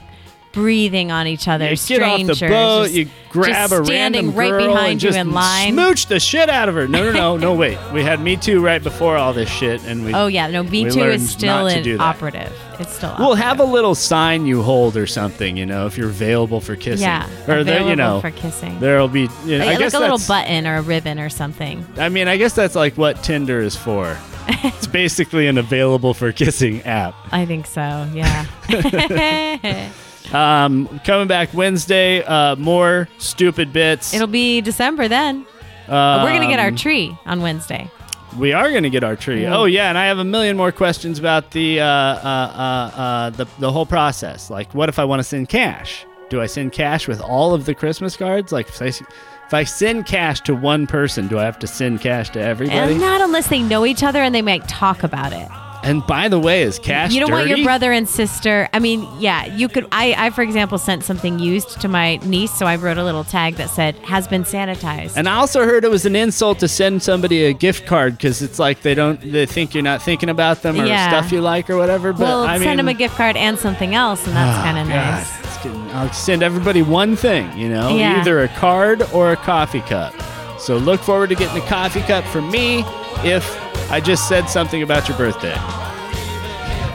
breathing 0.53 1.11
on 1.11 1.27
each 1.27 1.49
other. 1.49 1.71
You 1.71 1.77
get 1.77 2.03
off 2.03 2.27
the 2.27 2.47
boat, 2.49 2.91
you 2.91 3.09
grab 3.31 3.71
just 3.71 3.83
a 3.83 3.85
standing 3.85 4.27
random 4.29 4.39
right 4.39 4.51
girl 4.51 4.67
behind 4.69 4.93
and 4.93 5.03
you 5.03 5.09
just 5.09 5.19
in 5.19 5.33
line. 5.33 5.73
smooch 5.75 6.07
the 6.07 6.21
shit 6.21 6.49
out 6.49 6.69
of 6.69 6.75
her. 6.75 6.89
No, 6.89 7.05
no, 7.05 7.13
no, 7.13 7.37
no. 7.37 7.55
Wait, 7.55 7.79
we 7.93 8.03
had 8.03 8.21
Me 8.21 8.37
Too 8.37 8.61
right 8.61 8.83
before 8.83 9.17
all 9.17 9.33
this 9.33 9.49
shit, 9.51 9.83
and 9.85 10.05
we. 10.05 10.15
Oh 10.15 10.27
yeah, 10.27 10.49
no, 10.49 10.63
Me 10.63 10.85
we 10.85 10.91
Too 10.91 11.01
learned 11.01 11.15
is 11.15 11.31
still 11.31 11.65
not 11.65 11.71
to 11.71 11.79
in 11.79 11.85
do 11.85 11.97
that. 11.99 12.03
operative. 12.03 12.53
It's 12.81 12.95
still 12.95 13.15
We'll 13.19 13.29
operative. 13.33 13.45
have 13.45 13.61
a 13.61 13.65
little 13.65 13.95
sign 13.95 14.47
you 14.47 14.63
hold 14.63 14.97
or 14.97 15.07
something, 15.07 15.57
you 15.57 15.67
know, 15.67 15.87
if 15.87 15.99
you're 15.99 16.09
available 16.09 16.61
for 16.61 16.77
kissing. 16.77 17.07
Yeah, 17.07 17.29
or 17.49 17.65
there, 17.65 17.83
you 17.83 17.97
know, 17.97 18.21
for 18.21 18.31
kissing. 18.31 18.79
There'll 18.81 19.09
be. 19.09 19.29
You 19.45 19.59
know, 19.59 19.67
I 19.67 19.77
like, 19.77 19.95
a 19.95 19.99
little 19.99 20.21
button 20.27 20.67
or 20.67 20.77
a 20.77 20.83
ribbon 20.83 21.19
or 21.19 21.29
something. 21.29 21.87
I 21.97 22.09
mean, 22.09 22.29
I 22.29 22.37
guess 22.37 22.55
that's 22.55 22.75
like 22.75 22.97
what 22.97 23.23
Tinder 23.23 23.61
is 23.61 23.77
for. 23.77 24.19
it's 24.49 24.87
basically 24.87 25.47
an 25.47 25.59
available 25.59 26.15
for 26.15 26.33
kissing 26.33 26.81
app. 26.83 27.15
I 27.31 27.45
think 27.45 27.67
so. 27.67 28.09
Yeah. 28.15 28.47
Um, 30.33 31.01
coming 31.05 31.29
back 31.29 31.55
Wednesday, 31.55 32.23
uh, 32.23 32.57
more 32.57 33.09
stupid 33.19 33.73
bits. 33.73 34.13
It'll 34.15 34.27
be 34.27 34.61
December 34.61 35.09
then. 35.09 35.47
Um, 35.89 36.23
We're 36.23 36.33
gonna 36.33 36.49
get 36.49 36.61
our 36.61 36.71
tree 36.71 37.17
on 37.25 37.41
Wednesday. 37.41 37.91
We 38.37 38.53
are 38.53 38.71
going 38.71 38.83
to 38.83 38.91
get 38.91 39.03
our 39.05 39.17
tree. 39.17 39.43
Yeah. 39.43 39.57
Oh 39.57 39.65
yeah, 39.65 39.89
and 39.89 39.97
I 39.97 40.07
have 40.07 40.19
a 40.19 40.25
million 40.25 40.57
more 40.57 40.71
questions 40.71 41.19
about 41.19 41.53
the 41.53 41.81
uh, 41.81 41.85
uh, 41.87 41.89
uh, 41.89 43.01
uh, 43.01 43.31
the 43.31 43.47
the 43.59 43.73
whole 43.73 43.87
process. 43.87 44.51
Like, 44.51 44.75
what 44.75 44.89
if 44.89 44.99
I 44.99 45.05
want 45.05 45.21
to 45.21 45.25
send 45.25 45.49
cash? 45.49 46.05
Do 46.29 46.43
I 46.43 46.47
send 46.47 46.73
cash 46.73 47.09
with 47.09 47.23
all 47.23 47.55
of 47.55 47.65
the 47.65 47.75
Christmas 47.75 48.17
cards? 48.17 48.53
Like, 48.53 48.69
if 48.69 48.83
I, 48.83 48.87
if 48.87 49.55
I 49.55 49.65
send 49.65 50.05
cash 50.05 50.43
to 50.43 50.55
one 50.55 50.87
person, 50.87 51.27
do 51.27 51.39
I 51.39 51.45
have 51.45 51.59
to 51.61 51.67
send 51.67 52.03
cash 52.03 52.29
to 52.31 52.41
everybody? 52.41 52.93
And 52.93 53.01
not 53.01 53.23
unless 53.23 53.49
they 53.49 53.63
know 53.63 53.87
each 53.87 54.03
other 54.03 54.23
and 54.23 54.35
they 54.35 54.43
might 54.43 54.69
talk 54.69 55.03
about 55.03 55.33
it. 55.33 55.49
And 55.83 56.05
by 56.07 56.29
the 56.29 56.39
way, 56.41 56.63
is 56.63 56.79
cash 56.79 57.13
you 57.13 57.21
don't 57.21 57.31
want 57.31 57.49
your 57.49 57.63
brother 57.63 57.93
and 57.93 58.09
sister. 58.09 58.69
I 58.73 58.79
mean, 58.79 59.07
yeah, 59.21 59.47
you 59.47 59.69
could. 59.69 59.87
I, 59.93 60.15
I, 60.19 60.31
for 60.31 60.43
example, 60.43 60.77
sent 60.77 61.05
something 61.05 61.39
used 61.39 61.81
to 61.81 61.89
my 61.89 62.17
niece, 62.25 62.51
so 62.53 62.67
I 62.67 62.77
wrote 62.77 62.99
a 62.99 63.05
little 63.05 63.25
tag 63.25 63.55
that 63.55 63.71
said 63.71 63.95
"has 63.99 64.27
been 64.27 64.43
sanitized." 64.43 65.13
And 65.17 65.29
I 65.29 65.37
also 65.37 65.65
heard 65.65 65.85
it 65.85 65.91
was 65.91 66.05
an 66.05 66.17
insult 66.17 66.59
to 66.61 66.69
send 66.69 67.03
somebody 67.03 67.45
a 67.45 67.53
gift 67.53 67.87
card 67.87 68.17
because 68.17 68.43
it's 68.43 68.59
like 68.59 68.83
they 68.83 68.95
don't 68.95 69.21
they 69.21 69.47
think 69.47 69.73
you're 69.73 69.83
not 69.85 70.03
thinking 70.03 70.29
about 70.29 70.63
them 70.63 70.81
or 70.81 70.85
Yeah. 70.85 71.09
stuff 71.09 71.31
you 71.33 71.41
like 71.41 71.71
or 71.71 71.77
whatever. 71.77 72.13
But 72.13 72.21
well, 72.23 72.43
I 72.43 72.55
mean, 72.59 72.65
send 72.67 72.79
them 72.81 72.89
a 72.89 72.95
gift 72.95 73.15
card 73.17 73.37
and 73.37 73.59
something 73.59 73.95
else, 73.95 74.27
and 74.27 74.35
that's 74.35 74.57
ah, 74.59 74.61
Oh, 74.61 74.65
kind 74.65 74.79
of 74.79 74.89
nice. 74.89 75.63
Getting- 75.63 75.91
I'll 75.93 76.13
send 76.13 76.43
everybody 76.43 76.83
one 76.83 77.17
thing, 77.17 77.57
you 77.57 77.69
know, 77.69 77.97
Yeah. 77.97 78.21
either 78.21 78.43
a 78.43 78.49
card 78.49 79.03
or 79.13 79.33
a 79.33 79.37
coffee 79.37 79.81
cup. 79.83 80.13
So 80.59 80.77
look 80.77 81.01
forward 81.01 81.31
to 81.31 81.35
getting 81.37 81.57
a 81.63 81.67
coffee 81.67 82.01
cup 82.03 82.25
from 82.27 82.51
me 82.51 82.85
if 83.25 83.45
I 83.91 84.01
just 84.01 84.29
said 84.29 84.49
something 84.49 84.83
about 84.83 85.09
your 85.09 85.17
birthday. 85.17 85.57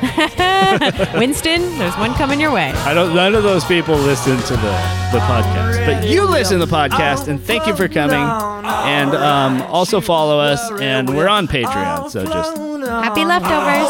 Winston, 1.17 1.61
there's 1.79 1.95
one 1.97 2.13
coming 2.15 2.39
your 2.39 2.51
way. 2.51 2.71
I 2.71 2.93
don't. 2.93 3.15
None 3.15 3.35
of 3.35 3.43
those 3.43 3.63
people 3.65 3.95
listen 3.95 4.37
to 4.37 4.53
the 4.53 4.71
the 5.11 5.19
podcast, 5.19 5.85
but 5.85 6.07
you 6.07 6.25
listen 6.29 6.59
to 6.59 6.65
the 6.65 6.71
podcast, 6.71 7.27
and 7.29 7.41
thank 7.41 7.65
you 7.67 7.75
for 7.75 7.87
coming. 7.87 8.19
And 8.19 9.15
um, 9.15 9.61
also 9.63 10.01
follow 10.01 10.39
us, 10.39 10.59
and 10.81 11.15
we're 11.15 11.29
on 11.29 11.47
Patreon. 11.47 12.09
So 12.11 12.25
just 12.25 12.57
Happy 12.57 13.23
leftovers. 13.23 13.87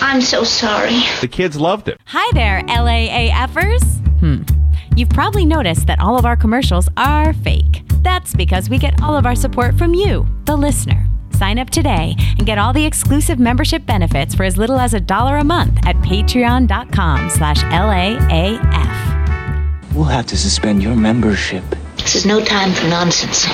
I'm 0.00 0.20
so 0.20 0.44
sorry. 0.44 1.00
The 1.20 1.28
kids 1.28 1.56
loved 1.58 1.88
it. 1.88 2.00
Hi 2.06 2.30
there, 2.34 2.62
LAAFers. 2.62 3.82
Hmm. 4.18 4.42
You've 4.96 5.10
probably 5.10 5.46
noticed 5.46 5.86
that 5.86 6.00
all 6.00 6.18
of 6.18 6.26
our 6.26 6.36
commercials 6.36 6.88
are 6.96 7.32
fake. 7.32 7.87
That's 8.02 8.34
because 8.34 8.70
we 8.70 8.78
get 8.78 9.02
all 9.02 9.16
of 9.16 9.26
our 9.26 9.34
support 9.34 9.76
from 9.76 9.94
you, 9.94 10.26
the 10.44 10.56
listener. 10.56 11.06
Sign 11.32 11.58
up 11.58 11.70
today 11.70 12.14
and 12.18 12.46
get 12.46 12.58
all 12.58 12.72
the 12.72 12.84
exclusive 12.84 13.38
membership 13.38 13.86
benefits 13.86 14.34
for 14.34 14.44
as 14.44 14.56
little 14.56 14.78
as 14.78 14.94
a 14.94 15.00
dollar 15.00 15.36
a 15.36 15.44
month 15.44 15.78
at 15.86 15.96
patreon.com 15.96 17.30
slash 17.30 17.62
LAAF. 17.64 18.94
We'll 19.94 20.04
have 20.04 20.26
to 20.26 20.36
suspend 20.36 20.82
your 20.82 20.96
membership. 20.96 21.62
This 21.96 22.14
is 22.16 22.26
no 22.26 22.44
time 22.44 22.72
for 22.72 22.88
nonsense. 22.88 23.46